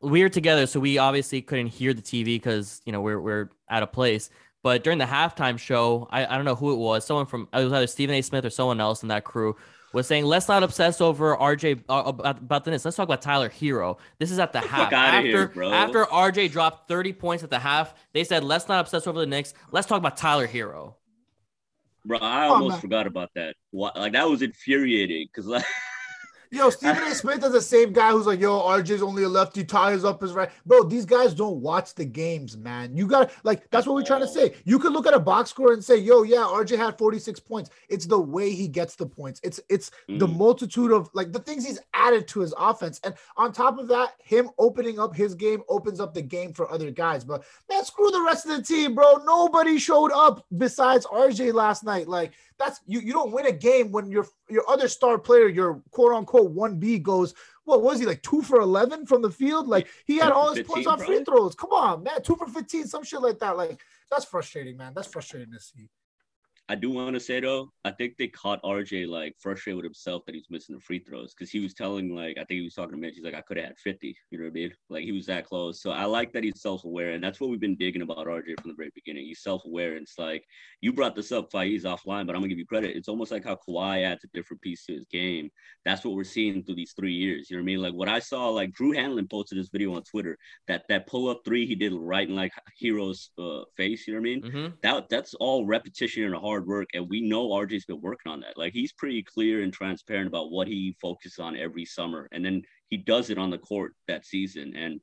we 0.03 0.23
were 0.23 0.29
together, 0.29 0.66
so 0.66 0.81
we 0.81 0.99
obviously 0.99 1.42
couldn't 1.42 1.68
hear 1.68 1.94
the 1.94 2.03
TV 2.03 2.25
because 2.25 2.83
you 2.85 2.92
know 2.92 3.01
we're 3.01 3.20
we're 3.20 3.51
at 3.68 3.83
a 3.83 3.87
place. 3.87 4.29
But 4.62 4.85
during 4.85 4.99
the 4.99 5.07
halftime 5.07 5.59
show, 5.59 6.07
I, 6.11 6.27
I 6.27 6.37
don't 6.37 6.44
know 6.44 6.55
who 6.55 6.73
it 6.73 6.77
was. 6.77 7.07
Someone 7.07 7.27
from 7.27 7.49
it 7.53 7.64
was 7.64 7.73
either 7.73 7.87
Stephen 7.87 8.14
A. 8.14 8.23
Smith 8.23 8.44
or 8.44 8.51
someone 8.51 8.81
else 8.81 9.03
in 9.03 9.09
that 9.09 9.25
crew 9.25 9.57
was 9.92 10.07
saying, 10.07 10.25
"Let's 10.25 10.49
not 10.49 10.62
obsess 10.62 11.01
over 11.01 11.37
RJ 11.37 11.83
uh, 11.88 12.03
about, 12.07 12.38
about 12.38 12.64
this. 12.64 12.85
Let's 12.85 12.96
talk 12.96 13.09
about 13.09 13.23
Tyler 13.23 13.49
Herro. 13.49 13.99
This 14.18 14.31
is 14.31 14.38
at 14.38 14.53
the 14.53 14.61
half. 14.61 14.92
After 14.92 15.49
here, 15.49 15.53
after 15.64 16.05
RJ 16.05 16.53
dropped 16.53 16.88
30 16.88 17.12
points 17.14 17.42
at 17.42 17.51
the 17.51 17.59
half, 17.59 17.94
they 18.12 18.25
said, 18.25 18.44
"Let's 18.44 18.68
not 18.68 18.81
obsess 18.81 19.07
over 19.07 19.18
the 19.18 19.27
Knicks. 19.27 19.55
Let's 19.73 19.87
talk 19.87 19.99
about 19.99 20.16
Tyler 20.16 20.46
Herro." 20.46 20.94
Bro, 22.05 22.18
I 22.18 22.46
almost 22.46 22.77
oh, 22.77 22.81
forgot 22.81 23.07
about 23.07 23.31
that. 23.35 23.57
Like 23.73 24.12
that 24.12 24.29
was 24.29 24.42
infuriating 24.42 25.27
because 25.27 25.46
like 25.46 25.64
Yo, 26.52 26.68
Stephen 26.68 27.04
A. 27.04 27.14
Smith 27.14 27.44
is 27.44 27.52
the 27.52 27.60
same 27.60 27.92
guy 27.92 28.10
who's 28.10 28.26
like, 28.26 28.40
yo, 28.40 28.58
RJ's 28.58 29.02
only 29.02 29.22
a 29.22 29.28
lefty, 29.28 29.62
ties 29.62 30.04
up 30.04 30.20
his 30.20 30.32
right. 30.32 30.50
Bro, 30.66 30.84
these 30.84 31.06
guys 31.06 31.32
don't 31.32 31.60
watch 31.60 31.94
the 31.94 32.04
games, 32.04 32.56
man. 32.56 32.96
You 32.96 33.06
got 33.06 33.30
like 33.44 33.70
that's 33.70 33.86
what 33.86 33.94
we're 33.94 34.02
trying 34.02 34.22
to 34.22 34.28
say. 34.28 34.54
You 34.64 34.80
could 34.80 34.92
look 34.92 35.06
at 35.06 35.14
a 35.14 35.20
box 35.20 35.50
score 35.50 35.72
and 35.72 35.84
say, 35.84 35.96
yo, 35.96 36.24
yeah, 36.24 36.38
RJ 36.38 36.76
had 36.76 36.98
46 36.98 37.38
points. 37.38 37.70
It's 37.88 38.04
the 38.04 38.18
way 38.18 38.50
he 38.50 38.66
gets 38.66 38.96
the 38.96 39.06
points. 39.06 39.40
It's 39.44 39.60
it's 39.68 39.92
mm. 40.08 40.18
the 40.18 40.26
multitude 40.26 40.90
of 40.90 41.08
like 41.14 41.30
the 41.30 41.38
things 41.38 41.64
he's 41.64 41.78
added 41.94 42.26
to 42.28 42.40
his 42.40 42.52
offense. 42.58 43.00
And 43.04 43.14
on 43.36 43.52
top 43.52 43.78
of 43.78 43.86
that, 43.86 44.14
him 44.18 44.50
opening 44.58 44.98
up 44.98 45.14
his 45.14 45.36
game 45.36 45.62
opens 45.68 46.00
up 46.00 46.14
the 46.14 46.22
game 46.22 46.52
for 46.52 46.68
other 46.72 46.90
guys. 46.90 47.22
But 47.22 47.44
man, 47.70 47.84
screw 47.84 48.10
the 48.10 48.22
rest 48.22 48.46
of 48.46 48.56
the 48.56 48.62
team, 48.62 48.96
bro. 48.96 49.22
Nobody 49.24 49.78
showed 49.78 50.10
up 50.10 50.44
besides 50.58 51.06
RJ 51.06 51.54
last 51.54 51.84
night. 51.84 52.08
Like 52.08 52.32
that's 52.58 52.80
you. 52.88 52.98
You 52.98 53.12
don't 53.12 53.30
win 53.30 53.46
a 53.46 53.52
game 53.52 53.92
when 53.92 54.10
your 54.10 54.26
your 54.48 54.68
other 54.68 54.88
star 54.88 55.16
player, 55.16 55.48
your 55.48 55.80
quote 55.92 56.12
unquote 56.12 56.39
one 56.42 56.79
B, 56.79 56.98
goes. 56.98 57.35
What 57.64 57.83
was 57.83 58.00
he 58.00 58.07
like 58.07 58.22
two 58.22 58.42
for 58.42 58.61
eleven 58.61 59.07
from 59.07 59.22
the 59.22 59.31
field? 59.31 59.68
Like 59.68 59.88
he 60.07 60.16
had 60.16 60.33
all 60.33 60.48
his 60.48 60.59
15, 60.59 60.74
points 60.74 60.87
on 60.88 60.98
free 60.98 61.24
throws. 61.24 61.55
Come 61.55 61.70
on, 61.70 62.03
man, 62.03 62.22
two 62.22 62.37
for 62.37 62.46
fifteen, 62.46 62.87
some 62.87 63.05
shit 63.05 63.22
like 63.22 63.38
that. 63.38 63.57
Like 63.57 63.81
that's 64.11 64.24
frustrating, 64.24 64.76
man. 64.76 64.92
That's 64.94 65.09
frustrating 65.09 65.53
to 65.53 65.61
see. 65.61 65.88
I 66.70 66.76
do 66.76 66.88
want 66.88 67.14
to 67.14 67.20
say 67.20 67.40
though, 67.40 67.72
I 67.85 67.90
think 67.90 68.16
they 68.16 68.28
caught 68.28 68.62
RJ 68.62 69.09
like 69.09 69.35
frustrated 69.40 69.74
with 69.74 69.85
himself 69.85 70.24
that 70.26 70.37
he's 70.37 70.46
missing 70.50 70.76
the 70.76 70.80
free 70.80 71.00
throws 71.00 71.35
because 71.35 71.50
he 71.50 71.59
was 71.59 71.74
telling 71.74 72.14
like 72.14 72.38
I 72.38 72.44
think 72.44 72.59
he 72.59 72.62
was 72.62 72.74
talking 72.74 72.92
to 72.92 72.96
Mitch. 72.96 73.16
He's 73.16 73.24
like, 73.24 73.35
I 73.35 73.40
could 73.40 73.56
have 73.56 73.66
had 73.66 73.78
50. 73.80 74.16
You 74.30 74.38
know 74.38 74.44
what 74.44 74.50
I 74.50 74.54
mean? 74.54 74.72
Like 74.88 75.02
he 75.02 75.11
was 75.11 75.26
that 75.26 75.46
close. 75.46 75.83
So 75.83 75.90
I 75.90 76.04
like 76.04 76.33
that 76.33 76.44
he's 76.44 76.62
self-aware, 76.62 77.11
and 77.11 77.24
that's 77.24 77.40
what 77.40 77.50
we've 77.50 77.59
been 77.59 77.74
digging 77.74 78.02
about 78.02 78.24
RJ 78.24 78.61
from 78.61 78.70
the 78.70 78.76
very 78.76 78.92
beginning. 78.94 79.26
He's 79.26 79.42
self-aware. 79.42 79.94
And 79.94 80.02
it's 80.02 80.16
like 80.16 80.44
you 80.80 80.92
brought 80.92 81.16
this 81.16 81.33
up, 81.33 81.50
Faiz 81.50 81.83
offline, 81.83 82.24
but 82.24 82.37
I'm 82.37 82.40
gonna 82.40 82.46
give 82.46 82.59
you 82.59 82.66
credit. 82.66 82.96
It's 82.96 83.09
almost 83.09 83.33
like 83.33 83.44
how 83.44 83.59
Kawhi 83.68 84.04
adds 84.04 84.22
a 84.22 84.28
different 84.28 84.62
piece 84.62 84.87
to 84.87 84.94
his 84.94 85.06
game. 85.06 85.50
That's 85.85 86.04
what 86.04 86.14
we're 86.14 86.22
seeing 86.22 86.62
through 86.62 86.76
these 86.76 86.92
three 86.92 87.14
years. 87.14 87.50
You 87.50 87.56
know 87.56 87.62
what 87.62 87.64
I 87.64 87.66
mean? 87.66 87.83
Like 87.83 87.94
what 87.94 88.09
I 88.09 88.20
saw, 88.20 88.48
like 88.48 88.70
Drew 88.74 88.92
Hanlon 88.92 89.26
posted 89.26 89.59
this 89.59 89.70
video 89.70 89.96
on 89.96 90.04
Twitter 90.04 90.38
that 90.68 90.85
that 90.88 91.09
pull-up 91.09 91.40
three 91.44 91.66
he 91.66 91.74
did 91.74 91.92
right 91.94 92.28
in 92.28 92.37
like 92.37 92.52
Herro's 92.80 93.30
uh, 93.40 93.62
face. 93.76 94.06
You 94.06 94.14
know 94.14 94.20
what 94.20 94.28
I 94.28 94.30
mean? 94.30 94.42
Mm-hmm. 94.42 94.74
That 94.85 95.09
that's 95.09 95.35
all 95.35 95.66
repetition 95.66 96.22
and 96.22 96.35
a 96.35 96.38
hard 96.38 96.60
work, 96.66 96.88
and 96.94 97.09
we 97.09 97.20
know 97.20 97.49
RJ's 97.49 97.85
been 97.85 98.01
working 98.01 98.31
on 98.33 98.40
that. 98.40 98.57
Like 98.57 98.73
he's 98.73 98.92
pretty 98.92 99.23
clear 99.23 99.62
and 99.62 99.73
transparent 99.73 100.29
about 100.29 100.51
what 100.51 100.68
he 100.68 100.96
focuses 101.01 101.38
on 101.38 101.57
every 101.57 101.85
summer, 101.85 102.29
and 102.33 102.44
then 102.44 102.62
he 102.88 102.96
does 102.96 103.31
it 103.31 103.38
on 103.38 103.51
the 103.51 103.59
court 103.59 103.94
that 104.09 104.27
season. 104.27 104.75
And 104.77 105.01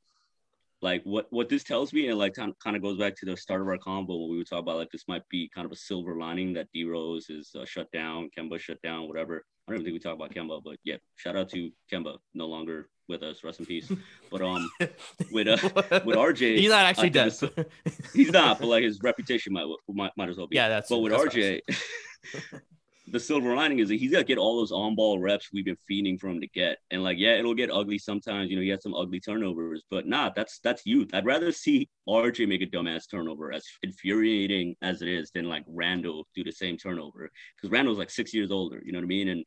like 0.82 1.02
what 1.04 1.28
what 1.32 1.50
this 1.50 1.64
tells 1.64 1.94
me, 1.94 2.08
and 2.08 2.18
like 2.18 2.36
kind 2.36 2.54
of 2.76 2.82
goes 2.82 2.98
back 2.98 3.16
to 3.18 3.26
the 3.26 3.38
start 3.38 3.62
of 3.62 3.68
our 3.68 3.78
combo 3.78 4.16
when 4.18 4.32
we 4.32 4.38
would 4.38 4.50
talk 4.50 4.60
about 4.60 4.78
like 4.78 4.92
this 4.92 5.08
might 5.08 5.28
be 5.30 5.50
kind 5.54 5.66
of 5.66 5.72
a 5.72 5.76
silver 5.76 6.18
lining 6.18 6.54
that 6.54 6.68
D 6.74 6.86
Rose 6.86 7.30
is 7.30 7.52
uh, 7.60 7.66
shut 7.66 7.92
down, 7.92 8.30
Kemba 8.38 8.60
shut 8.60 8.82
down, 8.82 9.08
whatever. 9.08 9.44
I 9.68 9.72
don't 9.72 9.82
even 9.82 9.86
think 9.86 9.94
we 9.96 10.00
talk 10.00 10.16
about 10.16 10.34
Kemba, 10.34 10.62
but 10.64 10.78
yeah, 10.84 10.98
shout 11.16 11.36
out 11.36 11.50
to 11.50 11.72
Kemba, 11.92 12.18
no 12.34 12.48
longer 12.48 12.90
with 13.08 13.24
us. 13.24 13.44
Rest 13.44 13.60
in 13.60 13.66
peace. 13.66 13.92
But 14.30 14.42
um, 14.42 14.70
with 15.32 15.48
uh, 15.48 15.58
with 16.06 16.18
RJ, 16.18 16.58
he's 16.58 16.70
not 16.70 16.86
actually 16.86 17.10
dead. 17.10 17.34
he's 18.14 18.30
not, 18.30 18.60
but 18.60 18.68
like 18.68 18.84
his 18.84 19.00
reputation 19.02 19.54
might 19.54 19.66
might, 19.88 20.12
might 20.18 20.28
as 20.28 20.36
well 20.36 20.48
be. 20.48 20.58
Yeah, 20.58 20.68
that's. 20.68 20.90
But 20.90 21.00
with 21.00 21.14
that's 21.14 21.34
RJ, 21.34 21.62
the 23.10 23.20
silver 23.20 23.56
lining 23.56 23.80
is 23.80 23.88
that 23.88 23.96
he's 23.96 24.12
got 24.12 24.20
to 24.20 24.24
get 24.26 24.38
all 24.38 24.58
those 24.58 24.72
on 24.72 24.96
ball 24.96 25.20
reps 25.20 25.50
we've 25.54 25.66
been 25.66 25.78
feeding 25.88 26.18
for 26.18 26.28
him 26.28 26.42
to 26.42 26.48
get. 26.48 26.80
And 26.92 27.04
like, 27.04 27.18
yeah, 27.18 27.36
it'll 27.38 27.56
get 27.56 27.72
ugly 27.72 27.98
sometimes. 27.98 28.50
You 28.50 28.58
know, 28.58 28.62
he 28.62 28.70
had 28.70 28.82
some 28.82 28.94
ugly 28.94 29.20
turnovers, 29.20 29.84
but 29.90 30.06
nah, 30.08 30.32
that's 30.36 30.60
that's 30.60 30.86
youth. 30.86 31.12
I'd 31.14 31.26
rather 31.26 31.52
see 31.52 31.90
RJ 32.08 32.48
make 32.48 32.62
a 32.62 32.66
dumbass 32.66 33.10
turnover, 33.10 33.54
as 33.54 33.66
infuriating 33.82 34.76
as 34.82 35.02
it 35.02 35.08
is, 35.08 35.32
than 35.32 35.48
like 35.48 35.64
Randle 35.68 36.28
do 36.36 36.44
the 36.44 36.52
same 36.52 36.78
turnover 36.78 37.32
because 37.56 37.72
Randle's 37.72 37.98
like 37.98 38.10
six 38.10 38.34
years 38.34 38.52
older. 38.52 38.82
You 38.84 38.92
know 38.92 39.00
what 39.00 39.06
I 39.06 39.08
mean? 39.08 39.30
And 39.30 39.46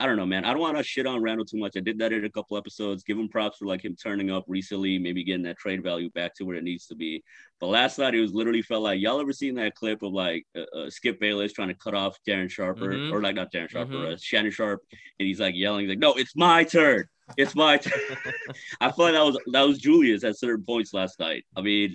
I 0.00 0.06
don't 0.06 0.16
know, 0.16 0.24
man. 0.24 0.46
I 0.46 0.52
don't 0.52 0.62
want 0.62 0.78
to 0.78 0.82
shit 0.82 1.06
on 1.06 1.22
Randle 1.22 1.44
too 1.44 1.58
much. 1.58 1.76
I 1.76 1.80
did 1.80 1.98
that 1.98 2.10
in 2.10 2.24
a 2.24 2.30
couple 2.30 2.56
episodes. 2.56 3.02
Give 3.02 3.18
him 3.18 3.28
props 3.28 3.58
for 3.58 3.66
like 3.66 3.84
him 3.84 3.94
turning 3.94 4.30
up 4.30 4.44
recently, 4.48 4.98
maybe 4.98 5.22
getting 5.22 5.42
that 5.42 5.58
trade 5.58 5.82
value 5.82 6.08
back 6.10 6.34
to 6.36 6.44
where 6.44 6.56
it 6.56 6.64
needs 6.64 6.86
to 6.86 6.94
be. 6.94 7.22
But 7.60 7.66
last 7.66 7.98
night 7.98 8.14
it 8.14 8.22
was 8.22 8.32
literally 8.32 8.62
felt 8.62 8.82
like 8.82 8.98
y'all 8.98 9.20
ever 9.20 9.34
seen 9.34 9.54
that 9.56 9.74
clip 9.74 10.02
of 10.02 10.14
like 10.14 10.46
uh, 10.56 10.62
uh, 10.74 10.88
Skip 10.88 11.20
Bayless 11.20 11.52
trying 11.52 11.68
to 11.68 11.74
cut 11.74 11.94
off 11.94 12.16
Darren 12.26 12.50
Sharper 12.50 12.94
mm-hmm. 12.94 13.14
or 13.14 13.20
like 13.20 13.34
not 13.34 13.52
Darren 13.52 13.68
Sharper, 13.68 13.92
mm-hmm. 13.92 14.14
uh, 14.14 14.16
Shannon 14.18 14.50
Sharp, 14.50 14.80
and 14.90 15.28
he's 15.28 15.38
like 15.38 15.54
yelling, 15.54 15.82
he's 15.82 15.90
like, 15.90 15.98
"No, 15.98 16.14
it's 16.14 16.34
my 16.34 16.64
turn. 16.64 17.04
It's 17.36 17.54
my 17.54 17.76
turn." 17.76 17.92
I 18.80 18.90
feel 18.92 19.04
like 19.04 19.14
that 19.14 19.24
was 19.24 19.38
that 19.52 19.62
was 19.62 19.78
Julius 19.78 20.24
at 20.24 20.38
certain 20.38 20.64
points 20.64 20.94
last 20.94 21.20
night. 21.20 21.44
I 21.54 21.60
mean, 21.60 21.94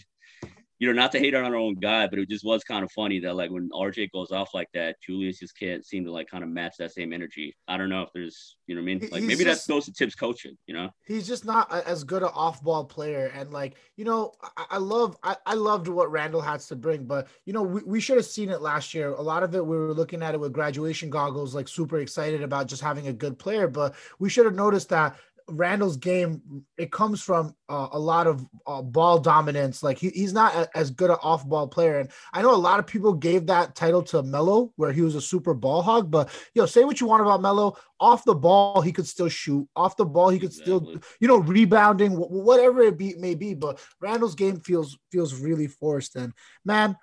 you 0.79 0.87
know, 0.87 0.93
not 0.93 1.11
to 1.13 1.19
hate 1.19 1.33
on 1.33 1.45
our 1.45 1.55
own 1.55 1.75
guy, 1.75 2.07
but 2.07 2.19
it 2.19 2.29
just 2.29 2.43
was 2.43 2.63
kind 2.63 2.83
of 2.83 2.91
funny 2.91 3.19
that 3.21 3.35
like 3.35 3.49
when 3.49 3.69
RJ 3.69 4.11
goes 4.11 4.31
off 4.31 4.53
like 4.53 4.67
that, 4.73 4.97
Julius 5.01 5.39
just 5.39 5.57
can't 5.57 5.85
seem 5.85 6.03
to 6.05 6.11
like 6.11 6.29
kind 6.29 6.43
of 6.43 6.49
match 6.49 6.75
that 6.79 6.91
same 6.91 7.13
energy. 7.13 7.55
I 7.67 7.77
don't 7.77 7.89
know 7.89 8.01
if 8.01 8.09
there's, 8.13 8.57
you 8.67 8.75
know, 8.75 8.81
what 8.81 8.83
I 8.83 8.85
mean, 8.85 8.99
like 9.11 9.21
he's 9.21 9.27
maybe 9.27 9.43
just, 9.45 9.67
that 9.67 9.73
goes 9.73 9.85
to 9.85 9.93
Thibs 9.93 10.15
coaching. 10.15 10.57
You 10.67 10.73
know, 10.73 10.89
he's 11.05 11.27
just 11.27 11.45
not 11.45 11.71
as 11.71 12.03
good 12.03 12.23
an 12.23 12.29
off-ball 12.33 12.85
player, 12.85 13.31
and 13.33 13.51
like 13.51 13.75
you 13.95 14.03
know, 14.03 14.33
I, 14.57 14.65
I 14.71 14.77
love, 14.77 15.17
I, 15.23 15.37
I 15.45 15.53
loved 15.53 15.87
what 15.87 16.11
Randle 16.11 16.41
has 16.41 16.67
to 16.67 16.75
bring, 16.75 17.05
but 17.05 17.27
you 17.45 17.53
know, 17.53 17.63
we, 17.63 17.81
we 17.83 17.99
should 18.01 18.17
have 18.17 18.25
seen 18.25 18.49
it 18.49 18.61
last 18.61 18.93
year. 18.93 19.11
A 19.13 19.21
lot 19.21 19.43
of 19.43 19.55
it 19.55 19.65
we 19.65 19.77
were 19.77 19.93
looking 19.93 20.21
at 20.21 20.33
it 20.33 20.39
with 20.39 20.51
graduation 20.51 21.09
goggles, 21.09 21.55
like 21.55 21.67
super 21.67 21.99
excited 21.99 22.43
about 22.43 22.67
just 22.67 22.81
having 22.81 23.07
a 23.07 23.13
good 23.13 23.39
player, 23.39 23.67
but 23.67 23.95
we 24.19 24.29
should 24.29 24.45
have 24.45 24.55
noticed 24.55 24.89
that 24.89 25.15
Randle's 25.47 25.97
game, 25.97 26.65
it 26.77 26.91
comes 26.91 27.21
from 27.21 27.55
uh, 27.69 27.89
a 27.91 27.99
lot 27.99 28.25
of 28.25 28.45
uh, 28.65 28.81
ball 28.81 29.19
dominance. 29.19 29.83
Like 29.83 29.97
he, 29.99 30.09
he's 30.09 30.33
not 30.33 30.55
a, 30.55 30.69
as 30.75 30.89
good 30.89 31.09
an 31.11 31.17
off 31.21 31.47
ball 31.47 31.67
player. 31.67 31.99
And 31.99 32.09
I 32.33 32.41
know 32.41 32.53
a 32.53 32.57
lot 32.57 32.79
of 32.79 32.87
people 32.87 33.13
gave 33.13 33.45
that 33.47 33.75
title 33.75 34.01
to 34.03 34.23
Melo, 34.23 34.73
where 34.75 34.91
he 34.91 35.01
was 35.01 35.13
a 35.15 35.21
super 35.21 35.53
ball 35.53 35.81
hog. 35.83 36.09
But 36.09 36.29
you 36.53 36.61
know, 36.61 36.65
say 36.65 36.83
what 36.83 36.99
you 36.99 37.07
want 37.07 37.21
about 37.21 37.41
Melo. 37.41 37.77
Off 37.99 38.25
the 38.25 38.35
ball, 38.35 38.81
he 38.81 38.91
could 38.91 39.07
still 39.07 39.29
shoot. 39.29 39.67
Off 39.75 39.95
the 39.97 40.05
ball, 40.05 40.29
he 40.29 40.39
could 40.39 40.49
Exactly. 40.49 40.79
still, 40.89 41.01
you 41.19 41.27
know, 41.27 41.37
rebounding, 41.37 42.13
whatever 42.13 42.81
it 42.81 42.97
be 42.97 43.15
may 43.15 43.35
be. 43.35 43.53
But 43.53 43.79
Randle's 44.01 44.35
game 44.35 44.59
feels 44.59 44.97
feels 45.11 45.35
really 45.35 45.67
forced. 45.67 46.15
And 46.15 46.33
man, 46.65 46.97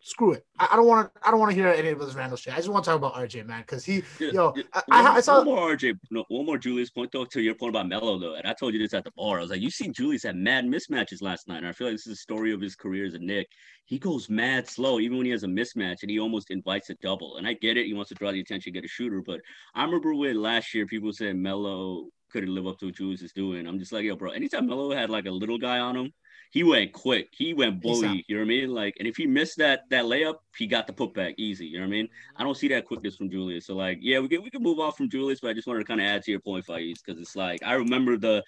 screw 0.00 0.32
it. 0.32 0.44
I, 0.58 0.68
I 0.72 0.76
don't 0.76 0.86
want 0.86 1.12
to. 1.12 1.28
I 1.28 1.30
don't 1.30 1.40
want 1.40 1.50
to 1.50 1.54
hear 1.54 1.68
any 1.68 1.88
of 1.88 1.98
this 1.98 2.14
Randle 2.14 2.36
shit. 2.36 2.52
I 2.52 2.56
just 2.56 2.68
want 2.68 2.84
to 2.84 2.90
talk 2.90 2.98
about 2.98 3.14
RJ, 3.14 3.46
man, 3.46 3.62
because 3.62 3.84
he, 3.84 4.02
Yeah, 4.18 4.30
yo, 4.32 4.52
yeah. 4.56 4.62
I, 4.90 5.02
One, 5.02 5.16
I, 5.16 5.20
saw. 5.20 5.36
one 5.38 5.44
more 5.46 5.76
RJ, 5.76 5.98
no, 6.10 6.24
one 6.28 6.46
more 6.46 6.58
Julius 6.58 6.90
point 6.90 7.10
though 7.12 7.24
to 7.26 7.40
your 7.40 7.54
point 7.54 7.70
about 7.70 7.88
Melo 7.88 8.18
though, 8.18 8.34
and 8.34 8.46
I 8.46 8.54
told 8.54 8.72
you 8.72 8.80
this 8.80 8.94
at 8.94 9.04
the 9.04 9.12
bar. 9.16 9.38
I 9.38 9.42
was 9.42 9.50
like, 9.50 9.60
you 9.60 9.70
see 9.70 9.88
Julius 9.88 10.22
had 10.24 10.36
mad 10.36 10.64
mismatches 10.64 11.22
last 11.22 11.48
night, 11.48 11.58
and 11.58 11.66
I 11.66 11.72
feel 11.72 11.88
like 11.88 11.94
this 11.94 12.06
is 12.06 12.14
a 12.14 12.16
story 12.16 12.52
of 12.52 12.60
his 12.60 12.76
career 12.76 13.06
as 13.06 13.14
a 13.14 13.18
Knick. 13.18 13.48
He 13.84 13.98
goes 13.98 14.30
mad 14.30 14.68
slow, 14.68 15.00
even 15.00 15.16
when 15.16 15.26
he 15.26 15.32
has 15.32 15.42
a 15.42 15.48
mismatch, 15.48 16.02
and 16.02 16.10
he 16.10 16.18
almost 16.20 16.50
invites 16.50 16.90
a 16.90 16.94
double. 17.02 17.36
And 17.36 17.46
I 17.46 17.54
get 17.54 17.76
it, 17.76 17.86
he 17.86 17.94
wants 17.94 18.08
to 18.10 18.14
draw 18.14 18.30
the 18.32 18.40
attention, 18.40 18.72
get 18.72 18.84
a 18.84 18.88
shooter. 18.88 19.22
But 19.24 19.40
I 19.74 19.84
remember 19.84 20.14
when 20.14 20.40
last 20.40 20.72
year 20.74 20.86
people 20.86 21.12
said 21.12 21.36
Melo 21.36 22.06
couldn't 22.30 22.54
live 22.54 22.66
up 22.66 22.78
to 22.78 22.86
what 22.86 22.94
Julius 22.94 23.22
is 23.22 23.32
doing. 23.32 23.66
I'm 23.66 23.78
just 23.78 23.92
like, 23.92 24.04
yo, 24.04 24.16
bro. 24.16 24.30
Anytime 24.30 24.66
Melo 24.66 24.94
had 24.94 25.10
like 25.10 25.26
a 25.26 25.30
little 25.30 25.58
guy 25.58 25.78
on 25.80 25.96
him, 25.96 26.12
he 26.52 26.64
went 26.64 26.92
quick. 26.92 27.28
He 27.30 27.54
went 27.54 27.80
bully. 27.80 28.24
You 28.26 28.36
know 28.36 28.40
what 28.42 28.46
I 28.46 28.48
mean? 28.48 28.70
Like, 28.70 28.96
and 28.98 29.06
if 29.06 29.16
he 29.16 29.26
missed 29.26 29.58
that 29.58 29.88
that 29.90 30.04
layup, 30.04 30.36
he 30.56 30.66
got 30.66 30.86
the 30.86 30.92
putback 30.92 31.34
easy. 31.38 31.66
You 31.66 31.78
know 31.78 31.84
what 31.84 31.88
I 31.88 31.90
mean? 31.90 32.08
I 32.36 32.42
don't 32.42 32.56
see 32.56 32.68
that 32.68 32.86
quickness 32.86 33.16
from 33.16 33.30
Julius. 33.30 33.66
So 33.66 33.76
like, 33.76 33.98
yeah, 34.00 34.18
we 34.18 34.28
can 34.28 34.42
we 34.42 34.50
can 34.50 34.62
move 34.62 34.80
on 34.80 34.92
from 34.92 35.08
Julius, 35.08 35.40
but 35.40 35.50
I 35.50 35.52
just 35.54 35.66
wanted 35.66 35.80
to 35.80 35.84
kind 35.86 36.00
of 36.00 36.06
add 36.06 36.22
to 36.24 36.30
your 36.30 36.40
point, 36.40 36.66
Faiz, 36.66 36.98
because 37.04 37.20
it's 37.20 37.36
like 37.36 37.62
I 37.64 37.74
remember 37.74 38.16
the 38.16 38.42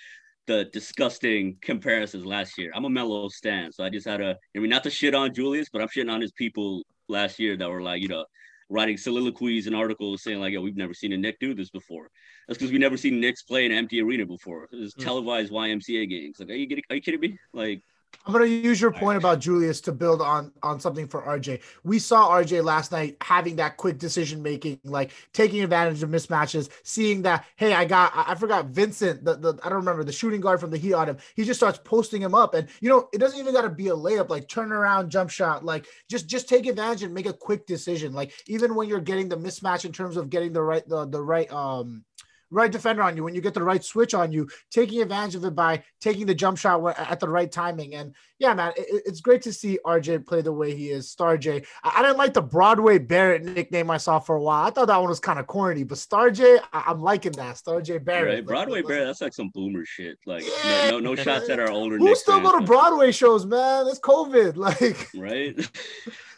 the 0.47 0.65
disgusting 0.73 1.57
comparisons 1.61 2.27
last 2.27 2.59
year. 2.59 2.73
I'm 2.75 2.85
a 2.85 2.91
Melo 2.91 3.29
stan, 3.29 3.71
so 3.71 3.85
I 3.85 3.89
just 3.91 4.07
had 4.07 4.17
to. 4.17 4.37
I 4.57 4.59
mean, 4.59 4.71
not 4.71 4.83
to 4.83 4.91
shit 4.91 5.15
on 5.15 5.33
Julius, 5.33 5.69
but 5.73 5.81
I'm 5.81 5.89
shitting 5.89 6.11
on 6.13 6.21
his 6.21 6.33
people 6.33 6.83
last 7.09 7.39
year 7.39 7.57
that 7.57 7.71
were 7.71 7.83
like, 7.83 8.03
you 8.03 8.09
know, 8.09 8.25
writing 8.69 8.97
soliloquies 8.97 9.69
and 9.69 9.77
articles 9.77 10.25
saying 10.25 10.41
like, 10.41 10.53
"Yo, 10.53 10.61
we've 10.61 10.77
never 10.77 10.95
seen 10.95 11.13
a 11.13 11.17
Knick 11.17 11.39
do 11.39 11.55
this 11.55 11.71
before." 11.71 12.11
That's 12.49 12.59
because 12.59 12.73
we 12.73 12.79
never 12.79 12.97
seen 12.97 13.21
Knicks 13.21 13.43
play 13.45 13.65
in 13.67 13.71
an 13.71 13.79
empty 13.79 14.01
arena 14.01 14.27
before. 14.27 14.69
It 14.73 14.81
was 14.81 14.95
Mm. 14.95 15.05
televised 15.05 15.53
YMCA 15.53 16.07
games. 16.09 16.41
Like, 16.41 16.51
are 16.51 16.55
you 16.55 16.67
getting, 16.67 16.85
are 16.91 16.97
you 16.97 17.03
kidding 17.03 17.21
me? 17.21 17.39
Like, 17.53 17.83
I'm 18.25 18.33
gonna 18.33 18.47
use 18.47 18.81
your 18.81 18.93
point 18.93 19.19
about 19.19 19.41
Julius 19.41 19.81
to 19.83 19.93
build 19.93 20.23
on 20.23 20.53
on 20.63 20.79
something 20.79 21.09
for 21.09 21.23
RJ. 21.23 21.61
We 21.83 21.99
saw 21.99 22.31
RJ 22.31 22.63
last 22.63 22.93
night 22.93 23.17
having 23.21 23.57
that 23.57 23.77
quick 23.77 23.99
decision 23.99 24.43
making, 24.43 24.79
like 24.85 25.11
taking 25.33 25.63
advantage 25.63 26.03
of 26.03 26.11
mismatches, 26.11 26.69
seeing 26.85 27.23
that 27.23 27.45
hey, 27.57 27.75
I 27.75 27.85
got 27.85 28.13
I 28.15 28.33
I 28.33 28.35
forgot 28.37 28.67
Vincent, 28.67 29.25
the, 29.25 29.35
the 29.35 29.59
I 29.65 29.69
don't 29.69 29.79
remember 29.79 30.05
the 30.05 30.13
shooting 30.13 30.41
guard 30.41 30.61
from 30.61 30.71
the 30.71 30.79
Heat 30.79 30.95
on 30.95 31.09
him. 31.09 31.17
He 31.35 31.45
just 31.45 31.59
starts 31.59 31.81
posting 31.83 32.23
him 32.23 32.35
up, 32.35 32.55
and 32.55 32.69
you 32.81 32.89
know 32.89 33.09
it 33.13 33.19
doesn't 33.19 33.39
even 33.39 33.53
got 33.53 33.63
to 33.63 33.71
be 33.71 33.89
a 33.89 33.97
layup, 33.97 34.29
like 34.29 34.49
turn 34.49 34.73
around 34.73 35.11
jump 35.11 35.31
shot, 35.31 35.65
like 35.65 35.87
just 36.09 36.29
just 36.29 36.49
take 36.49 36.67
advantage 36.67 37.03
and 37.03 37.13
make 37.13 37.27
a 37.27 37.33
quick 37.33 37.67
decision. 37.67 38.13
Like 38.13 38.33
even 38.47 38.75
when 38.75 38.89
you're 38.89 39.01
getting 39.01 39.29
the 39.29 39.37
mismatch 39.37 39.85
in 39.85 39.93
terms 39.93 40.17
of 40.17 40.31
getting 40.31 40.53
the 40.53 40.63
right 40.63 40.89
the 40.89 41.07
the 41.07 41.21
right 41.21 41.53
um 41.53 42.05
right 42.53 42.71
defender 42.71 43.03
on 43.03 43.17
you 43.17 43.25
when 43.25 43.35
you 43.35 43.41
get 43.41 43.55
the 43.55 43.63
right 43.63 43.83
switch 43.83 44.15
on 44.15 44.31
you 44.31 44.47
taking 44.71 45.01
advantage 45.03 45.35
of 45.35 45.45
it 45.45 45.55
by 45.55 45.83
taking 46.01 46.27
the 46.27 46.35
jump 46.35 46.57
shot 46.59 46.85
at 46.99 47.19
the 47.19 47.29
right 47.29 47.51
timing 47.51 47.95
and 47.95 48.15
yeah 48.39 48.53
man 48.55 48.73
it- 48.77 49.03
it's 49.07 49.21
great 49.21 49.41
to 49.43 49.53
see 49.53 49.79
rj 49.87 50.25
play 50.27 50.43
the 50.43 50.53
way 50.53 50.75
he 50.77 50.91
is 50.91 51.11
star 51.11 51.37
j 51.39 51.63
i, 51.83 51.95
I 51.97 52.03
didn't 52.03 52.19
like 52.19 52.35
the 52.35 52.43
broadway 52.43 52.99
barrett 52.99 53.43
nickname 53.43 53.91
i 53.91 53.97
saw 53.97 54.19
for 54.19 54.37
a 54.37 54.43
while 54.43 54.67
i 54.67 54.71
thought 54.71 54.87
that 54.89 54.99
one 55.01 55.09
was 55.09 55.19
kind 55.21 55.39
of 55.39 55.47
corny 55.47 55.83
but 55.83 55.97
star 55.99 56.31
j 56.31 56.59
I, 56.73 56.85
i'm 56.89 57.01
liking 57.01 57.33
that 57.33 57.57
star 57.57 57.81
j 57.81 57.99
barrett 57.99 58.27
right? 58.27 58.35
Like, 58.37 58.47
Broadway 58.47 58.83
let's- 58.83 58.89
Bear, 58.89 59.05
that's 59.07 59.21
like 59.23 59.33
some 59.35 59.49
boomer 59.55 59.85
shit. 59.87 60.19
Like, 60.27 60.45
Yeah. 60.65 60.91
no, 60.91 61.01
no, 61.01 61.15
no 61.15 61.23
shots 61.23 61.49
at 61.49 61.59
our 61.59 61.71
older. 61.71 61.97
who 61.99 62.15
still 62.15 62.41
go 62.41 62.59
to 62.59 62.65
broadway 62.65 63.13
shows 63.13 63.47
man 63.47 63.87
it's 63.89 63.99
covid 63.99 64.57
like 64.57 65.09
right? 65.15 65.59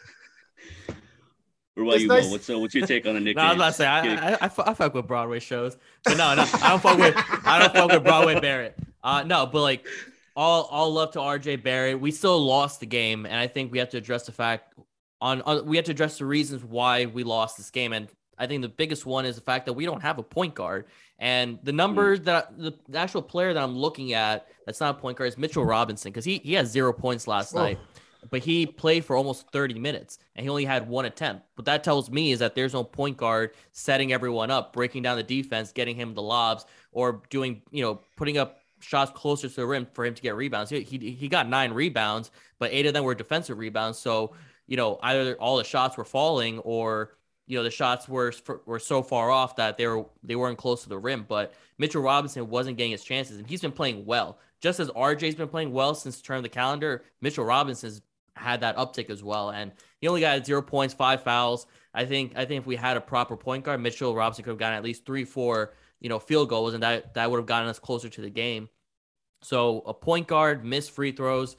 What 1.75 1.83
about 1.83 1.99
you, 1.99 2.07
nice- 2.07 2.31
What's 2.31 2.49
uh, 2.49 2.57
what's 2.57 2.73
your 2.73 2.87
take 2.87 3.05
on 3.05 3.15
the 3.15 3.19
Nick? 3.21 3.35
No, 3.35 3.43
I 3.43 3.47
was 3.49 3.55
about 3.57 3.67
to 3.67 3.73
say 3.73 3.85
I, 3.85 3.99
I, 4.15 4.33
I, 4.33 4.39
I 4.45 4.73
fuck 4.73 4.93
with 4.93 5.07
Broadway 5.07 5.39
shows, 5.39 5.77
but 6.03 6.17
no, 6.17 6.33
no, 6.35 6.45
I 6.61 6.69
don't 6.69 6.81
fuck 6.81 6.97
with 6.97 7.15
I 7.45 7.59
don't 7.59 7.73
fuck 7.73 7.91
with 7.91 8.03
Broadway 8.03 8.39
Barrett. 8.41 8.77
Uh, 9.03 9.23
no, 9.23 9.45
but 9.45 9.61
like 9.61 9.85
all 10.37 10.63
all 10.71 10.91
love 10.93 11.11
to 11.11 11.19
RJ 11.19 11.63
Barrett. 11.63 11.99
We 11.99 12.11
still 12.11 12.39
lost 12.43 12.79
the 12.79 12.85
game, 12.85 13.25
and 13.25 13.35
I 13.35 13.47
think 13.47 13.71
we 13.71 13.79
have 13.79 13.89
to 13.89 13.97
address 13.97 14.25
the 14.25 14.31
fact 14.31 14.73
on, 15.21 15.41
on 15.41 15.65
we 15.65 15.75
have 15.75 15.85
to 15.85 15.91
address 15.91 16.17
the 16.17 16.25
reasons 16.25 16.63
why 16.63 17.05
we 17.07 17.23
lost 17.23 17.57
this 17.57 17.69
game. 17.71 17.91
And 17.93 18.07
I 18.37 18.47
think 18.47 18.61
the 18.61 18.69
biggest 18.69 19.05
one 19.05 19.25
is 19.25 19.35
the 19.35 19.41
fact 19.41 19.65
that 19.65 19.73
we 19.73 19.85
don't 19.85 20.01
have 20.01 20.17
a 20.17 20.23
point 20.23 20.55
guard. 20.55 20.85
And 21.19 21.59
the 21.63 21.71
number 21.71 22.17
that 22.17 22.57
the, 22.57 22.73
the 22.89 22.97
actual 22.97 23.21
player 23.21 23.53
that 23.53 23.63
I'm 23.63 23.77
looking 23.77 24.11
at 24.13 24.47
that's 24.65 24.81
not 24.81 24.97
a 24.97 24.99
point 24.99 25.17
guard 25.17 25.29
is 25.29 25.37
Mitchell 25.37 25.63
Robinson 25.65 26.11
because 26.11 26.25
he 26.25 26.39
he 26.39 26.53
had 26.53 26.67
zero 26.67 26.91
points 26.93 27.27
last 27.27 27.53
Oh. 27.55 27.59
night 27.59 27.79
but 28.29 28.41
he 28.41 28.65
played 28.65 29.05
for 29.05 29.15
almost 29.15 29.49
30 29.51 29.79
minutes 29.79 30.19
and 30.35 30.43
he 30.43 30.49
only 30.49 30.65
had 30.65 30.87
one 30.87 31.05
attempt. 31.05 31.45
What 31.55 31.65
that 31.65 31.83
tells 31.83 32.09
me 32.09 32.31
is 32.31 32.39
that 32.39 32.55
there's 32.55 32.73
no 32.73 32.83
point 32.83 33.17
guard 33.17 33.51
setting 33.71 34.13
everyone 34.13 34.51
up, 34.51 34.73
breaking 34.73 35.03
down 35.03 35.17
the 35.17 35.23
defense, 35.23 35.71
getting 35.71 35.95
him 35.95 36.13
the 36.13 36.21
lobs, 36.21 36.65
or 36.91 37.21
doing, 37.29 37.61
you 37.71 37.83
know, 37.83 38.01
putting 38.15 38.37
up 38.37 38.59
shots 38.79 39.11
closer 39.15 39.49
to 39.49 39.55
the 39.55 39.65
rim 39.65 39.87
for 39.93 40.05
him 40.05 40.13
to 40.13 40.21
get 40.21 40.35
rebounds. 40.35 40.69
He, 40.69 40.81
he, 40.81 41.11
he 41.11 41.27
got 41.27 41.47
nine 41.49 41.73
rebounds, 41.73 42.31
but 42.59 42.71
eight 42.71 42.85
of 42.85 42.93
them 42.93 43.03
were 43.03 43.15
defensive 43.15 43.57
rebounds. 43.57 43.97
So, 43.97 44.33
you 44.67 44.77
know, 44.77 44.99
either 45.03 45.35
all 45.35 45.57
the 45.57 45.63
shots 45.63 45.97
were 45.97 46.05
falling 46.05 46.59
or, 46.59 47.15
you 47.47 47.57
know, 47.57 47.63
the 47.63 47.71
shots 47.71 48.07
were 48.07 48.33
were 48.65 48.79
so 48.79 49.03
far 49.03 49.29
off 49.29 49.55
that 49.57 49.77
they 49.77 49.85
were 49.85 50.05
they 50.23 50.35
weren't 50.35 50.57
close 50.57 50.81
to 50.83 50.89
the 50.89 50.97
rim. 50.97 51.25
But 51.27 51.53
Mitchell 51.77 52.01
Robinson 52.01 52.49
wasn't 52.49 52.77
getting 52.77 52.91
his 52.91 53.03
chances, 53.03 53.37
and 53.37 53.47
he's 53.47 53.61
been 53.61 53.71
playing 53.71 54.05
well. 54.05 54.39
Just 54.61 54.79
as 54.79 54.89
RJ's 54.89 55.35
been 55.35 55.47
playing 55.47 55.71
well 55.71 55.93
since 55.93 56.21
turn 56.21 56.37
of 56.37 56.43
the 56.43 56.49
calendar, 56.49 57.03
Mitchell 57.21 57.45
Robinson's 57.45 58.01
had 58.35 58.61
that 58.61 58.77
uptick 58.77 59.09
as 59.09 59.23
well. 59.23 59.49
And 59.49 59.71
he 59.99 60.07
only 60.07 60.21
got 60.21 60.45
zero 60.45 60.61
points, 60.61 60.93
five 60.93 61.23
fouls. 61.23 61.67
I 61.93 62.05
think 62.05 62.33
I 62.35 62.45
think 62.45 62.61
if 62.61 62.67
we 62.67 62.75
had 62.75 62.97
a 62.97 63.01
proper 63.01 63.37
point 63.37 63.63
guard, 63.63 63.79
Mitchell 63.81 64.15
Robinson 64.15 64.43
could 64.43 64.51
have 64.51 64.59
gotten 64.59 64.77
at 64.77 64.83
least 64.83 65.05
three, 65.05 65.23
four, 65.23 65.73
you 65.99 66.09
know, 66.09 66.19
field 66.19 66.49
goals, 66.49 66.73
and 66.73 66.83
that 66.83 67.13
that 67.13 67.31
would 67.31 67.37
have 67.37 67.45
gotten 67.45 67.69
us 67.69 67.79
closer 67.79 68.09
to 68.09 68.21
the 68.21 68.29
game. 68.29 68.69
So 69.41 69.81
a 69.85 69.93
point 69.93 70.27
guard 70.27 70.65
missed 70.65 70.91
free 70.91 71.11
throws. 71.11 71.55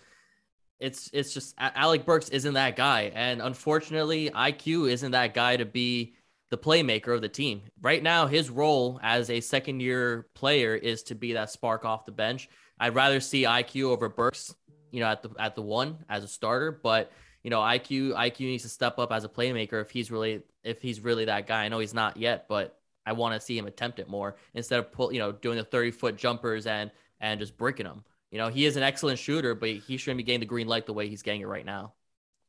It's 0.79 1.09
it's 1.12 1.33
just 1.33 1.55
Alec 1.59 2.05
Burks 2.05 2.29
isn't 2.29 2.55
that 2.55 2.77
guy, 2.77 3.12
and 3.14 3.41
unfortunately, 3.41 4.31
IQ 4.31 4.91
isn't 4.91 5.12
that 5.12 5.33
guy 5.33 5.57
to 5.57 5.64
be 5.64 6.14
the 6.51 6.59
playmaker 6.59 7.14
of 7.14 7.22
the 7.22 7.29
team. 7.29 7.62
Right 7.81 8.03
now, 8.03 8.27
his 8.27 8.51
role 8.51 9.01
as 9.03 9.31
a 9.31 9.41
second 9.41 9.81
year 9.81 10.29
player 10.35 10.74
is 10.74 11.03
to 11.05 11.14
be 11.14 11.33
that 11.33 11.51
spark 11.51 11.85
off 11.85 12.05
the 12.05 12.12
bench. 12.12 12.49
I'd 12.79 12.95
rather 12.95 13.20
see 13.20 13.45
IQ 13.45 13.85
over 13.85 14.09
Burks, 14.09 14.55
you 14.97 15.03
know, 15.03 15.09
at 15.09 15.22
the 15.22 15.30
at 15.38 15.55
the 15.55 15.61
one 15.61 15.99
as 16.09 16.24
a 16.24 16.28
starter, 16.28 16.72
but 16.72 17.12
you 17.42 17.51
know, 17.51 17.61
IQ 17.61 18.14
IQ 18.14 18.40
needs 18.40 18.62
to 18.62 18.70
step 18.70 18.99
up 18.99 19.12
as 19.12 19.24
a 19.24 19.28
playmaker 19.28 19.82
if 19.82 19.90
he's 19.90 20.11
really 20.11 20.42
if 20.64 20.80
he's 20.80 21.01
really 21.01 21.26
that 21.26 21.47
guy. 21.47 21.64
I 21.64 21.68
know 21.68 21.80
he's 21.80 21.92
not 21.92 22.16
yet, 22.16 22.47
but 22.49 22.80
I 23.05 23.12
want 23.12 23.34
to 23.34 23.40
see 23.40 23.59
him 23.59 23.66
attempt 23.66 23.99
it 23.99 24.09
more 24.09 24.36
instead 24.55 24.78
of 24.78 24.90
pull, 24.90 25.12
you 25.12 25.18
know, 25.18 25.32
doing 25.32 25.59
the 25.59 25.64
30 25.64 25.90
foot 25.90 26.16
jumpers 26.16 26.66
and 26.66 26.90
and 27.20 27.38
just 27.38 27.59
bricking 27.59 27.84
them. 27.84 28.05
You 28.30 28.38
know, 28.38 28.49
he 28.49 28.64
is 28.64 28.76
an 28.76 28.82
excellent 28.82 29.18
shooter, 29.18 29.55
but 29.55 29.68
he 29.68 29.99
shouldn't 29.99 30.16
be 30.16 30.24
getting 30.24 30.40
the 30.40 30.47
green 30.47 30.66
light 30.66 30.86
the 30.86 30.94
way 30.94 31.09
he's 31.09 31.22
getting 31.22 31.42
it 31.42 31.47
right 31.47 31.64
now. 31.64 31.92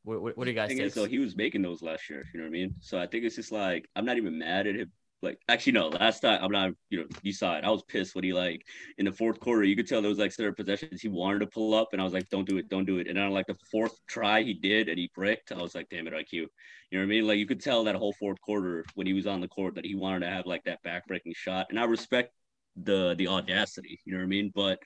What, 0.05 0.21
what, 0.21 0.37
what 0.37 0.45
do 0.45 0.51
you 0.51 0.55
guys 0.55 0.69
think? 0.69 0.93
So 0.93 1.03
he 1.03 1.19
was 1.19 1.35
making 1.35 1.63
those 1.63 1.81
last 1.81 2.09
year. 2.09 2.23
You 2.33 2.39
know 2.39 2.45
what 2.45 2.51
I 2.51 2.53
mean? 2.53 2.75
So 2.79 2.97
I 2.97 3.07
think 3.07 3.25
it's 3.25 3.35
just 3.35 3.51
like 3.51 3.89
I'm 3.97 4.05
not 4.05 4.15
even 4.15 4.39
mad 4.39 4.67
at 4.67 4.75
him. 4.75 4.89
Like, 5.23 5.39
actually, 5.49 5.73
no. 5.73 5.87
Last 5.87 6.19
time, 6.19 6.39
I'm 6.43 6.51
not. 6.51 6.71
You 6.89 6.99
know, 6.99 7.05
you 7.23 7.33
saw 7.33 7.57
it. 7.57 7.63
I 7.63 7.71
was 7.71 7.83
pissed 7.87 8.13
when 8.13 8.23
he 8.23 8.33
like 8.33 8.61
in 8.99 9.05
the 9.05 9.11
fourth 9.11 9.39
quarter. 9.39 9.63
You 9.63 9.75
could 9.75 9.87
tell 9.87 10.01
there 10.01 10.09
was 10.09 10.19
like 10.19 10.31
certain 10.31 10.53
possessions 10.53 11.01
he 11.01 11.07
wanted 11.07 11.39
to 11.39 11.47
pull 11.47 11.73
up, 11.73 11.89
and 11.91 12.01
I 12.01 12.03
was 12.03 12.13
like, 12.13 12.29
"Don't 12.29 12.47
do 12.47 12.57
it, 12.57 12.69
don't 12.69 12.85
do 12.85 12.99
it." 12.99 13.07
And 13.07 13.17
then 13.17 13.31
like 13.31 13.47
the 13.47 13.55
fourth 13.71 13.97
try 14.07 14.43
he 14.43 14.53
did, 14.53 14.89
and 14.89 14.97
he 14.99 15.09
bricked. 15.15 15.51
I 15.51 15.61
was 15.61 15.73
like, 15.73 15.89
"Damn 15.89 16.07
it, 16.07 16.13
IQ." 16.13 16.33
You 16.33 16.47
know 16.91 16.99
what 16.99 17.03
I 17.03 17.05
mean? 17.07 17.27
Like 17.27 17.39
you 17.39 17.47
could 17.47 17.61
tell 17.61 17.83
that 17.85 17.95
whole 17.95 18.13
fourth 18.19 18.39
quarter 18.41 18.85
when 18.93 19.07
he 19.07 19.13
was 19.13 19.25
on 19.27 19.41
the 19.41 19.47
court 19.47 19.75
that 19.75 19.85
he 19.85 19.95
wanted 19.95 20.19
to 20.21 20.31
have 20.31 20.45
like 20.45 20.63
that 20.65 20.83
backbreaking 20.85 21.35
shot, 21.35 21.67
and 21.69 21.79
I 21.79 21.85
respect 21.85 22.31
the 22.75 23.15
the 23.17 23.27
audacity. 23.27 23.99
You 24.05 24.13
know 24.13 24.19
what 24.19 24.25
I 24.25 24.27
mean? 24.27 24.51
But 24.53 24.79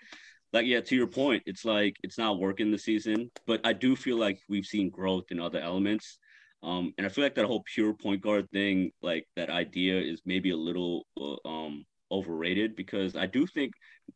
like 0.54 0.66
yeah, 0.66 0.82
to 0.82 0.96
your 0.96 1.08
point, 1.08 1.44
it's 1.46 1.66
like 1.66 1.96
it's 2.04 2.18
not 2.18 2.40
working 2.40 2.72
this 2.72 2.86
season, 2.86 3.32
but 3.48 3.62
I 3.66 3.74
do 3.74 3.96
feel 3.96 4.18
like 4.18 4.40
we've 4.50 4.66
seen 4.66 4.90
growth 4.90 5.26
in 5.32 5.40
other 5.40 5.60
elements. 5.60 6.18
Um, 6.64 6.93
and 6.97 7.07
I 7.07 7.09
feel 7.09 7.24
like 7.24 7.36
that 7.36 7.45
whole 7.45 7.64
pure 7.74 7.93
point 7.93 8.22
guard 8.22 8.49
thing, 8.51 8.91
like 9.01 9.28
that 9.36 9.49
idea, 9.49 9.99
is 9.99 10.22
maybe 10.26 10.51
a 10.51 10.57
little 10.57 11.05
uh, 11.20 11.47
um 11.47 11.86
overrated 12.12 12.76
because 12.76 13.16
I 13.16 13.26
do 13.26 13.47
think 13.47 13.74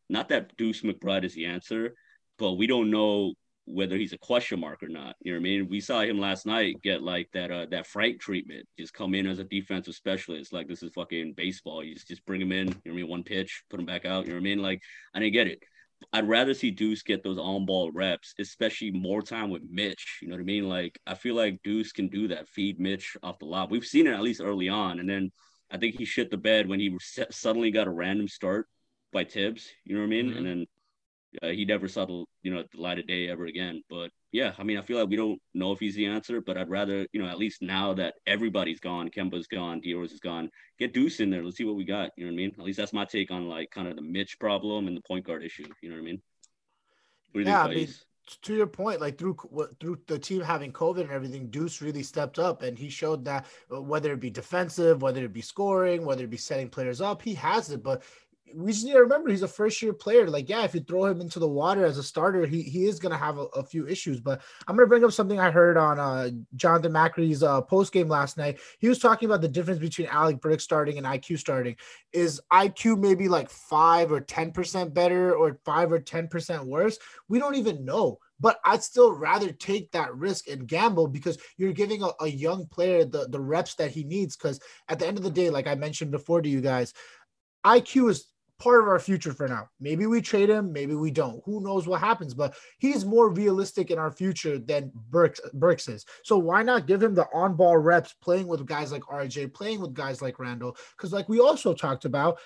not 0.09 0.29
that 0.29 0.55
Deuce 0.57 0.81
McBride 0.81 1.23
is 1.23 1.33
the 1.33 1.45
answer, 1.45 1.95
but 2.37 2.53
we 2.53 2.67
don't 2.67 2.91
know 2.91 3.33
whether 3.67 3.97
he's 3.97 4.13
a 4.13 4.17
question 4.17 4.59
mark 4.59 4.83
or 4.83 4.89
not. 4.89 5.15
You 5.21 5.31
know 5.31 5.39
what 5.39 5.41
I 5.41 5.43
mean? 5.43 5.67
We 5.69 5.79
saw 5.79 6.01
him 6.01 6.19
last 6.19 6.45
night 6.45 6.75
get 6.83 7.01
like 7.01 7.29
that 7.33 7.51
uh 7.51 7.65
that 7.71 7.87
Frank 7.87 8.21
treatment, 8.21 8.67
just 8.77 8.93
come 8.93 9.15
in 9.15 9.25
as 9.25 9.39
a 9.39 9.43
defensive 9.43 9.95
specialist, 9.95 10.53
like 10.53 10.67
this 10.67 10.83
is 10.83 10.91
fucking 10.93 11.33
baseball. 11.35 11.83
You 11.83 11.95
just, 11.95 12.07
just 12.07 12.25
bring 12.25 12.41
him 12.41 12.51
in, 12.51 12.67
you 12.67 12.73
know 12.73 12.81
what 12.83 12.91
I 12.91 12.95
mean, 12.95 13.07
one 13.07 13.23
pitch, 13.23 13.63
put 13.69 13.79
him 13.79 13.85
back 13.85 14.05
out. 14.05 14.25
You 14.25 14.33
know 14.33 14.35
what 14.35 14.41
I 14.41 14.43
mean? 14.43 14.59
Like 14.59 14.81
I 15.15 15.19
didn't 15.19 15.33
get 15.33 15.47
it. 15.47 15.63
I'd 16.13 16.27
rather 16.27 16.53
see 16.53 16.71
Deuce 16.71 17.03
get 17.03 17.23
those 17.23 17.37
on 17.37 17.65
ball 17.65 17.91
reps, 17.91 18.33
especially 18.39 18.91
more 18.91 19.21
time 19.21 19.49
with 19.49 19.63
Mitch. 19.69 20.19
You 20.21 20.27
know 20.29 20.35
what 20.35 20.41
I 20.41 20.45
mean? 20.45 20.67
Like 20.69 20.99
I 21.05 21.15
feel 21.15 21.35
like 21.35 21.61
Deuce 21.63 21.91
can 21.91 22.07
do 22.07 22.27
that, 22.29 22.47
feed 22.49 22.79
Mitch 22.79 23.17
off 23.23 23.39
the 23.39 23.45
lob. 23.45 23.71
We've 23.71 23.85
seen 23.85 24.07
it 24.07 24.13
at 24.13 24.21
least 24.21 24.41
early 24.41 24.69
on, 24.69 24.99
and 24.99 25.09
then 25.09 25.31
I 25.71 25.77
think 25.77 25.97
he 25.97 26.05
shit 26.05 26.31
the 26.31 26.37
bed 26.37 26.67
when 26.67 26.79
he 26.79 26.95
suddenly 27.31 27.71
got 27.71 27.87
a 27.87 27.91
random 27.91 28.27
start 28.27 28.67
by 29.11 29.23
Thibs. 29.23 29.69
You 29.83 29.95
know 29.95 30.01
what 30.01 30.07
I 30.07 30.09
mean? 30.09 30.31
Mhm. 30.31 30.37
And 30.37 30.45
then 30.45 30.65
uh, 31.41 31.47
he 31.49 31.65
never 31.65 31.87
saw 31.87 32.05
the 32.05 32.25
you 32.43 32.53
know 32.53 32.63
the 32.71 32.81
light 32.81 32.99
of 32.99 33.07
day 33.07 33.27
ever 33.29 33.45
again. 33.45 33.83
But 33.89 34.11
yeah, 34.35 34.51
I 34.59 34.63
mean, 34.63 34.77
I 34.77 34.81
feel 34.81 34.99
like 34.99 35.07
we 35.07 35.15
don't 35.15 35.41
know 35.53 35.71
if 35.71 35.79
he's 35.79 35.95
the 35.95 36.07
answer, 36.07 36.41
but 36.41 36.57
I'd 36.57 36.69
rather 36.69 37.07
you 37.13 37.21
know 37.21 37.29
at 37.29 37.37
least 37.37 37.61
now 37.61 37.93
that 37.93 38.15
everybody's 38.27 38.81
gone, 38.81 39.09
Kemba's 39.09 39.47
gone, 39.47 39.79
D 39.79 39.93
Rose's 39.93 40.15
is 40.15 40.19
gone, 40.19 40.51
get 40.77 40.93
Deuce 40.93 41.21
in 41.21 41.29
there. 41.29 41.41
Let's 41.41 41.55
see 41.55 41.63
what 41.63 41.77
we 41.77 41.85
got. 41.85 42.11
You 42.17 42.25
know 42.25 42.31
what 42.31 42.33
I 42.33 42.37
mean? 42.37 42.51
At 42.59 42.65
least 42.65 42.77
that's 42.77 42.91
my 42.91 43.05
take 43.05 43.31
on 43.31 43.47
like 43.47 43.71
kind 43.71 43.87
of 43.87 43.95
the 43.95 44.01
Mitch 44.01 44.37
problem 44.37 44.87
and 44.87 44.97
the 44.97 45.01
point 45.07 45.25
guard 45.25 45.41
issue. 45.41 45.63
You 45.81 45.89
know 45.89 45.95
what 45.95 46.01
I 46.01 46.05
mean? 46.05 46.21
What 47.31 47.45
Yeah, 47.45 47.63
I 47.63 47.69
mean, 47.69 47.87
to 48.41 48.55
your 48.55 48.67
point, 48.67 48.99
like 48.99 49.17
through 49.17 49.37
through 49.79 49.99
the 50.07 50.19
team 50.19 50.41
having 50.41 50.73
COVID 50.73 51.01
and 51.01 51.11
everything, 51.11 51.47
Deuce 51.49 51.81
really 51.81 52.03
stepped 52.03 52.37
up, 52.37 52.61
and 52.61 52.77
he 52.77 52.89
showed 52.89 53.23
that 53.23 53.45
whether 53.69 54.11
it 54.11 54.19
be 54.19 54.29
defensive, 54.29 55.01
whether 55.01 55.23
it 55.23 55.31
be 55.31 55.41
scoring, 55.41 56.03
whether 56.03 56.25
it 56.25 56.29
be 56.29 56.35
setting 56.35 56.67
players 56.67 56.99
up, 56.99 57.21
he 57.21 57.35
has 57.35 57.71
it. 57.71 57.83
But 57.83 58.03
we 58.55 58.71
just 58.71 58.85
need 58.85 58.93
to 58.93 58.99
remember 58.99 59.29
he's 59.29 59.41
a 59.41 59.47
first 59.47 59.81
year 59.81 59.91
player. 59.91 60.29
Like, 60.29 60.47
yeah, 60.49 60.63
if 60.63 60.73
you 60.73 60.79
throw 60.79 61.05
him 61.05 61.19
into 61.19 61.39
the 61.39 61.47
water 61.47 61.85
as 61.85 61.97
a 61.97 62.03
starter, 62.03 62.45
he, 62.45 62.61
he 62.61 62.85
is 62.85 62.99
gonna 62.99 63.17
have 63.17 63.37
a, 63.37 63.45
a 63.47 63.63
few 63.63 63.87
issues. 63.87 64.21
But 64.21 64.41
I'm 64.67 64.75
gonna 64.75 64.87
bring 64.87 65.03
up 65.03 65.11
something 65.11 65.39
I 65.39 65.51
heard 65.51 65.77
on 65.77 65.99
uh 65.99 66.29
Jonathan 66.55 66.93
Macri's 66.93 67.43
uh 67.43 67.61
post 67.61 67.91
game 67.91 68.07
last 68.07 68.37
night. 68.37 68.59
He 68.79 68.87
was 68.87 68.99
talking 68.99 69.27
about 69.27 69.41
the 69.41 69.47
difference 69.47 69.79
between 69.79 70.07
Alec 70.07 70.39
Burks 70.39 70.63
starting 70.63 70.97
and 70.97 71.05
IQ 71.05 71.39
starting. 71.39 71.75
Is 72.13 72.41
IQ 72.51 72.99
maybe 72.99 73.27
like 73.27 73.49
five 73.49 74.11
or 74.11 74.21
ten 74.21 74.51
percent 74.51 74.93
better 74.93 75.35
or 75.35 75.59
five 75.65 75.91
or 75.91 75.99
ten 75.99 76.27
percent 76.27 76.65
worse? 76.65 76.97
We 77.27 77.39
don't 77.39 77.55
even 77.55 77.83
know. 77.83 78.19
But 78.39 78.59
I'd 78.65 78.83
still 78.83 79.13
rather 79.13 79.51
take 79.51 79.91
that 79.91 80.13
risk 80.13 80.49
and 80.49 80.67
gamble 80.67 81.07
because 81.07 81.37
you're 81.57 81.71
giving 81.71 82.03
a, 82.03 82.09
a 82.19 82.27
young 82.27 82.67
player 82.67 83.05
the, 83.05 83.27
the 83.29 83.39
reps 83.39 83.75
that 83.75 83.91
he 83.91 84.03
needs. 84.03 84.35
Because 84.35 84.59
at 84.89 84.99
the 84.99 85.07
end 85.07 85.17
of 85.17 85.23
the 85.23 85.29
day, 85.29 85.49
like 85.49 85.67
I 85.67 85.75
mentioned 85.75 86.11
before 86.11 86.41
to 86.41 86.49
you 86.49 86.59
guys, 86.59 86.93
IQ 87.65 88.11
is 88.11 88.27
part 88.59 88.81
of 88.81 88.87
our 88.87 88.99
future 88.99 89.33
for 89.33 89.47
now. 89.47 89.69
Maybe 89.79 90.05
we 90.05 90.21
trade 90.21 90.49
him, 90.49 90.71
maybe 90.71 90.95
we 90.95 91.11
don't. 91.11 91.41
Who 91.45 91.61
knows 91.61 91.87
what 91.87 91.99
happens? 91.99 92.33
But 92.33 92.55
he's 92.79 93.05
more 93.05 93.29
realistic 93.29 93.91
in 93.91 93.99
our 93.99 94.11
future 94.11 94.57
than 94.57 94.91
Burks, 95.09 95.41
Burks 95.53 95.87
is. 95.87 96.05
So 96.23 96.37
why 96.37 96.63
not 96.63 96.87
give 96.87 97.03
him 97.03 97.15
the 97.15 97.27
on-ball 97.33 97.77
reps, 97.77 98.13
playing 98.21 98.47
with 98.47 98.65
guys 98.65 98.91
like 98.91 99.03
RJ, 99.03 99.53
playing 99.53 99.81
with 99.81 99.93
guys 99.93 100.21
like 100.21 100.39
Randle? 100.39 100.77
Because 100.95 101.11
like 101.11 101.27
we 101.27 101.39
also 101.39 101.73
talked 101.73 102.05
about, 102.05 102.39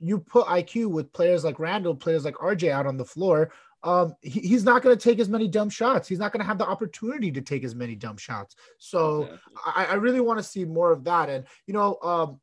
you 0.00 0.18
put 0.18 0.46
IQ 0.46 0.86
with 0.86 1.12
players 1.12 1.44
like 1.44 1.60
Randle, 1.60 1.94
players 1.94 2.24
like 2.24 2.34
RJ 2.34 2.70
out 2.70 2.86
on 2.86 2.96
the 2.96 3.04
floor. 3.04 3.52
Um, 3.84 4.14
he, 4.22 4.40
he's 4.40 4.64
not 4.64 4.82
going 4.82 4.96
to 4.96 5.02
take 5.02 5.18
as 5.18 5.28
many 5.28 5.48
dumb 5.48 5.68
shots. 5.68 6.08
He's 6.08 6.18
not 6.18 6.32
going 6.32 6.40
to 6.40 6.46
have 6.46 6.58
the 6.58 6.66
opportunity 6.66 7.32
to 7.32 7.40
take 7.40 7.64
as 7.64 7.74
many 7.74 7.94
dumb 7.94 8.16
shots. 8.16 8.54
So 8.78 9.22
Exactly. 9.22 9.52
I, 9.74 9.84
I 9.86 9.94
really 9.94 10.20
want 10.20 10.38
to 10.38 10.42
see 10.42 10.64
more 10.64 10.92
of 10.92 11.04
that. 11.04 11.28
And 11.28 11.44
you 11.66 11.74
know, 11.74 11.98
um, 12.02 12.40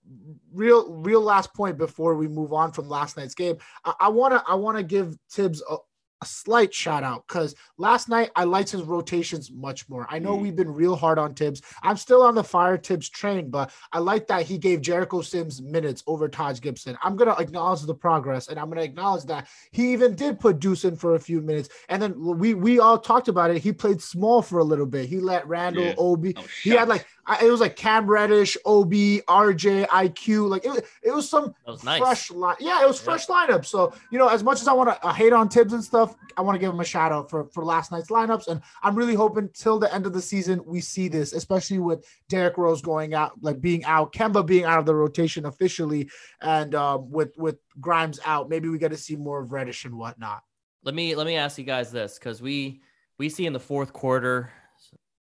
real, 0.54 0.94
real 0.94 1.22
last 1.22 1.54
point 1.54 1.78
before 1.78 2.16
we 2.16 2.28
move 2.28 2.54
on 2.54 2.72
from 2.72 2.90
last 2.90 3.18
night's 3.18 3.36
game, 3.36 3.58
I 4.00 4.10
want 4.10 4.34
to, 4.34 4.44
I 4.48 4.56
want 4.56 4.78
to 4.78 4.84
give 4.84 5.18
Thibs 5.32 5.64
a, 5.70 5.78
a 6.22 6.26
slight 6.26 6.74
shout 6.74 7.04
out 7.04 7.26
because 7.28 7.56
last 7.78 8.10
night 8.10 8.30
I 8.36 8.44
liked 8.44 8.72
his 8.72 8.82
rotations 8.82 9.52
much 9.52 9.88
more. 9.88 10.06
I 10.10 10.20
know 10.20 10.36
Mm. 10.38 10.42
we've 10.42 10.56
been 10.56 10.74
real 10.74 10.96
hard 10.96 11.18
on 11.18 11.34
Thibs. 11.34 11.62
I'm 11.82 11.96
still 11.96 12.22
on 12.22 12.36
the 12.36 12.44
fire 12.44 12.78
Thibs 12.78 13.08
train, 13.10 13.50
but 13.50 13.72
I 13.94 14.00
like 14.00 14.28
that 14.28 14.44
he 14.46 14.58
gave 14.58 14.82
Jericho 14.82 15.22
Sims 15.22 15.62
minutes 15.62 16.04
over 16.08 16.28
Taj 16.28 16.60
Gibson. 16.60 16.98
I'm 17.02 17.16
gonna 17.16 17.36
acknowledge 17.40 17.84
the 17.84 17.96
progress, 17.96 18.50
and 18.50 18.60
I'm 18.60 18.68
gonna 18.70 18.82
acknowledge 18.82 19.24
that 19.26 19.48
he 19.72 19.94
even 19.94 20.14
did 20.16 20.40
put 20.40 20.60
Deuce 20.60 20.84
in 20.84 20.96
for 20.98 21.16
a 21.16 21.20
few 21.20 21.40
minutes. 21.42 21.70
And 21.88 22.02
then 22.02 22.14
we 22.20 22.54
we 22.54 22.80
all 22.80 22.98
talked 22.98 23.30
about 23.30 23.52
it. 23.52 23.60
He 23.62 23.72
played 23.72 24.02
small 24.02 24.42
for 24.42 24.60
a 24.60 24.64
little 24.64 24.86
bit. 24.86 25.08
He 25.08 25.20
let 25.20 25.48
Randle, 25.48 25.84
Yeah. 25.86 25.96
Obi, 25.98 26.34
was 26.36 26.46
he 26.64 26.72
had 26.72 26.90
like 26.90 27.06
I, 27.26 27.46
it 27.46 27.52
was 27.52 27.60
like 27.62 27.76
Cam 27.76 28.08
Reddish, 28.08 28.58
Ob, 28.66 28.92
RJ, 28.92 29.88
IQ. 29.88 30.50
Like 30.50 30.66
it, 30.66 30.70
was- 30.72 30.82
it 31.04 31.14
was 31.14 31.30
some 31.30 31.54
was 31.68 31.84
nice. 31.84 32.00
fresh 32.02 32.32
line. 32.32 32.56
Yeah, 32.60 32.82
it 32.84 32.88
was 32.88 32.98
Yeah. 33.00 33.04
fresh 33.06 33.28
lineup. 33.28 33.66
So 33.66 33.94
you 34.12 34.18
know, 34.18 34.28
as 34.28 34.44
much 34.44 34.62
as 34.62 34.68
I 34.68 34.74
want 34.74 34.90
to 34.90 35.06
uh, 35.08 35.14
hate 35.14 35.32
on 35.32 35.48
Thibs 35.48 35.74
and 35.74 35.84
stuff, 35.84 36.09
I 36.38 36.42
want 36.42 36.56
to 36.56 36.60
give 36.60 36.74
him 36.74 36.80
a 36.80 36.86
shout 36.86 37.12
out 37.12 37.30
for 37.30 37.46
for 37.50 37.66
last 37.66 37.92
night's 37.92 38.10
lineups. 38.10 38.48
And 38.48 38.62
I'm 38.82 38.96
really 38.96 39.16
hoping 39.16 39.50
till 39.54 39.80
the 39.80 39.94
end 39.94 40.06
of 40.06 40.14
the 40.14 40.22
season 40.22 40.64
we 40.66 40.82
see 40.82 41.08
this, 41.08 41.34
especially 41.34 41.80
with 41.80 42.06
Derrick 42.30 42.58
Rose 42.58 42.82
going 42.82 43.14
out, 43.14 43.34
like 43.42 43.62
being 43.62 43.84
out, 43.86 44.14
Kemba 44.14 44.46
being 44.46 44.66
out 44.66 44.80
of 44.80 44.86
the 44.86 44.96
rotation 44.96 45.46
officially, 45.46 46.10
and 46.42 46.76
um, 46.76 47.10
with 47.12 47.38
with 47.38 47.58
Grimes 47.80 48.20
out. 48.26 48.50
Maybe 48.50 48.70
we 48.70 48.78
get 48.78 48.92
to 48.92 48.98
see 48.98 49.16
more 49.16 49.42
of 49.42 49.52
Reddish 49.52 49.86
and 49.86 49.96
whatnot. 49.96 50.44
let 50.84 50.96
me 50.96 51.16
let 51.16 51.28
me 51.28 51.36
ask 51.36 51.58
you 51.58 51.64
guys 51.64 51.92
this 51.92 52.18
because 52.18 52.42
we 52.42 52.82
we 53.18 53.30
see 53.30 53.46
in 53.46 53.54
the 53.54 53.60
fourth 53.60 53.94
quarter 53.94 54.52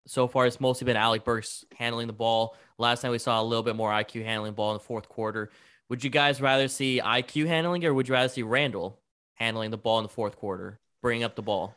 so 0.05 0.27
far 0.27 0.45
it's 0.45 0.61
mostly 0.61 0.85
been 0.85 0.97
Alec 0.97 1.23
Burks 1.23 1.65
handling 1.75 2.07
the 2.07 2.13
ball. 2.13 2.55
Last 2.77 3.01
time 3.01 3.11
we 3.11 3.17
saw 3.17 3.41
a 3.41 3.43
little 3.43 3.63
bit 3.63 3.75
more 3.75 3.91
IQ 3.91 4.23
handling 4.23 4.53
ball 4.53 4.71
in 4.71 4.77
the 4.77 4.83
fourth 4.83 5.09
quarter. 5.09 5.51
Would 5.89 6.03
you 6.03 6.09
guys 6.09 6.41
rather 6.41 6.67
see 6.67 7.01
IQ 7.03 7.47
handling 7.47 7.83
or 7.85 7.93
would 7.93 8.07
you 8.07 8.13
rather 8.13 8.29
see 8.29 8.43
Randle 8.43 8.99
handling 9.37 9.71
the 9.71 9.77
ball 9.77 9.99
in 9.99 10.03
the 10.03 10.09
fourth 10.09 10.35
quarter, 10.35 10.79
bringing 11.01 11.23
up 11.23 11.35
the 11.35 11.41
ball? 11.41 11.75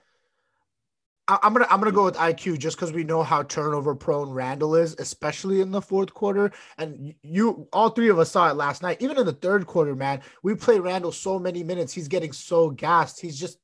I'm 1.29 1.53
gonna 1.53 1.67
I'm 1.71 1.79
gonna 1.79 1.93
go 1.93 2.05
with 2.05 2.17
IQ 2.17 2.59
just 2.59 2.77
because 2.77 2.93
we 2.93 3.05
know 3.05 3.23
how 3.23 3.45
turnover 3.45 3.95
prone 3.95 4.31
Randle 4.31 4.75
is, 4.75 4.97
especially 4.99 5.61
in 5.61 5.71
the 5.71 5.81
fourth 5.81 6.13
quarter. 6.13 6.51
And 6.77 7.15
you, 7.23 7.69
all 7.73 7.91
three 7.91 8.09
of 8.09 8.19
us 8.19 8.33
saw 8.33 8.51
it 8.51 8.57
last 8.57 8.83
night. 8.83 8.97
Even 9.01 9.17
in 9.17 9.27
the 9.27 9.33
third 9.33 9.67
quarter, 9.67 9.95
man, 9.95 10.23
we 10.43 10.55
play 10.57 10.81
Randle 10.81 11.13
so 11.13 11.39
many 11.39 11.63
minutes. 11.63 11.93
He's 11.93 12.09
getting 12.09 12.33
so 12.33 12.71
gassed. 12.71 13.21
He's 13.21 13.39
just 13.39 13.59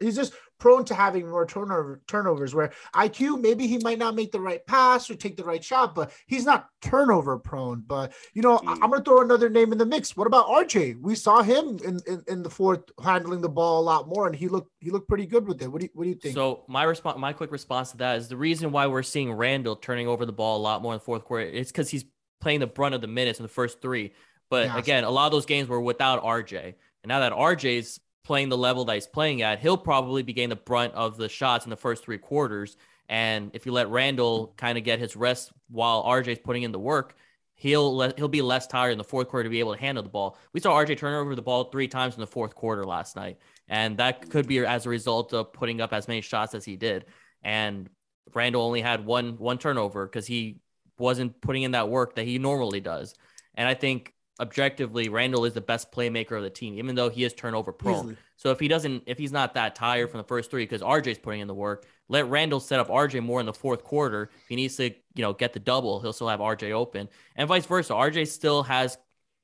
he's 0.00 0.16
just 0.16 0.32
prone 0.58 0.84
to 0.86 0.94
having 0.94 1.28
more 1.28 1.46
turnover 1.46 2.00
turnovers. 2.06 2.54
Where 2.54 2.72
IQ, 2.94 3.40
maybe 3.40 3.66
he 3.66 3.78
might 3.78 3.98
not 3.98 4.14
make 4.14 4.32
the 4.32 4.40
right 4.40 4.64
pass 4.66 5.10
or 5.10 5.14
take 5.14 5.36
the 5.36 5.44
right 5.44 5.62
shot, 5.62 5.94
but 5.94 6.12
he's 6.26 6.44
not 6.44 6.68
turnover 6.80 7.38
prone. 7.38 7.82
But 7.86 8.12
you 8.32 8.42
know, 8.42 8.58
I- 8.58 8.72
I'm 8.72 8.78
mm. 8.78 8.90
gonna 8.90 9.04
throw 9.04 9.20
another 9.22 9.48
name 9.48 9.72
in 9.72 9.78
the 9.78 9.86
mix. 9.86 10.16
What 10.16 10.26
about 10.26 10.46
RJ? 10.46 11.00
We 11.00 11.14
saw 11.14 11.42
him 11.42 11.78
in, 11.84 12.00
in, 12.06 12.22
in 12.28 12.42
the 12.42 12.50
fourth 12.50 12.82
handling 13.02 13.40
the 13.40 13.48
ball 13.48 13.80
a 13.80 13.84
lot 13.84 14.08
more, 14.08 14.26
and 14.26 14.34
he 14.34 14.48
looked 14.48 14.70
he 14.80 14.90
looked 14.90 15.08
pretty 15.08 15.26
good 15.26 15.46
with 15.46 15.62
it. 15.62 15.70
What 15.70 15.80
do 15.80 15.86
you 15.86 15.90
what 15.94 16.04
do 16.04 16.10
you 16.10 16.16
think? 16.16 16.34
So 16.34 16.64
my 16.68 16.84
response, 16.84 17.18
my 17.18 17.32
quick 17.32 17.52
response 17.52 17.90
to 17.92 17.96
that 17.98 18.18
is 18.18 18.28
the 18.28 18.36
reason 18.36 18.72
why 18.72 18.86
we're 18.86 19.02
seeing 19.02 19.32
Randle 19.32 19.76
turning 19.76 20.08
over 20.08 20.26
the 20.26 20.32
ball 20.32 20.58
a 20.58 20.62
lot 20.62 20.82
more 20.82 20.92
in 20.92 20.98
the 20.98 21.04
fourth 21.04 21.24
quarter. 21.24 21.46
It's 21.46 21.70
because 21.70 21.90
he's 21.90 22.04
playing 22.40 22.60
the 22.60 22.66
brunt 22.66 22.94
of 22.94 23.00
the 23.00 23.06
minutes 23.06 23.38
in 23.38 23.42
the 23.42 23.48
first 23.48 23.80
three. 23.80 24.12
But 24.50 24.66
Yes. 24.66 24.78
again, 24.78 25.04
a 25.04 25.10
lot 25.10 25.26
of 25.26 25.32
those 25.32 25.46
games 25.46 25.68
were 25.68 25.80
without 25.80 26.22
RJ, 26.22 26.74
and 27.02 27.08
now 27.08 27.20
that 27.20 27.32
RJ's 27.32 27.98
playing 28.24 28.48
the 28.48 28.58
level 28.58 28.84
that 28.86 28.94
he's 28.94 29.06
playing 29.06 29.42
at, 29.42 29.60
he'll 29.60 29.76
probably 29.76 30.22
be 30.22 30.32
getting 30.32 30.48
the 30.48 30.56
brunt 30.56 30.94
of 30.94 31.16
the 31.16 31.28
shots 31.28 31.66
in 31.66 31.70
the 31.70 31.76
first 31.76 32.04
three 32.04 32.18
quarters. 32.18 32.76
And 33.08 33.50
if 33.54 33.66
you 33.66 33.72
let 33.72 33.88
Randle 33.90 34.54
kind 34.56 34.78
of 34.78 34.84
get 34.84 34.98
his 34.98 35.14
rest 35.14 35.52
while 35.68 36.02
RJ's 36.04 36.38
putting 36.38 36.62
in 36.62 36.72
the 36.72 36.78
work, 36.78 37.14
he'll 37.54 37.94
let, 37.94 38.18
he'll 38.18 38.28
be 38.28 38.42
less 38.42 38.66
tired 38.66 38.92
in 38.92 38.98
the 38.98 39.04
fourth 39.04 39.28
quarter 39.28 39.44
to 39.44 39.50
be 39.50 39.60
able 39.60 39.74
to 39.74 39.80
handle 39.80 40.02
the 40.02 40.08
ball. 40.08 40.38
We 40.52 40.60
saw 40.60 40.72
RJ 40.72 40.98
turn 40.98 41.14
over 41.14 41.34
the 41.34 41.42
ball 41.42 41.64
three 41.64 41.86
times 41.86 42.14
in 42.14 42.20
the 42.20 42.26
fourth 42.26 42.54
quarter 42.54 42.84
last 42.84 43.14
night, 43.14 43.38
and 43.68 43.98
that 43.98 44.30
could 44.30 44.48
be 44.48 44.58
as 44.60 44.86
a 44.86 44.90
result 44.90 45.34
of 45.34 45.52
putting 45.52 45.80
up 45.80 45.92
as 45.92 46.08
many 46.08 46.22
shots 46.22 46.54
as 46.54 46.64
he 46.64 46.76
did. 46.76 47.04
And 47.42 47.90
Randle 48.32 48.62
only 48.62 48.80
had 48.80 49.04
one 49.04 49.36
one 49.36 49.58
turnover 49.58 50.06
because 50.06 50.26
he 50.26 50.60
wasn't 50.98 51.40
putting 51.42 51.62
in 51.62 51.72
that 51.72 51.88
work 51.90 52.14
that 52.16 52.24
he 52.24 52.38
normally 52.38 52.80
does. 52.80 53.14
And 53.54 53.68
I 53.68 53.74
think 53.74 54.13
objectively, 54.40 55.08
Randle 55.08 55.44
is 55.44 55.52
the 55.52 55.60
best 55.60 55.92
playmaker 55.92 56.36
of 56.36 56.42
the 56.42 56.50
team, 56.50 56.78
even 56.78 56.94
though 56.94 57.08
he 57.08 57.24
is 57.24 57.32
turnover 57.32 57.72
prone. 57.72 57.98
Easily. 57.98 58.16
So 58.36 58.50
if 58.50 58.58
he 58.58 58.68
doesn't, 58.68 59.04
if 59.06 59.18
he's 59.18 59.32
not 59.32 59.54
that 59.54 59.74
tired 59.74 60.10
from 60.10 60.18
the 60.18 60.24
first 60.24 60.50
three, 60.50 60.64
because 60.64 60.82
RJ's 60.82 61.18
putting 61.18 61.40
in 61.40 61.48
the 61.48 61.54
work, 61.54 61.86
let 62.08 62.28
Randle 62.28 62.60
set 62.60 62.80
up 62.80 62.88
RJ 62.88 63.22
more 63.22 63.40
in 63.40 63.46
the 63.46 63.52
fourth 63.52 63.84
quarter. 63.84 64.30
If 64.42 64.48
he 64.48 64.56
needs 64.56 64.76
to, 64.76 64.90
you 64.90 65.22
know, 65.22 65.32
get 65.32 65.52
the 65.52 65.60
double, 65.60 66.00
he'll 66.00 66.12
still 66.12 66.28
have 66.28 66.40
RJ 66.40 66.72
open, 66.72 67.08
and 67.36 67.48
vice 67.48 67.66
versa. 67.66 67.92
RJ 67.92 68.28
still 68.28 68.62
has 68.64 68.98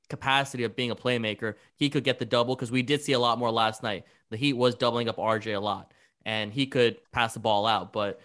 capacity 0.09 0.65
of 0.65 0.75
being 0.75 0.91
a 0.91 0.95
playmaker. 0.95 1.55
He 1.75 1.89
could 1.89 2.03
get 2.03 2.19
the 2.19 2.25
double 2.25 2.55
because 2.55 2.71
we 2.71 2.83
did 2.83 3.01
see 3.01 3.13
a 3.13 3.19
lot 3.19 3.39
more 3.39 3.51
last 3.51 3.81
night. 3.81 4.05
The 4.29 4.37
Heat 4.37 4.53
was 4.53 4.75
doubling 4.75 5.07
up 5.07 5.17
RJ 5.17 5.55
a 5.55 5.59
lot, 5.59 5.93
and 6.25 6.51
he 6.51 6.67
could 6.67 6.97
pass 7.11 7.33
the 7.33 7.39
ball 7.39 7.65
out. 7.65 7.93
But 7.93 8.19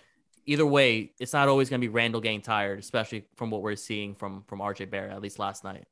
either 0.47 0.67
way, 0.67 1.13
it's 1.21 1.33
not 1.33 1.49
always 1.49 1.71
going 1.71 1.81
to 1.81 1.87
be 1.87 1.93
Randle 1.93 2.21
getting 2.21 2.43
tired, 2.43 2.81
especially 2.81 3.27
from 3.37 3.51
what 3.51 3.63
we're 3.63 3.77
seeing 3.77 4.17
from 4.17 4.43
from 4.49 4.59
RJ 4.59 4.91
Barrett 4.91 5.13
at 5.13 5.23
least 5.23 5.39
last 5.39 5.63
night. 5.63 5.85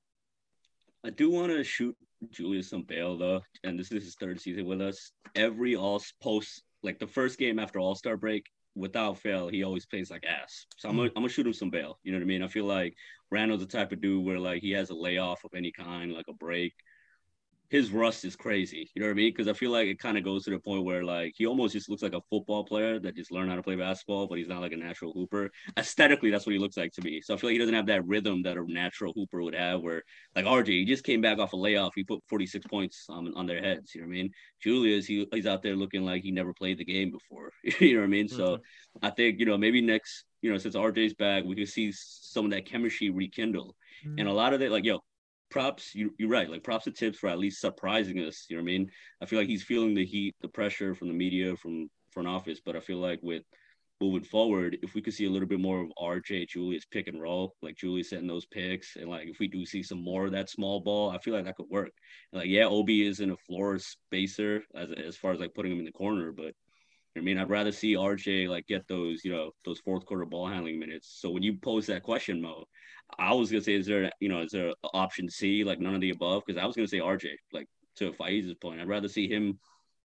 I 1.05 1.11
do 1.11 1.31
want 1.31 1.53
to 1.53 1.63
shoot 1.63 1.95
Julius 2.31 2.71
some 2.71 2.83
bail 2.83 3.19
though, 3.19 3.43
and 3.63 3.79
this 3.79 3.93
is 3.93 4.05
his 4.05 4.15
third 4.15 4.41
season 4.41 4.65
with 4.65 4.81
us. 4.81 5.13
Every 5.35 5.77
all 5.77 6.03
post, 6.23 6.63
like 6.83 6.99
the 6.99 7.07
first 7.07 7.39
game 7.39 7.59
after 7.59 7.79
All 7.79 7.95
Star 7.95 8.17
break, 8.17 8.47
without 8.75 9.19
fail, 9.19 9.49
he 9.49 9.63
always 9.65 9.85
plays 9.85 10.11
like 10.11 10.25
ass. 10.25 10.65
So 10.79 10.89
I'm 10.89 10.97
gonna, 10.97 11.11
I'm 11.11 11.23
gonna 11.23 11.29
shoot 11.29 11.47
him 11.47 11.53
some 11.53 11.69
bail. 11.69 11.99
You 12.05 12.13
know 12.13 12.19
what 12.19 12.25
I 12.25 12.27
mean? 12.27 12.43
I 12.43 12.49
feel 12.49 12.65
like 12.65 12.95
Randle's 13.31 13.61
the 13.61 13.67
type 13.67 13.93
of 13.93 14.01
dude 14.01 14.25
where 14.25 14.39
like 14.39 14.63
he 14.63 14.71
has 14.73 14.89
a 14.89 14.95
layoff 14.95 15.45
of 15.45 15.53
any 15.55 15.73
kind, 15.73 16.13
like 16.13 16.27
a 16.29 16.33
break. 16.35 16.73
His 17.75 17.91
rust 17.91 18.25
is 18.25 18.37
crazy. 18.37 18.89
You 18.95 19.03
know 19.03 19.09
what 19.09 19.15
I 19.15 19.17
mean? 19.17 19.33
Because 19.33 19.49
I 19.49 19.53
feel 19.53 19.73
like 19.73 19.89
it 19.89 19.99
kind 19.99 20.17
of 20.17 20.23
goes 20.23 20.45
to 20.45 20.51
the 20.51 20.61
point 20.61 20.85
where 20.85 21.03
like 21.03 21.33
he 21.37 21.45
almost 21.45 21.73
just 21.73 21.91
looks 21.91 22.05
like 22.05 22.13
a 22.13 22.21
football 22.31 22.65
player 22.65 23.01
that 23.01 23.17
just 23.17 23.33
learned 23.33 23.51
how 23.51 23.57
to 23.57 23.65
play 23.65 23.75
basketball, 23.75 24.29
but 24.29 24.39
he's 24.39 24.47
not 24.47 24.61
like 24.61 24.71
a 24.71 24.77
natural 24.77 25.13
hooper. 25.13 25.51
Aesthetically, 25.77 26.31
that's 26.31 26.47
what 26.47 26.53
he 26.53 26.61
looks 26.61 26.77
like 26.77 26.93
to 26.93 27.03
me. 27.03 27.21
So 27.21 27.35
I 27.35 27.37
feel 27.37 27.49
like 27.49 27.55
he 27.55 27.59
doesn't 27.59 27.75
have 27.75 27.89
that 27.89 28.07
rhythm 28.07 28.45
that 28.45 28.57
a 28.57 28.73
natural 28.73 29.13
hooper 29.17 29.43
would 29.43 29.57
have, 29.57 29.81
where 29.81 30.05
like 30.37 30.45
RJ, 30.45 30.69
he 30.69 30.85
just 30.85 31.03
came 31.03 31.21
back 31.21 31.39
off 31.39 31.53
a 31.53 31.57
layoff. 31.57 31.95
He 31.97 32.05
put 32.05 32.23
46 32.29 32.65
points 32.69 33.07
on, 33.09 33.33
on 33.35 33.45
their 33.49 33.61
heads. 33.61 33.93
You 33.93 34.03
know 34.03 34.07
what 34.07 34.13
I 34.13 34.19
mean? 34.19 34.31
Julius, 34.63 35.07
he, 35.07 35.27
he's 35.33 35.47
out 35.49 35.65
there 35.65 35.75
looking 35.75 36.05
like 36.05 36.23
he 36.23 36.31
never 36.31 36.55
played 36.55 36.79
the 36.79 36.85
game 36.85 37.11
before. 37.11 37.51
you 37.81 37.95
know 37.95 38.03
what 38.03 38.07
I 38.07 38.09
mean? 38.09 38.29
So 38.29 38.45
mm-hmm. 38.45 39.05
I 39.05 39.11
think, 39.11 39.41
you 39.41 39.47
know, 39.47 39.59
maybe 39.59 39.81
next, 39.81 40.27
you 40.43 40.53
know, 40.53 40.59
since 40.59 40.77
RJ's 40.77 41.15
back, 41.15 41.43
we 41.43 41.57
could 41.57 41.69
see 41.69 41.91
some 41.93 42.45
of 42.45 42.53
that 42.53 42.67
chemistry 42.67 43.11
rekindle. 43.11 43.75
And 44.05 44.17
mm-hmm. 44.17 44.29
a 44.29 44.33
lot 44.33 44.55
of 44.55 44.63
it, 44.63 44.71
like, 44.71 44.85
yo, 44.85 45.01
props. 45.55 45.95
You, 45.95 46.13
you're 46.19 46.29
right. 46.29 46.51
Like 46.51 46.65
props 46.65 46.85
to 46.85 46.91
Thibs 46.91 47.17
for 47.17 47.29
at 47.29 47.39
least 47.39 47.61
surprising 47.61 48.19
us. 48.19 48.47
You 48.51 48.57
know 48.57 48.63
what 48.63 48.71
I 48.71 48.73
mean? 48.73 48.91
I 49.23 49.27
feel 49.27 49.39
like 49.39 49.49
he's 49.49 49.63
feeling 49.63 49.95
the 49.95 50.05
heat, 50.05 50.35
the 50.43 50.49
pressure 50.49 50.97
from 50.97 51.07
the 51.07 51.15
media, 51.15 51.57
from 51.57 51.89
front 52.11 52.29
office. 52.29 52.61
But 52.63 52.75
I 52.75 52.81
feel 52.81 52.99
like 52.99 53.21
with 53.23 53.45
moving 54.01 54.25
forward, 54.25 54.79
if 54.83 54.95
we 54.95 55.01
could 55.01 55.15
see 55.15 55.27
a 55.27 55.31
little 55.31 55.47
bit 55.47 55.61
more 55.61 55.81
of 55.81 55.93
RJ 55.97 56.49
Julius 56.49 56.85
pick 56.91 57.07
and 57.07 57.21
roll, 57.21 57.55
like 57.63 57.77
Julius 57.77 58.11
setting 58.11 58.27
those 58.27 58.47
picks, 58.47 58.97
and 58.97 59.09
like 59.09 59.29
if 59.29 59.39
we 59.39 59.47
do 59.47 59.65
see 59.65 59.85
some 59.85 60.03
more 60.03 60.27
of 60.27 60.33
that 60.33 60.51
small 60.51 60.81
ball, 60.81 61.11
I 61.11 61.19
feel 61.19 61.35
like 61.35 61.45
that 61.45 61.55
could 61.57 61.71
work. 61.71 61.93
And 62.33 62.41
like, 62.41 62.51
yeah, 62.51 62.65
Obi 62.65 63.07
isn't 63.07 63.31
a 63.31 63.37
floor 63.37 63.79
spacer 63.79 64.65
as 64.75 64.91
as 64.91 65.17
far 65.17 65.31
as 65.33 65.39
like 65.39 65.55
putting 65.55 65.71
him 65.71 65.79
in 65.79 65.85
the 65.85 65.93
corner, 65.93 66.33
but 66.33 66.53
I 67.17 67.21
mean, 67.21 67.39
I'd 67.39 67.51
rather 67.51 67.73
see 67.73 67.95
RJ 67.95 68.49
like 68.49 68.67
get 68.67 68.87
those, 68.89 69.25
you 69.25 69.31
know, 69.31 69.53
those 69.65 69.81
fourth 69.81 70.05
quarter 70.05 70.25
ball 70.25 70.49
handling 70.49 70.79
minutes. 70.79 71.19
So 71.21 71.31
when 71.31 71.43
you 71.43 71.57
pose 71.57 71.87
that 71.87 72.03
question, 72.03 72.41
Mo, 72.43 72.65
I 73.19 73.33
was 73.33 73.51
gonna 73.51 73.63
say, 73.63 73.75
is 73.75 73.87
there, 73.87 74.11
you 74.21 74.29
know, 74.29 74.43
is 74.43 74.53
there 74.53 74.73
option 74.93 75.29
C, 75.29 75.63
like 75.65 75.79
none 75.81 75.95
of 75.95 76.01
the 76.01 76.11
above? 76.11 76.43
Because 76.47 76.61
I 76.61 76.67
was 76.67 76.75
gonna 76.75 76.89
say 76.89 76.99
RJ, 76.99 77.29
like 77.53 77.69
to 77.97 78.13
Faiz's 78.13 78.55
point, 78.55 78.81
I'd 78.81 78.89
rather 78.89 79.09
see 79.09 79.29
him 79.29 79.59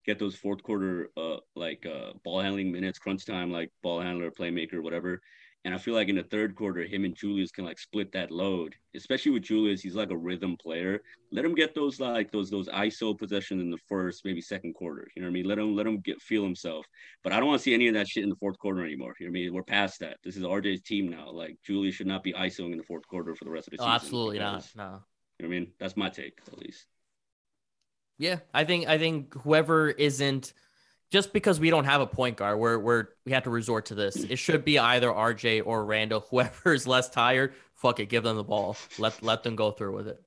get 0.04 0.18
those 0.18 0.36
fourth 0.36 0.62
quarter 0.62 1.08
uh 1.16 1.36
like 1.56 1.84
uh 1.86 2.12
ball 2.24 2.40
handling 2.40 2.72
minutes, 2.72 2.98
crunch 2.98 3.24
time, 3.24 3.50
like 3.50 3.70
ball 3.82 4.00
handler, 4.00 4.30
playmaker, 4.30 4.82
whatever. 4.82 5.20
And 5.66 5.74
I 5.74 5.78
feel 5.78 5.94
like 5.94 6.08
in 6.08 6.14
the 6.14 6.22
third 6.22 6.54
quarter, 6.54 6.84
him 6.84 7.04
and 7.04 7.12
Julius 7.16 7.50
can 7.50 7.64
like 7.64 7.80
split 7.80 8.12
that 8.12 8.30
load, 8.30 8.76
especially 8.94 9.32
with 9.32 9.42
Julius. 9.42 9.80
He's 9.80 9.96
like 9.96 10.12
a 10.12 10.16
rhythm 10.16 10.56
player. 10.56 11.00
Let 11.32 11.44
him 11.44 11.56
get 11.56 11.74
those 11.74 11.98
like 11.98 12.30
those 12.30 12.50
those 12.50 12.68
ISO 12.68 13.18
possessions 13.18 13.60
in 13.60 13.72
the 13.72 13.78
first, 13.88 14.24
maybe 14.24 14.40
second 14.40 14.74
quarter. 14.74 15.08
You 15.16 15.22
know 15.22 15.26
what 15.26 15.30
I 15.30 15.34
mean? 15.34 15.44
Let 15.46 15.58
him 15.58 15.74
let 15.74 15.84
him 15.88 15.98
get 15.98 16.22
feel 16.22 16.44
himself. 16.44 16.86
But 17.24 17.32
I 17.32 17.40
don't 17.40 17.48
want 17.48 17.58
to 17.58 17.64
see 17.64 17.74
any 17.74 17.88
of 17.88 17.94
that 17.94 18.06
shit 18.06 18.22
in 18.22 18.30
the 18.30 18.36
fourth 18.36 18.56
quarter 18.60 18.84
anymore. 18.86 19.16
You 19.18 19.26
know 19.26 19.32
what 19.32 19.38
I 19.38 19.42
mean? 19.42 19.54
We're 19.54 19.64
past 19.64 19.98
that. 19.98 20.18
This 20.22 20.36
is 20.36 20.44
RJ's 20.44 20.82
team 20.82 21.08
now. 21.08 21.32
Like 21.32 21.56
Julius 21.66 21.96
should 21.96 22.06
not 22.06 22.22
be 22.22 22.32
ISOing 22.32 22.70
in 22.70 22.78
the 22.78 22.84
fourth 22.84 23.08
quarter 23.08 23.34
for 23.34 23.44
the 23.44 23.50
rest 23.50 23.66
of 23.66 23.72
the 23.72 23.82
Oh, 23.82 23.86
season. 23.86 23.94
absolutely 23.96 24.38
because- 24.38 24.72
not. 24.76 24.84
No. 24.92 24.92
You 24.92 24.92
know 24.92 25.48
what 25.48 25.56
I 25.56 25.58
mean? 25.60 25.72
That's 25.80 25.96
my 25.96 26.10
take, 26.10 26.38
at 26.46 26.58
least. 26.58 26.86
Yeah, 28.18 28.38
I 28.54 28.62
think 28.62 28.86
I 28.86 28.98
think 28.98 29.34
whoever 29.34 29.90
isn't 29.90 30.54
just 31.10 31.32
because 31.32 31.60
we 31.60 31.70
don't 31.70 31.84
have 31.84 32.00
a 32.00 32.06
point 32.06 32.36
guard, 32.36 32.58
we're 32.58 32.78
we're 32.78 33.08
we 33.24 33.32
have 33.32 33.44
to 33.44 33.50
resort 33.50 33.86
to 33.86 33.94
this. 33.94 34.16
It 34.16 34.36
should 34.36 34.64
be 34.64 34.78
either 34.78 35.08
RJ 35.08 35.62
or 35.64 35.84
Randle. 35.84 36.26
Whoever 36.30 36.74
is 36.74 36.86
less 36.86 37.08
tired, 37.08 37.54
fuck 37.74 38.00
it, 38.00 38.06
give 38.06 38.22
them 38.22 38.36
the 38.36 38.44
ball. 38.44 38.76
Let 38.98 39.22
let 39.22 39.42
them 39.42 39.56
go 39.56 39.70
through 39.70 39.94
with 39.94 40.08
it. 40.08 40.22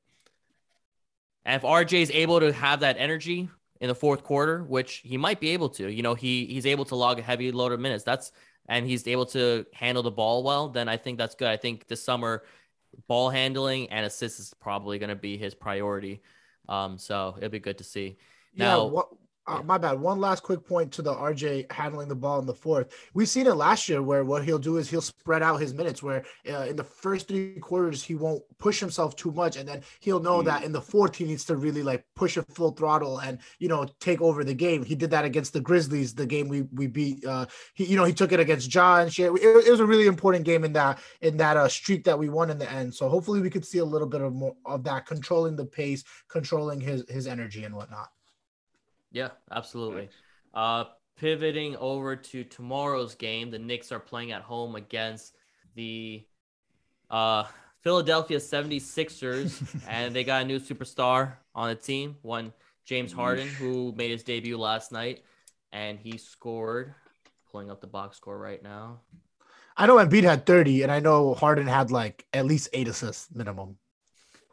And 1.45 1.55
if 1.55 1.63
RJ 1.63 2.01
is 2.01 2.11
able 2.11 2.39
to 2.39 2.53
have 2.53 2.81
that 2.81 2.97
energy 2.99 3.49
in 3.81 3.87
the 3.87 3.95
fourth 3.95 4.23
quarter, 4.23 4.63
which 4.63 4.97
he 4.97 5.17
might 5.17 5.39
be 5.39 5.49
able 5.49 5.69
to, 5.69 5.91
you 5.91 6.03
know, 6.03 6.15
he 6.15 6.45
he's 6.45 6.65
able 6.65 6.85
to 6.85 6.95
log 6.95 7.19
a 7.19 7.21
heavy 7.21 7.51
load 7.51 7.71
of 7.71 7.79
minutes. 7.79 8.03
That's 8.03 8.31
and 8.67 8.85
he's 8.85 9.07
able 9.07 9.25
to 9.27 9.65
handle 9.73 10.03
the 10.03 10.11
ball 10.11 10.43
well. 10.43 10.69
Then 10.69 10.87
I 10.87 10.97
think 10.97 11.17
that's 11.17 11.35
good. 11.35 11.47
I 11.47 11.57
think 11.57 11.87
this 11.87 12.03
summer, 12.03 12.43
ball 13.07 13.29
handling 13.29 13.89
and 13.89 14.05
assists 14.05 14.39
is 14.39 14.53
probably 14.53 14.99
going 14.99 15.09
to 15.09 15.15
be 15.15 15.37
his 15.37 15.55
priority. 15.55 16.21
Um, 16.69 16.97
so 16.99 17.33
it'll 17.37 17.49
be 17.49 17.59
good 17.59 17.79
to 17.79 17.83
see. 17.83 18.17
Now, 18.55 18.85
yeah, 18.85 18.91
what, 18.91 19.07
uh, 19.49 19.63
my 19.63 19.77
bad. 19.77 19.99
One 19.99 20.19
last 20.19 20.43
quick 20.43 20.65
point 20.65 20.91
to 20.93 21.01
the 21.01 21.13
RJ 21.13 21.71
handling 21.71 22.07
the 22.07 22.15
ball 22.15 22.39
in 22.39 22.45
the 22.45 22.53
fourth. 22.53 22.93
We've 23.13 23.27
seen 23.29 23.47
it 23.47 23.55
last 23.55 23.89
year 23.89 24.01
where 24.01 24.23
what 24.23 24.45
he'll 24.45 24.59
do 24.59 24.77
is 24.77 24.89
he'll 24.89 25.01
spread 25.01 25.41
out 25.43 25.57
his 25.59 25.73
minutes. 25.73 26.01
Where 26.03 26.23
uh, 26.49 26.65
in 26.69 26.75
the 26.75 26.83
first 26.83 27.27
three 27.27 27.59
quarters 27.59 28.03
he 28.03 28.15
won't 28.15 28.43
push 28.57 28.79
himself 28.79 29.15
too 29.15 29.31
much, 29.31 29.57
and 29.57 29.67
then 29.67 29.81
he'll 29.99 30.19
know 30.19 30.39
Mm. 30.39 30.45
that 30.45 30.63
in 30.63 30.71
the 30.71 30.81
fourth 30.81 31.15
he 31.15 31.25
needs 31.25 31.43
to 31.45 31.55
really 31.55 31.83
like 31.83 32.05
push 32.15 32.37
a 32.37 32.43
full 32.43 32.71
throttle 32.71 33.19
and 33.19 33.39
you 33.59 33.67
know 33.67 33.87
take 33.99 34.21
over 34.21 34.43
the 34.43 34.53
game. 34.53 34.83
He 34.83 34.95
did 34.95 35.11
that 35.11 35.25
against 35.25 35.53
the 35.53 35.59
Grizzlies, 35.61 36.13
the 36.13 36.25
game 36.25 36.47
we 36.47 36.61
we 36.73 36.87
beat. 36.87 37.25
Uh, 37.25 37.45
he 37.73 37.85
you 37.85 37.95
know 37.97 38.05
he 38.05 38.13
took 38.13 38.31
it 38.31 38.39
against 38.39 38.73
Ja. 38.73 38.99
It, 38.99 39.11
it 39.19 39.71
was 39.71 39.79
a 39.79 39.85
really 39.85 40.07
important 40.07 40.45
game 40.45 40.63
in 40.63 40.73
that 40.73 40.99
in 41.21 41.37
that 41.37 41.57
uh, 41.57 41.67
streak 41.67 42.03
that 42.05 42.17
we 42.19 42.29
won 42.29 42.49
in 42.49 42.59
the 42.59 42.71
end. 42.71 42.93
So 42.93 43.09
hopefully 43.09 43.41
we 43.41 43.49
could 43.49 43.65
see 43.65 43.79
a 43.79 43.85
little 43.85 44.07
bit 44.07 44.21
of 44.21 44.33
more 44.33 44.55
of 44.65 44.83
that, 44.83 45.05
controlling 45.05 45.55
the 45.55 45.65
pace, 45.65 46.03
controlling 46.27 46.79
his 46.79 47.03
his 47.09 47.27
energy 47.27 47.63
and 47.63 47.75
whatnot. 47.75 48.09
Yeah, 49.11 49.29
absolutely. 49.51 50.09
Uh, 50.53 50.85
pivoting 51.17 51.75
over 51.77 52.15
to 52.15 52.43
tomorrow's 52.43 53.15
game, 53.15 53.51
the 53.51 53.59
Knicks 53.59 53.91
are 53.91 53.99
playing 53.99 54.31
at 54.31 54.41
home 54.41 54.75
against 54.75 55.35
the 55.75 56.25
uh, 57.09 57.43
Philadelphia 57.81 58.37
76ers, 58.37 59.83
and 59.89 60.15
they 60.15 60.23
got 60.23 60.43
a 60.43 60.45
new 60.45 60.59
superstar 60.59 61.33
on 61.55 61.69
the 61.69 61.75
team, 61.75 62.17
one 62.21 62.53
James 62.85 63.11
Harden, 63.11 63.47
who 63.47 63.93
made 63.95 64.11
his 64.11 64.23
debut 64.23 64.57
last 64.57 64.91
night, 64.91 65.23
and 65.71 65.99
he 65.99 66.17
scored. 66.17 66.93
Pulling 67.51 67.71
up 67.71 67.81
the 67.81 67.87
box 67.87 68.17
score 68.17 68.37
right 68.37 68.61
now. 68.61 68.99
I 69.75 69.87
know 69.87 69.95
Embiid 69.95 70.23
had 70.23 70.45
30, 70.45 70.83
and 70.83 70.91
I 70.91 70.99
know 70.99 71.33
Harden 71.33 71.65
had 71.65 71.89
like 71.89 72.27
at 72.31 72.45
least 72.45 72.69
eight 72.73 72.87
assists 72.87 73.27
minimum. 73.33 73.77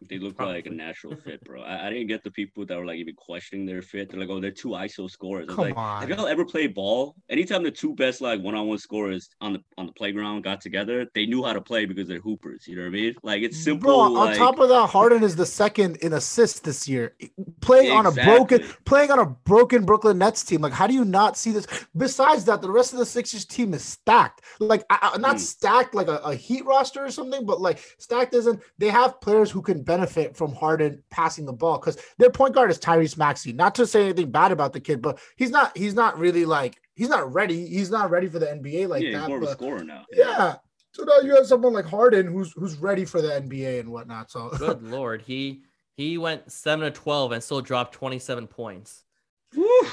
They 0.08 0.18
look 0.18 0.38
like 0.38 0.66
a 0.66 0.70
natural 0.70 1.16
fit, 1.16 1.42
bro. 1.44 1.62
I, 1.62 1.86
I 1.86 1.90
didn't 1.90 2.08
get 2.08 2.22
the 2.22 2.30
people 2.30 2.66
that 2.66 2.76
were 2.76 2.84
like 2.84 2.98
even 2.98 3.14
questioning 3.14 3.64
their 3.64 3.82
fit. 3.82 4.10
They're 4.10 4.20
like, 4.20 4.28
oh, 4.28 4.40
they're 4.40 4.50
two 4.50 4.68
ISO 4.70 5.10
scorers. 5.10 5.46
Come 5.48 5.56
like, 5.56 5.76
on. 5.76 6.00
have 6.00 6.10
y'all 6.10 6.26
ever 6.26 6.44
played 6.44 6.74
ball? 6.74 7.14
Anytime 7.30 7.62
the 7.62 7.70
two 7.70 7.94
best 7.94 8.20
like 8.20 8.40
one-on-one 8.40 8.78
scorers 8.78 9.30
on 9.40 9.54
the 9.54 9.62
on 9.78 9.86
the 9.86 9.92
playground 9.92 10.42
got 10.42 10.60
together, 10.60 11.06
they 11.14 11.26
knew 11.26 11.42
how 11.42 11.52
to 11.52 11.60
play 11.60 11.86
because 11.86 12.08
they're 12.08 12.20
hoopers. 12.20 12.66
You 12.66 12.76
know 12.76 12.82
what 12.82 12.88
I 12.88 12.90
mean? 12.90 13.14
Like 13.22 13.42
it's 13.42 13.58
simple. 13.58 13.90
Bro, 13.90 14.00
on 14.00 14.26
like, 14.26 14.38
top 14.38 14.58
of 14.58 14.68
that, 14.68 14.88
Harden 14.88 15.22
is 15.22 15.36
the 15.36 15.46
second 15.46 15.96
in 15.96 16.12
assists 16.12 16.60
this 16.60 16.88
year, 16.88 17.16
playing 17.60 17.90
on 17.90 18.06
a 18.06 18.12
broken, 18.12 18.64
playing 18.84 19.10
on 19.10 19.18
a 19.18 19.26
broken 19.26 19.84
Brooklyn 19.84 20.18
Nets 20.18 20.44
team. 20.44 20.60
Like, 20.60 20.72
how 20.72 20.86
do 20.86 20.94
you 20.94 21.04
not 21.04 21.36
see 21.36 21.52
this? 21.52 21.66
Besides 21.96 22.44
that, 22.44 22.62
the 22.62 22.70
rest 22.70 22.92
of 22.92 22.98
the 22.98 23.06
Sixers 23.06 23.44
team 23.44 23.72
is 23.74 23.82
stacked. 23.82 24.42
Like, 24.60 24.84
I, 24.90 25.16
not 25.18 25.36
Hmm. 25.36 25.38
stacked 25.38 25.94
like 25.94 26.08
a, 26.08 26.16
a 26.18 26.34
Heat 26.34 26.64
roster 26.64 27.04
or 27.04 27.10
something, 27.10 27.44
but 27.46 27.60
like 27.60 27.78
stacked 27.98 28.34
isn't. 28.34 28.60
They 28.78 28.88
have 28.88 29.20
players 29.20 29.50
who 29.50 29.62
can 29.62 29.82
benefit 29.86 30.36
from 30.36 30.54
Harden 30.54 31.02
passing 31.10 31.46
the 31.46 31.52
ball 31.54 31.78
because 31.78 31.96
their 32.18 32.28
point 32.30 32.54
guard 32.54 32.70
is 32.70 32.78
Tyrese 32.78 33.16
Maxey. 33.16 33.52
Not 33.54 33.74
to 33.76 33.86
say 33.86 34.04
anything 34.04 34.30
bad 34.30 34.52
about 34.52 34.74
the 34.74 34.80
kid, 34.80 35.00
but 35.00 35.18
he's 35.36 35.50
not. 35.50 35.74
He's 35.76 35.94
not 35.94 36.18
really 36.18 36.44
like. 36.44 36.76
He's 36.94 37.08
not 37.08 37.32
ready. 37.32 37.66
He's 37.66 37.90
not 37.90 38.10
ready 38.10 38.28
for 38.28 38.38
the 38.38 38.46
NBA 38.46 38.88
like 38.88 39.02
yeah, 39.02 39.08
he's 39.08 39.18
that. 39.20 39.28
more 39.28 39.38
of 39.38 39.44
a 39.44 39.52
scorer 39.52 39.82
now. 39.84 40.04
yeah. 40.12 40.56
So 40.92 41.04
now 41.04 41.20
you 41.20 41.34
have 41.36 41.46
someone 41.46 41.72
like 41.72 41.84
Harden 41.86 42.26
who's 42.26 42.52
who's 42.52 42.76
ready 42.76 43.04
for 43.06 43.22
the 43.22 43.28
NBA 43.28 43.80
and 43.80 43.90
whatnot. 43.90 44.30
So 44.30 44.48
Good 44.50 44.82
lord, 44.90 45.22
he 45.22 45.62
he 45.96 46.18
went 46.18 46.50
seven 46.52 46.84
to 46.84 46.90
twelve 46.90 47.32
and 47.32 47.42
still 47.42 47.60
dropped 47.62 47.94
twenty 47.94 48.18
seven 48.18 48.46
points. 48.46 49.04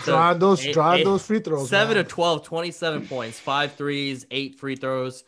drawing 0.04 0.40
those 0.40 0.66
Eight- 0.66 0.74
drawing 0.74 1.00
eight- 1.02 1.04
those 1.06 1.26
free 1.26 1.40
throws. 1.40 1.70
Seven 1.70 1.96
man. 1.96 2.04
to 2.06 2.10
12, 2.10 2.44
27 2.44 3.08
points, 3.08 3.40
five 3.40 3.74
threes, 3.76 4.26
eight 4.32 4.56
free 4.60 4.76
throws. 4.76 5.24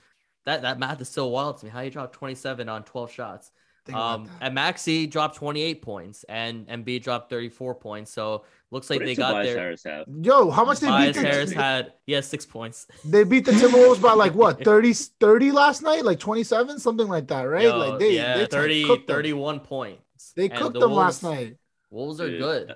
That 0.45 0.61
that 0.63 0.79
math 0.79 1.01
is 1.01 1.09
so 1.09 1.27
wild 1.27 1.57
to 1.59 1.65
me. 1.65 1.71
How 1.71 1.81
you 1.81 1.89
drop 1.91 2.13
27 2.13 2.69
on 2.69 2.83
12 2.83 3.11
shots? 3.11 3.51
Think 3.85 3.97
Um, 3.97 4.25
that. 4.25 4.31
and 4.41 4.55
Maxey 4.55 5.05
dropped 5.05 5.35
28 5.35 5.81
points, 5.83 6.25
and 6.27 6.67
Embiid 6.67 7.03
dropped 7.03 7.29
34 7.29 7.75
points. 7.75 8.11
So 8.11 8.43
looks 8.71 8.89
like 8.89 8.99
What 8.99 9.05
they 9.05 9.13
did 9.13 9.17
got 9.21 9.29
Tobias 9.33 9.53
their. 9.53 9.57
Harris? 9.85 10.07
Yo, 10.23 10.49
how 10.49 10.65
much 10.65 10.79
they 10.79 10.87
beat 10.87 10.93
Tobias 11.13 11.15
the, 11.17 11.21
Harris 11.21 11.51
had 11.51 11.93
yeah 12.07 12.21
six 12.21 12.45
points. 12.47 12.87
they 13.05 13.23
beat 13.23 13.45
the 13.45 13.51
Timberwolves 13.51 14.01
by 14.01 14.13
like 14.13 14.33
what 14.33 14.63
30 14.63 14.93
30 14.93 15.51
last 15.51 15.83
night, 15.83 16.03
like 16.03 16.19
27, 16.19 16.79
something 16.79 17.07
like 17.07 17.27
that, 17.27 17.43
right? 17.43 17.63
Yo, 17.65 17.77
like 17.77 17.99
they 17.99 18.15
yeah, 18.15 18.37
they 18.37 18.47
30, 18.47 18.85
cooked 18.85 19.07
them. 19.07 19.15
31 19.17 19.59
points. 19.59 20.33
They 20.35 20.49
cooked 20.49 20.73
the 20.73 20.79
them 20.79 20.91
last 20.93 21.21
night. 21.21 21.57
Wolves 21.91 22.19
are 22.19 22.27
Yeah. 22.29 22.39
good. 22.39 22.75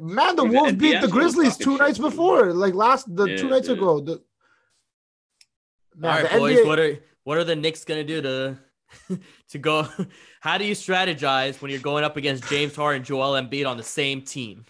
Man, 0.00 0.36
the 0.36 0.44
Even 0.44 0.54
Wolves 0.54 0.72
beat 0.74 1.00
the 1.00 1.06
was 1.08 1.10
Grizzlies 1.10 1.56
two 1.56 1.76
nights 1.76 1.96
too. 1.96 2.04
before, 2.04 2.52
like 2.52 2.74
last 2.74 3.14
the 3.16 3.36
two 3.36 3.48
nights 3.48 3.66
yeah. 3.68 3.74
ago. 3.74 4.00
The, 4.00 4.22
Man, 5.96 6.10
All 6.16 6.22
right, 6.22 6.32
the 6.32 6.38
boys. 6.38 6.58
NBA 6.58 6.66
What 6.66 6.78
are 6.78 6.98
what 7.24 7.38
are 7.38 7.44
the 7.44 7.56
Knicks 7.56 7.84
gonna 7.84 8.04
do 8.04 8.22
to 8.22 8.58
to 9.50 9.58
go? 9.58 9.88
How 10.40 10.58
do 10.58 10.64
you 10.64 10.74
strategize 10.74 11.60
when 11.60 11.70
you're 11.70 11.80
going 11.80 12.04
up 12.04 12.16
against 12.16 12.48
James 12.48 12.74
Harden, 12.76 13.04
Joel 13.04 13.32
Embiid 13.40 13.68
on 13.68 13.76
the 13.76 13.82
same 13.82 14.22
team? 14.22 14.64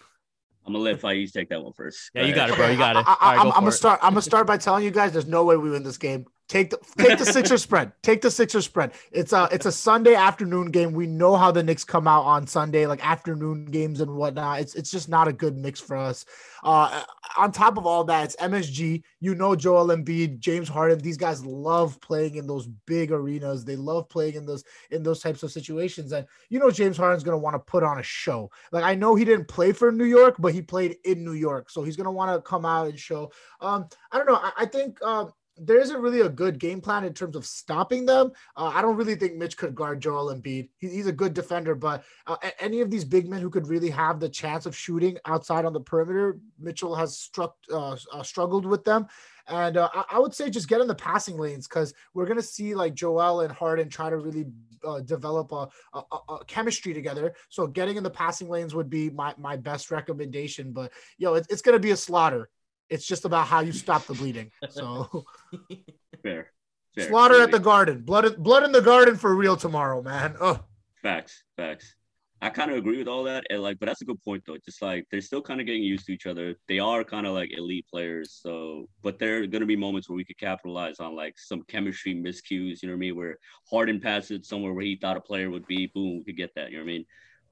I'm 0.65 0.73
gonna 0.73 0.83
let 0.83 1.01
Faiz 1.01 1.31
take 1.31 1.49
that 1.49 1.63
one 1.63 1.73
first. 1.73 2.11
Yeah, 2.13 2.21
Go 2.21 2.27
you 2.27 2.33
ahead. 2.33 2.35
got 2.35 2.49
it, 2.51 2.55
bro. 2.55 2.69
You 2.69 2.77
got 2.77 2.95
it. 2.95 3.05
I, 3.07 3.15
All 3.21 3.31
right, 3.31 3.41
go 3.41 3.47
am 3.49 3.53
gonna 3.55 3.67
it. 3.67 3.71
start. 3.71 3.99
I'm 4.03 4.11
gonna 4.13 4.21
start 4.21 4.45
by 4.45 4.57
telling 4.57 4.83
you 4.83 4.91
guys, 4.91 5.11
there's 5.13 5.25
no 5.27 5.43
way 5.45 5.57
we 5.57 5.69
win 5.71 5.83
this 5.83 5.97
game. 5.97 6.25
Take 6.49 6.71
the 6.71 6.79
take 6.97 7.19
the 7.19 7.27
Sixers 7.27 7.61
spread. 7.61 7.91
Take 8.01 8.21
the 8.21 8.31
Sixers 8.31 8.65
spread. 8.65 8.93
It's 9.11 9.33
a 9.33 9.47
it's 9.51 9.67
a 9.67 9.71
Sunday 9.71 10.15
afternoon 10.15 10.71
game. 10.71 10.93
We 10.93 11.05
know 11.05 11.35
how 11.35 11.51
the 11.51 11.61
Knicks 11.61 11.83
come 11.83 12.07
out 12.07 12.23
on 12.23 12.47
Sunday, 12.47 12.87
like 12.87 13.05
afternoon 13.05 13.65
games 13.65 14.01
and 14.01 14.15
whatnot. 14.15 14.59
It's 14.59 14.73
it's 14.73 14.89
just 14.89 15.09
not 15.09 15.27
a 15.27 15.33
good 15.33 15.55
mix 15.55 15.79
for 15.79 15.95
us. 15.95 16.25
Uh, 16.63 17.03
on 17.37 17.51
top 17.51 17.77
of 17.77 17.85
all 17.85 18.03
that, 18.05 18.23
it's 18.25 18.35
MSG. 18.37 19.03
You 19.19 19.35
know 19.35 19.55
Joel 19.55 19.95
Embiid, 19.95 20.39
James 20.39 20.67
Harden. 20.67 20.97
These 20.97 21.17
guys 21.17 21.45
love 21.45 22.01
playing 22.01 22.37
in 22.37 22.47
those 22.47 22.65
big 22.87 23.11
arenas. 23.11 23.63
They 23.63 23.75
love 23.75 24.09
playing 24.09 24.33
in 24.33 24.47
those 24.47 24.63
in 24.89 25.03
those 25.03 25.19
types 25.19 25.43
of 25.43 25.51
situations. 25.51 26.13
And 26.13 26.25
you 26.49 26.57
know 26.57 26.71
James 26.71 26.97
Harden's 26.97 27.23
gonna 27.23 27.37
want 27.37 27.53
to 27.53 27.59
put 27.59 27.83
on 27.83 27.99
a 27.99 28.03
show. 28.03 28.49
Like 28.71 28.83
I 28.83 28.95
know 28.95 29.13
he 29.13 29.23
didn't 29.23 29.49
play 29.49 29.71
for 29.71 29.91
New 29.91 30.05
York, 30.05 30.37
but 30.39 30.55
he 30.55 30.63
played 30.63 30.97
in 31.05 31.23
New 31.23 31.33
York, 31.33 31.69
so 31.69 31.83
he's 31.83 31.95
gonna 31.95 32.11
want 32.11 32.35
to 32.35 32.41
come 32.41 32.65
out 32.65 32.87
and 32.87 32.99
show. 32.99 33.31
Um, 33.61 33.87
I 34.11 34.17
don't 34.17 34.25
know. 34.25 34.39
I, 34.41 34.51
I 34.57 34.65
think 34.65 34.99
um, 35.03 35.31
there 35.61 35.79
isn't 35.79 36.01
really 36.01 36.21
a 36.21 36.29
good 36.29 36.59
game 36.59 36.81
plan 36.81 37.03
in 37.03 37.13
terms 37.13 37.35
of 37.35 37.45
stopping 37.45 38.05
them. 38.05 38.31
Uh, 38.55 38.71
I 38.73 38.81
don't 38.81 38.95
really 38.95 39.15
think 39.15 39.35
Mitch 39.35 39.57
could 39.57 39.75
guard 39.75 40.01
Joel 40.01 40.33
Embiid. 40.33 40.69
He, 40.77 40.87
he's 40.89 41.07
a 41.07 41.11
good 41.11 41.33
defender, 41.33 41.75
but 41.75 42.03
uh, 42.27 42.37
any 42.59 42.81
of 42.81 42.89
these 42.89 43.05
big 43.05 43.29
men 43.29 43.41
who 43.41 43.49
could 43.49 43.67
really 43.67 43.89
have 43.89 44.19
the 44.19 44.29
chance 44.29 44.65
of 44.65 44.75
shooting 44.75 45.17
outside 45.25 45.65
on 45.65 45.73
the 45.73 45.79
perimeter, 45.79 46.39
Mitchell 46.59 46.95
has 46.95 47.17
struck 47.17 47.55
uh, 47.71 47.95
uh, 48.13 48.23
struggled 48.23 48.65
with 48.65 48.83
them. 48.83 49.07
And 49.47 49.77
uh, 49.77 49.89
I, 49.93 50.03
I 50.11 50.19
would 50.19 50.33
say 50.33 50.49
just 50.49 50.69
get 50.69 50.81
in 50.81 50.87
the 50.87 50.95
passing 50.95 51.37
lanes 51.37 51.67
because 51.67 51.93
we're 52.13 52.27
gonna 52.27 52.41
see 52.41 52.75
like 52.75 52.93
Joel 52.93 53.41
and 53.41 53.51
Harden 53.51 53.89
try 53.89 54.09
to 54.09 54.17
really 54.17 54.45
uh, 54.83 55.01
develop 55.01 55.51
a, 55.51 55.67
a, 55.93 56.01
a, 56.29 56.45
chemistry 56.45 56.93
together. 56.93 57.33
So 57.49 57.67
getting 57.67 57.97
in 57.97 58.03
the 58.03 58.09
passing 58.09 58.47
lanes 58.47 58.73
would 58.75 58.89
be 58.89 59.09
my, 59.09 59.33
my 59.37 59.57
best 59.57 59.91
recommendation. 59.91 60.71
But 60.71 60.91
yo, 61.17 61.33
it, 61.33 61.47
it's 61.49 61.61
gonna 61.61 61.79
be 61.79 61.91
a 61.91 61.97
slaughter. 61.97 62.49
It's 62.89 63.05
just 63.05 63.25
about 63.25 63.47
how 63.47 63.59
you 63.61 63.71
stop 63.71 64.05
the 64.05 64.13
bleeding. 64.13 64.51
So 64.69 65.25
fair. 66.23 66.51
fair. 66.95 67.07
slaughter 67.07 67.41
at 67.41 67.51
the 67.51 67.59
garden, 67.59 68.01
blood 68.01 68.41
blood 68.41 68.63
in 68.63 68.71
the 68.71 68.81
garden 68.81 69.15
for 69.15 69.35
real 69.35 69.57
tomorrow, 69.57 70.01
man. 70.01 70.35
Oh, 70.39 70.63
facts, 71.01 71.43
facts. 71.55 71.95
I 72.41 72.49
kind 72.49 72.71
of 72.71 72.77
agree 72.77 72.97
with 72.97 73.09
all 73.09 73.25
that, 73.25 73.43
and 73.49 73.61
like, 73.61 73.79
but 73.79 73.87
that's 73.87 74.01
a 74.01 74.05
good 74.05 74.21
point 74.23 74.43
though. 74.47 74.55
Just 74.63 74.81
like 74.81 75.05
they're 75.11 75.19
still 75.19 75.41
kind 75.41 75.59
of 75.59 75.67
getting 75.67 75.83
used 75.83 76.05
to 76.05 76.13
each 76.13 76.25
other. 76.25 76.55
They 76.69 76.79
are 76.79 77.03
kind 77.03 77.27
of 77.27 77.33
like 77.33 77.51
elite 77.51 77.85
players, 77.91 78.39
so 78.41 78.85
but 79.03 79.19
there 79.19 79.43
are 79.43 79.47
gonna 79.47 79.65
be 79.65 79.75
moments 79.75 80.09
where 80.09 80.15
we 80.15 80.23
could 80.23 80.37
capitalize 80.37 81.01
on 81.01 81.15
like 81.15 81.37
some 81.37 81.63
chemistry 81.63 82.15
miscues. 82.15 82.81
You 82.81 82.87
know 82.87 82.93
what 82.93 82.97
I 82.97 82.99
mean? 82.99 83.15
Where 83.17 83.37
Harden 83.69 83.99
passes 83.99 84.47
somewhere 84.47 84.73
where 84.73 84.85
he 84.85 84.95
thought 84.95 85.17
a 85.17 85.21
player 85.21 85.49
would 85.49 85.67
be, 85.67 85.87
boom, 85.93 86.19
we 86.19 86.23
could 86.23 86.37
get 86.37 86.55
that. 86.55 86.71
You 86.71 86.77
know 86.77 86.85
what 86.85 86.91
I 86.91 86.93
mean? 86.93 87.05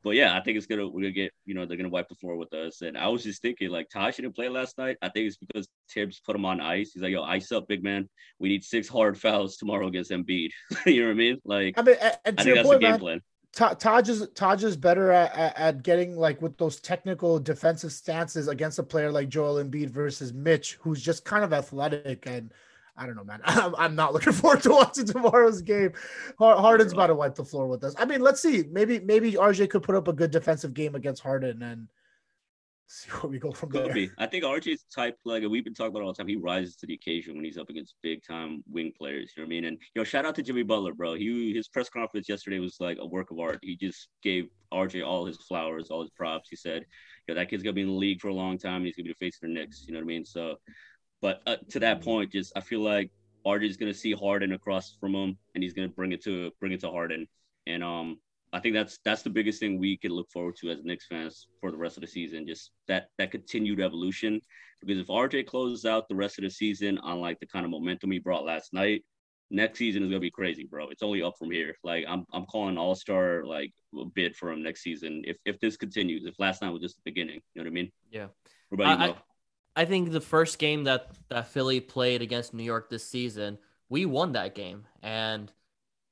But 0.04 0.12
yeah, 0.12 0.38
I 0.38 0.41
think 0.41 0.58
it's 0.58 0.66
gonna 0.66 0.88
we're 0.88 1.02
gonna 1.02 1.12
get 1.12 1.32
you 1.45 1.54
know 1.54 1.66
they're 1.66 1.78
gonna 1.78 1.89
wipe 1.89 2.10
the 2.10 2.16
floor 2.16 2.36
with 2.38 2.54
us. 2.54 2.82
And 2.82 2.98
I 2.98 3.08
was 3.08 3.24
just 3.24 3.41
thinking 3.41 3.70
like 3.70 3.89
Taj 3.89 4.16
didn't 4.16 4.36
play 4.36 4.50
last 4.50 4.78
night. 4.78 4.98
I 5.02 5.10
think 5.10 5.28
it's 5.28 5.38
because 5.38 5.68
Thibs 5.89 6.20
put 6.20 6.36
him 6.36 6.45
on 6.45 6.62
ice. 6.62 6.91
He's 6.93 7.04
like, 7.04 7.12
yo, 7.12 7.24
ice 7.24 7.52
up, 7.52 7.68
big 7.68 7.84
man. 7.84 8.08
We 8.39 8.50
need 8.50 8.64
six 8.64 8.88
hard 8.88 9.18
fouls 9.22 9.58
tomorrow 9.58 9.88
against 9.88 10.12
Embiid. 10.12 10.52
you 10.86 11.02
know 11.02 11.08
what 11.08 11.12
I 11.12 11.16
mean? 11.16 11.41
Like 11.45 11.78
I 11.78 11.82
mean, 11.82 11.95
and, 12.02 12.18
and 12.26 12.39
I 12.39 12.43
think 12.43 12.56
that's 12.56 12.68
point, 12.68 12.82
the 12.82 12.88
game 12.88 13.00
plan. 13.00 13.22
Taj 13.54 14.08
is 14.08 14.28
Taj 14.36 14.64
is 14.64 14.78
better 14.78 15.12
at, 15.12 15.36
at, 15.36 15.58
at, 15.58 15.84
getting 15.84 16.16
like 16.16 16.41
with 16.41 16.58
those 16.58 16.80
technical 16.80 17.39
defensive 17.39 17.91
stances 17.91 18.48
against 18.48 18.78
a 18.78 18.84
player 18.84 19.12
like 19.12 19.30
Joel 19.30 19.64
Embiid 19.64 19.89
versus 19.89 20.32
Mitch, 20.32 20.78
who's 20.82 21.02
just 21.02 21.26
kind 21.26 21.43
of 21.43 21.54
athletic 21.54 22.28
and 22.28 22.54
I 22.98 23.06
don't 23.06 23.16
know, 23.16 23.24
man. 23.24 23.41
I'm, 23.45 23.76
I'm 23.76 23.95
not 23.95 24.14
looking 24.14 24.34
forward 24.34 24.64
to 24.64 24.72
watching 24.72 25.06
tomorrow's 25.06 25.62
game. 25.62 25.93
Harden's 26.39 26.93
about 26.93 27.08
to 27.08 27.16
wipe 27.16 27.36
the 27.36 27.45
floor 27.45 27.68
with 27.68 27.84
us. 27.84 27.93
I 27.98 28.06
mean, 28.06 28.22
let's 28.22 28.41
see. 28.41 28.64
Maybe 28.70 29.00
maybe 29.00 29.34
RJ 29.34 29.70
could 29.70 29.84
put 29.84 29.95
up 29.95 30.08
a 30.08 30.14
good 30.14 30.32
defensive 30.32 30.74
game 30.74 30.95
against 30.95 31.22
Harden 31.22 31.62
and 31.62 31.88
see 32.88 33.10
where 33.12 33.30
we 33.30 33.38
go 33.38 33.52
from 33.52 33.70
Could 33.70 33.86
there. 33.86 33.93
Be. 33.93 34.10
I 34.18 34.26
think 34.26 34.43
RJ's 34.43 34.86
type, 34.93 35.18
like 35.26 35.43
we've 35.43 35.64
been 35.64 35.74
talking 35.74 35.91
about 35.91 36.04
all 36.04 36.14
the 36.14 36.18
time, 36.18 36.28
he 36.28 36.36
rises 36.36 36.76
to 36.78 36.88
the 36.88 36.93
occasion 36.93 37.36
when 37.36 37.43
he's 37.43 37.58
up 37.58 37.70
against 37.70 37.95
big 38.02 38.24
time 38.26 38.64
wing 38.68 38.93
players. 38.98 39.34
You 39.36 39.43
know 39.43 39.48
what 39.48 39.50
I 39.50 39.56
mean? 39.56 39.66
And 39.66 39.78
yo, 39.93 40.04
shout 40.04 40.26
out 40.26 40.36
to 40.36 40.41
Jimmy 40.41 40.64
Butler, 40.64 40.93
bro. 40.93 41.16
He 41.16 41.54
his 41.54 41.68
press 41.68 41.89
conference 41.89 42.30
yesterday 42.30 42.60
was 42.60 42.78
like 42.80 42.98
a 43.00 43.06
work 43.06 43.32
of 43.32 43.39
art. 43.39 43.60
He 43.62 43.76
just 43.76 44.08
gave 44.24 44.48
RJ 44.74 45.06
all 45.06 45.26
his 45.26 45.38
flowers, 45.38 45.89
all 45.89 46.02
his 46.02 46.12
props. 46.12 46.50
He 46.50 46.56
said, 46.56 46.86
yo, 47.28 47.36
that 47.36 47.50
kid's 47.50 47.64
gonna 47.64 47.74
be 47.74 47.82
in 47.82 47.88
the 47.88 47.93
league 47.93 48.22
for 48.22 48.30
a 48.30 48.34
long 48.34 48.58
time. 48.58 48.86
He's 48.86 48.95
gonna 48.95 49.06
be 49.06 49.14
the 49.14 49.26
face 49.26 49.38
of 49.41 49.48
the 49.48 49.54
Knicks. 49.54 49.86
You 49.86 49.93
know 49.93 50.00
what 50.00 50.06
I 50.06 50.08
mean? 50.08 50.26
So, 50.26 50.56
but 51.22 51.41
uh, 51.45 51.57
to 51.70 51.80
that 51.80 52.01
point, 52.01 52.32
just 52.32 52.53
I 52.55 52.61
feel 52.61 52.82
like 52.82 53.11
is 53.55 53.78
gonna 53.78 53.93
see 53.93 54.11
Harden 54.11 54.51
across 54.51 54.97
from 54.99 55.15
him, 55.15 55.38
and 55.55 55.63
he's 55.63 55.74
gonna 55.74 55.88
bring 55.88 56.11
it 56.11 56.24
to 56.24 56.51
bring 56.59 56.74
it 56.74 56.82
to 56.82 56.91
Harden. 56.91 57.28
And 57.65 57.84
um, 57.84 58.20
I 58.53 58.59
think 58.59 58.76
that's 58.76 58.99
that's 59.05 59.22
the 59.22 59.30
biggest 59.30 59.59
thing 59.59 59.80
we 59.80 59.97
can 59.97 60.11
look 60.11 60.30
forward 60.32 60.55
to 60.57 60.70
as 60.70 60.84
Knicks 60.84 61.07
fans 61.07 61.47
for 61.61 61.72
the 61.72 61.78
rest 61.78 61.97
of 61.97 62.01
the 62.01 62.07
season. 62.07 62.45
Just 62.45 62.72
that 62.88 63.07
that 63.18 63.32
continued 63.32 63.80
evolution. 63.80 64.41
Because 64.82 64.99
if 64.99 65.07
RJ 65.07 65.47
closes 65.47 65.86
out 65.86 66.07
the 66.07 66.15
rest 66.15 66.38
of 66.38 66.43
the 66.43 66.49
season 66.49 66.97
on 66.99 67.20
like 67.20 67.39
the 67.39 67.47
kind 67.47 67.65
of 67.65 67.72
momentum 67.72 68.11
he 68.11 68.20
brought 68.20 68.45
last 68.45 68.74
night, 68.74 69.03
next 69.49 69.80
season 69.80 70.03
is 70.03 70.09
gonna 70.09 70.20
be 70.20 70.32
crazy, 70.32 70.65
bro. 70.70 70.89
It's 70.89 71.03
only 71.03 71.22
up 71.22 71.38
from 71.38 71.51
here. 71.51 71.76
Like 71.84 72.05
I'm 72.07 72.26
I'm 72.34 72.45
calling 72.45 72.78
all 72.78 72.95
star 72.95 73.43
like 73.45 73.72
a 73.99 74.05
bid 74.05 74.36
for 74.36 74.51
him 74.51 74.61
next 74.61 74.84
season. 74.84 75.24
If 75.26 75.38
if 75.45 75.59
this 75.59 75.78
continues, 75.78 76.26
if 76.26 76.39
last 76.39 76.61
night 76.61 76.72
was 76.72 76.82
just 76.82 76.95
the 76.97 77.11
beginning, 77.11 77.41
you 77.53 77.61
know 77.61 77.63
what 77.63 77.72
I 77.72 77.74
mean? 77.74 77.91
Yeah. 78.11 78.28
What 78.70 78.82
about 78.82 78.99
you, 78.99 79.13
I, 79.13 79.15
I 79.78 79.86
think 79.86 80.12
the 80.12 80.22
first 80.22 80.60
game 80.60 80.84
that 80.86 81.12
that 81.30 81.48
Philly 81.50 81.80
played 81.80 82.22
against 82.22 82.54
New 82.54 82.64
York 82.64 82.90
this 82.90 83.06
season, 83.08 83.58
we 83.90 84.06
won 84.06 84.34
that 84.34 84.56
game, 84.56 84.86
and 85.04 85.52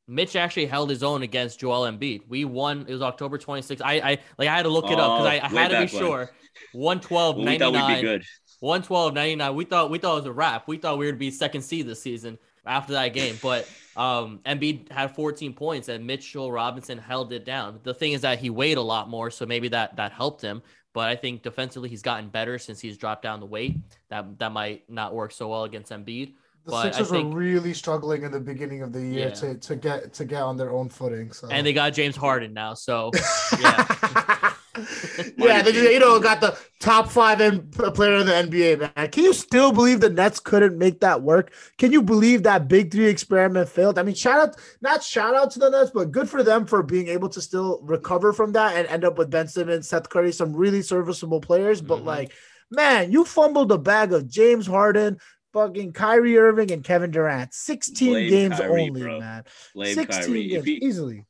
Mitch 0.08 0.36
actually 0.36 0.68
held 0.68 0.90
his 0.92 1.02
own 1.04 1.24
against 1.24 1.60
Joel 1.60 1.82
Embiid. 1.92 2.22
We 2.28 2.46
won. 2.46 2.86
It 2.88 2.94
was 2.94 3.02
October 3.02 3.40
26th. 3.40 3.82
I, 3.84 3.96
I 3.96 4.10
like 4.38 4.48
I 4.50 4.56
had 4.56 4.64
to 4.64 4.70
look 4.70 4.92
it 4.92 5.00
up 5.00 5.14
because 5.18 5.26
I, 5.26 5.36
I 5.38 5.50
Oh, 5.52 5.56
had 5.56 5.70
to 5.70 5.76
be 5.76 5.80
when. 5.80 5.88
sure. 5.88 6.32
112 6.74 7.38
we 7.38 7.58
thought 7.58 7.74
we'd 7.74 7.88
be 7.88 7.98
99. 7.98 8.02
good. 8.02 8.24
112 8.60 9.14
99. 9.14 9.56
We 9.56 9.66
thought 9.66 9.90
we 9.90 9.98
thought 9.98 10.14
it 10.14 10.20
was 10.22 10.26
a 10.28 10.32
wrap. 10.32 10.68
We 10.68 10.78
thought 10.78 10.98
we 11.00 11.08
would 11.08 11.18
be 11.20 11.32
second 11.32 11.64
seed 11.64 11.88
this 11.88 12.02
season 12.02 12.38
after 12.66 12.94
that 12.94 13.14
game. 13.14 13.40
But 13.42 13.68
um 13.96 14.42
Embiid 14.46 14.92
had 14.92 15.16
14 15.16 15.54
points 15.54 15.90
and 15.90 16.06
Mitchell 16.06 16.52
Robinson 16.52 16.98
held 17.00 17.34
it 17.34 17.46
down. 17.46 17.80
The 17.84 17.94
thing 17.94 18.14
is 18.14 18.22
that 18.22 18.40
he 18.40 18.50
weighed 18.52 18.78
a 18.78 18.82
lot 18.82 19.10
more, 19.10 19.32
so 19.32 19.46
maybe 19.46 19.70
that 19.70 19.96
that 19.96 20.12
helped 20.12 20.42
him. 20.42 20.62
But 20.96 21.10
I 21.10 21.16
think 21.18 21.44
defensively 21.44 21.90
he's 21.90 22.02
gotten 22.02 22.30
better 22.30 22.58
since 22.58 22.80
he's 22.80 22.98
dropped 22.98 23.22
down 23.22 23.42
the 23.42 23.46
weight. 23.46 23.76
That 24.10 24.40
that 24.40 24.52
might 24.54 24.90
not 24.90 25.14
work 25.14 25.32
so 25.34 25.50
well 25.50 25.66
against 25.66 25.92
Embiid. 25.92 26.34
The 26.64 26.72
But 26.72 26.76
I 26.78 26.84
Sixers 26.92 27.10
think- 27.12 27.34
were 27.34 27.40
really 27.40 27.74
struggling 27.74 28.24
in 28.24 28.32
the 28.32 28.40
beginning 28.40 28.82
of 28.82 28.94
the 28.94 29.02
year 29.02 29.28
Yeah. 29.28 29.34
to, 29.36 29.56
to 29.56 29.76
get 29.76 30.14
to 30.14 30.24
get 30.26 30.42
on 30.42 30.56
their 30.56 30.72
own 30.72 30.88
footing. 30.90 31.34
So 31.34 31.50
And 31.52 31.68
they 31.68 31.74
got 31.74 31.92
James 31.94 32.16
Harden 32.16 32.54
now. 32.54 32.74
So 32.76 33.12
yeah. 33.62 34.54
yeah, 35.38 35.62
they 35.62 35.72
you 35.94 36.00
know 36.00 36.20
got 36.20 36.42
the 36.42 36.58
top 36.80 37.10
five 37.10 37.40
M- 37.42 37.70
player 37.70 38.16
in 38.16 38.26
the 38.26 38.34
NBA, 38.34 38.96
man. 38.96 39.10
Can 39.10 39.24
you 39.24 39.34
still 39.34 39.72
believe 39.72 40.00
the 40.02 40.10
Nets 40.10 40.40
couldn't 40.40 40.78
make 40.78 41.00
that 41.02 41.22
work? 41.22 41.54
Can 41.78 41.92
you 41.92 42.02
believe 42.02 42.44
that 42.44 42.68
Big 42.68 42.92
Three 42.92 43.08
experiment 43.08 43.70
failed? 43.70 43.98
I 44.00 44.04
mean, 44.04 44.16
shout 44.16 44.40
out, 44.50 44.56
not 44.82 45.04
shout 45.04 45.36
out 45.36 45.52
to 45.52 45.60
the 45.60 45.70
Nets, 45.70 45.92
but 45.94 46.12
good 46.12 46.30
for 46.30 46.44
them 46.44 46.66
for 46.66 46.84
being 46.84 47.08
able 47.08 47.30
to 47.30 47.42
still 47.42 47.80
recover 47.84 48.34
from 48.34 48.52
that 48.54 48.76
and 48.76 48.88
end 48.88 49.06
up 49.06 49.18
with 49.18 49.30
Ben 49.30 49.48
Simmons, 49.48 49.88
Seth 49.88 50.10
Curry, 50.10 50.32
some 50.32 50.56
really 50.56 50.82
serviceable 50.82 51.42
players. 51.42 51.82
But 51.82 52.00
Mhm. 52.02 52.06
like, 52.06 52.32
man, 52.72 53.12
you 53.12 53.26
fumbled 53.26 53.72
a 53.72 53.78
bag 53.78 54.14
of 54.14 54.28
James 54.28 54.68
Harden. 54.68 55.18
Fucking 55.54 55.94
Kyrie 55.94 56.38
Irving 56.38 56.70
and 56.74 56.84
Kevin 56.84 57.12
Durant, 57.12 57.54
16 57.54 58.10
Blame 58.12 58.30
games 58.30 58.60
Kyrie, 58.60 58.82
only, 58.90 59.02
bro. 59.04 59.20
man. 59.22 59.44
Blame 59.74 59.96
16 59.96 60.26
Kyrie. 60.26 60.48
games 60.50 60.66
he, 60.66 60.74
easily. 60.86 61.26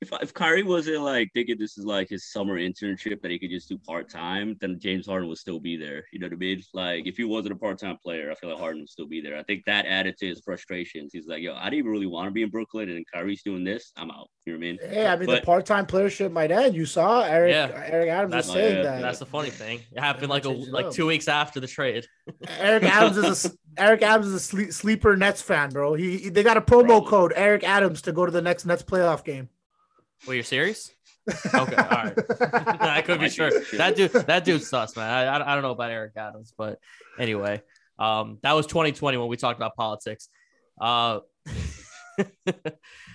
If, 0.00 0.12
if 0.20 0.34
Kyrie 0.34 0.62
wasn't 0.62 1.00
like 1.02 1.30
thinking 1.32 1.56
this 1.58 1.78
is 1.78 1.84
like 1.84 2.08
his 2.10 2.30
summer 2.30 2.58
internship 2.58 3.22
that 3.22 3.30
he 3.30 3.38
could 3.38 3.50
just 3.50 3.68
do 3.68 3.78
part 3.78 4.08
time, 4.10 4.56
then 4.60 4.78
James 4.78 5.06
Harden 5.06 5.28
would 5.28 5.38
still 5.38 5.60
be 5.60 5.76
there. 5.76 6.04
You 6.12 6.18
know 6.18 6.26
what 6.26 6.34
I 6.34 6.36
mean? 6.36 6.62
Like 6.74 7.06
if 7.06 7.16
he 7.16 7.24
wasn't 7.24 7.54
a 7.54 7.56
part 7.56 7.78
time 7.78 7.96
player, 8.02 8.30
I 8.30 8.34
feel 8.34 8.50
like 8.50 8.58
Harden 8.58 8.82
would 8.82 8.90
still 8.90 9.06
be 9.06 9.20
there. 9.20 9.36
I 9.38 9.42
think 9.44 9.64
that 9.66 9.86
added 9.86 10.16
to 10.18 10.26
his 10.26 10.40
frustrations. 10.40 11.12
He's 11.12 11.26
like, 11.26 11.42
yo, 11.42 11.54
I 11.54 11.64
didn't 11.64 11.78
even 11.80 11.90
really 11.92 12.06
want 12.06 12.26
to 12.28 12.32
be 12.32 12.42
in 12.42 12.50
Brooklyn, 12.50 12.90
and 12.90 13.04
Kyrie's 13.12 13.42
doing 13.42 13.64
this. 13.64 13.92
I'm 13.96 14.10
out. 14.10 14.28
You 14.46 14.52
know 14.52 14.58
what 14.58 14.66
I 14.66 14.70
mean? 14.72 14.78
Yeah, 14.92 15.12
I 15.12 15.16
mean 15.16 15.30
the 15.30 15.40
part-time 15.40 15.86
playership 15.86 16.30
might 16.30 16.50
end. 16.50 16.74
You 16.74 16.84
saw 16.84 17.22
Eric 17.22 17.52
Yeah. 17.52 17.82
Eric 17.86 18.08
Adams 18.10 18.30
That's- 18.32 18.46
was 18.48 18.54
saying 18.54 18.76
yeah, 18.76 18.82
that. 18.82 19.00
That's 19.02 19.18
the 19.20 19.26
funny 19.26 19.50
thing. 19.50 19.80
It 19.92 20.00
happened 20.00 20.28
like 20.28 20.44
a 20.44 20.50
like 20.50 20.90
two 20.90 21.06
weeks 21.06 21.28
after 21.28 21.60
the 21.60 21.66
trade. 21.66 22.06
Eric 22.58 22.82
Adams 22.84 23.16
is 23.16 23.24
a 23.24 23.28
s- 23.28 23.56
Eric 23.78 24.02
Adams 24.02 24.26
is 24.28 24.34
a 24.34 24.72
sleeper 24.72 25.16
Nets 25.16 25.40
fan, 25.40 25.70
bro. 25.70 25.94
He, 25.94 26.18
he- 26.18 26.28
they 26.28 26.42
got 26.42 26.56
a 26.58 26.60
promo 26.60 26.86
Probably. 26.88 27.08
code 27.08 27.32
Eric 27.36 27.64
Adams 27.64 28.02
to 28.02 28.12
go 28.12 28.26
to 28.26 28.30
the 28.30 28.42
next 28.42 28.66
Nets 28.66 28.82
playoff 28.82 29.24
game. 29.24 29.48
Wait, 30.26 30.34
you're 30.36 30.44
serious? 30.44 30.90
Okay, 31.54 31.74
all 31.74 31.88
right. 31.88 32.14
I 32.82 33.00
could 33.00 33.18
be 33.18 33.26
be. 33.26 33.30
sure. 33.30 33.50
That 33.78 33.96
dude, 33.96 34.12
that 34.12 34.44
dude's 34.44 34.68
sus, 34.68 34.94
man. 34.94 35.10
I, 35.10 35.24
I, 35.24 35.52
I 35.52 35.54
don't 35.54 35.62
know 35.62 35.70
about 35.70 35.90
Eric 35.90 36.12
Adams, 36.16 36.52
but 36.56 36.78
anyway, 37.18 37.62
um, 37.98 38.38
that 38.42 38.52
was 38.52 38.66
2020 38.66 39.16
when 39.16 39.28
we 39.28 39.38
talked 39.38 39.58
about 39.58 39.74
politics. 39.74 40.28
Uh, 40.78 41.20
all 42.18 42.24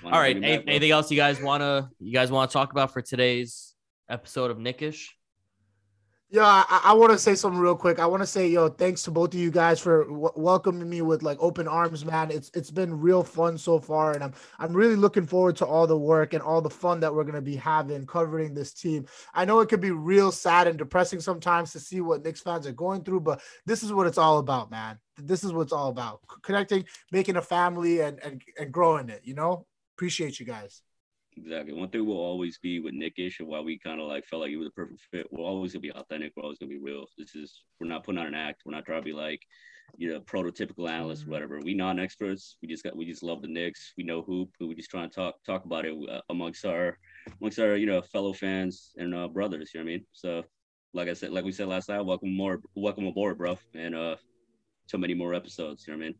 right. 0.03 0.33
bring 0.33 0.43
Any, 0.43 0.67
anything 0.67 0.89
else 0.89 1.11
you 1.11 1.17
guys 1.17 1.39
wanna 1.39 1.91
you 1.99 2.11
guys 2.11 2.31
want 2.31 2.49
to 2.49 2.53
talk 2.53 2.71
about 2.71 2.93
for 2.93 3.03
today's 3.03 3.75
episode 4.09 4.49
of 4.49 4.57
Knick-ish? 4.57 5.15
Yeah, 6.31 6.45
I, 6.45 6.81
I 6.85 6.93
want 6.93 7.11
to 7.11 7.17
say 7.17 7.33
something 7.33 7.59
real 7.59 7.75
quick. 7.75 7.97
I 7.97 8.05
want 8.05 8.21
to 8.21 8.27
say, 8.27 8.47
yo, 8.47 8.69
thanks 8.69 9.01
to 9.03 9.11
both 9.11 9.33
of 9.33 9.39
you 9.39 9.49
guys 9.49 9.79
for 9.79 10.03
w- 10.05 10.29
welcoming 10.35 10.87
me 10.87 11.01
with 11.01 11.23
like 11.23 11.39
open 11.39 11.67
arms, 11.67 12.05
man. 12.05 12.29
It's 12.29 12.51
it's 12.53 12.69
been 12.69 12.99
real 12.99 13.23
fun 13.23 13.57
so 13.57 13.79
far, 13.79 14.11
and 14.13 14.23
I'm 14.23 14.33
I'm 14.59 14.73
really 14.73 14.95
looking 14.95 15.25
forward 15.25 15.55
to 15.57 15.65
all 15.65 15.87
the 15.87 15.97
work 15.97 16.33
and 16.33 16.43
all 16.43 16.61
the 16.61 16.69
fun 16.69 16.99
that 16.99 17.15
we're 17.15 17.23
gonna 17.23 17.41
be 17.41 17.55
having 17.55 18.05
covering 18.05 18.53
this 18.53 18.73
team. 18.75 19.07
I 19.33 19.45
know 19.45 19.59
it 19.61 19.69
could 19.69 19.81
be 19.81 19.89
real 19.89 20.31
sad 20.31 20.67
and 20.67 20.77
depressing 20.77 21.19
sometimes 21.19 21.71
to 21.71 21.79
see 21.79 21.99
what 21.99 22.23
Knicks 22.23 22.41
fans 22.41 22.67
are 22.67 22.73
going 22.73 23.03
through, 23.03 23.21
but 23.21 23.41
this 23.65 23.81
is 23.81 23.91
what 23.91 24.05
it's 24.05 24.19
all 24.19 24.37
about, 24.37 24.69
man. 24.69 24.99
This 25.17 25.43
is 25.43 25.51
what 25.51 25.63
it's 25.63 25.73
all 25.73 25.89
about: 25.89 26.21
connecting, 26.43 26.85
making 27.11 27.37
a 27.37 27.41
family, 27.41 28.01
and 28.01 28.19
and 28.23 28.43
and 28.59 28.71
growing 28.71 29.09
it. 29.09 29.21
You 29.23 29.33
know, 29.33 29.65
appreciate 29.95 30.39
you 30.39 30.45
guys. 30.45 30.83
Exactly. 31.41 31.73
One 31.73 31.89
thing 31.89 32.05
will 32.05 32.17
always 32.17 32.57
be 32.57 32.79
with 32.79 32.93
Knick-ish 32.93 33.39
and 33.39 33.47
why 33.47 33.59
we 33.61 33.79
kind 33.79 34.01
of 34.01 34.07
like 34.07 34.25
felt 34.25 34.41
like 34.41 34.49
he 34.49 34.57
was 34.57 34.67
a 34.67 34.71
perfect 34.71 35.01
fit. 35.11 35.27
We're 35.31 35.45
always 35.45 35.71
gonna 35.71 35.81
be 35.81 35.91
authentic. 35.91 36.33
We're 36.35 36.43
always 36.43 36.59
gonna 36.59 36.69
be 36.69 36.77
real. 36.77 37.05
This 37.17 37.35
is 37.35 37.63
we're 37.79 37.87
not 37.87 38.03
putting 38.03 38.19
on 38.19 38.27
an 38.27 38.33
act. 38.33 38.63
We're 38.65 38.73
not 38.73 38.85
trying 38.85 39.01
to 39.01 39.05
be 39.05 39.13
like, 39.13 39.41
you 39.97 40.11
know, 40.11 40.19
prototypical 40.19 40.89
analysts 40.89 41.23
or 41.23 41.29
whatever. 41.29 41.59
We 41.63 41.73
non-experts. 41.73 42.57
We 42.61 42.67
just 42.67 42.83
got 42.83 42.95
we 42.95 43.05
just 43.05 43.23
love 43.23 43.41
the 43.41 43.47
Knicks. 43.47 43.93
We 43.97 44.03
know 44.03 44.21
hoop. 44.21 44.49
We 44.59 44.75
just 44.75 44.89
trying 44.89 45.09
to 45.09 45.15
talk 45.15 45.35
talk 45.45 45.65
about 45.65 45.85
it 45.85 45.95
uh, 46.09 46.21
amongst 46.29 46.65
our 46.65 46.97
amongst 47.39 47.59
our 47.59 47.75
you 47.77 47.85
know 47.85 48.01
fellow 48.01 48.33
fans 48.33 48.91
and 48.97 49.15
uh, 49.15 49.27
brothers. 49.27 49.71
You 49.73 49.79
know 49.79 49.85
what 49.85 49.91
I 49.91 49.95
mean? 49.95 50.05
So, 50.11 50.43
like 50.93 51.07
I 51.07 51.13
said, 51.13 51.31
like 51.31 51.45
we 51.45 51.53
said 51.53 51.67
last 51.67 51.85
time, 51.85 52.05
welcome 52.05 52.35
more, 52.35 52.59
welcome 52.75 53.07
aboard, 53.07 53.37
bro, 53.37 53.57
and 53.75 53.95
uh, 53.95 54.17
so 54.87 54.97
many 54.97 55.13
more 55.13 55.33
episodes. 55.33 55.87
You 55.87 55.93
know 55.93 55.99
what 55.99 56.05
I 56.05 56.07
mean? 56.09 56.15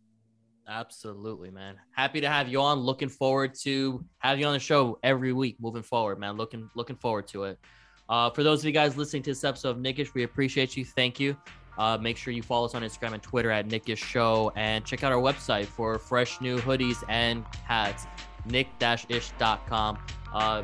Absolutely, 0.70 1.50
man. 1.50 1.76
Happy 1.92 2.22
to 2.22 2.30
have 2.30 2.48
you 2.48 2.62
on. 2.62 2.80
Looking 2.80 3.10
forward 3.10 3.56
to 3.62 4.06
have 4.20 4.40
you 4.40 4.46
on 4.46 4.54
the 4.54 4.60
show 4.60 5.00
every 5.02 5.34
week 5.34 5.58
moving 5.60 5.82
forward, 5.82 6.20
man. 6.20 6.38
Looking 6.38 6.70
looking 6.76 6.96
forward 6.96 7.28
to 7.30 7.46
it. 7.46 7.60
Uh, 8.08 8.30
for 8.30 8.44
those 8.44 8.60
of 8.60 8.66
you 8.66 8.72
guys 8.72 8.96
listening 8.96 9.24
to 9.24 9.32
this 9.32 9.44
episode 9.44 9.72
of 9.72 9.80
Knick-ish, 9.80 10.14
we 10.14 10.24
appreciate 10.24 10.78
you. 10.78 10.86
Thank 10.86 11.20
you. 11.20 11.36
Uh, 11.78 11.98
make 11.98 12.18
sure 12.18 12.34
you 12.34 12.44
follow 12.44 12.66
us 12.66 12.76
on 12.76 12.84
Instagram 12.84 13.14
and 13.14 13.24
Twitter 13.24 13.50
at 13.52 13.66
Knick-ish 13.66 14.04
Show 14.04 14.52
and 14.56 14.86
check 14.86 15.04
out 15.04 15.12
our 15.12 15.22
website 15.22 15.66
for 15.66 15.98
fresh 15.98 16.42
new 16.42 16.60
hoodies 16.60 17.04
and 17.08 17.46
hats, 17.64 18.06
knick-ish.com. 18.46 19.98
Uh, 20.34 20.64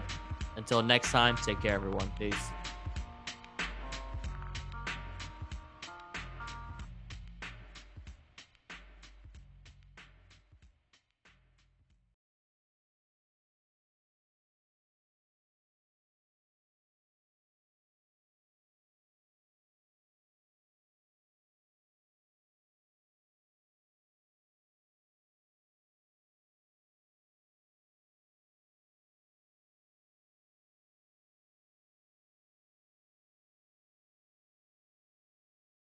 until 0.56 0.84
next 0.84 1.12
time, 1.12 1.36
take 1.38 1.62
care, 1.62 1.74
everyone. 1.74 2.12
Peace. 2.20 2.51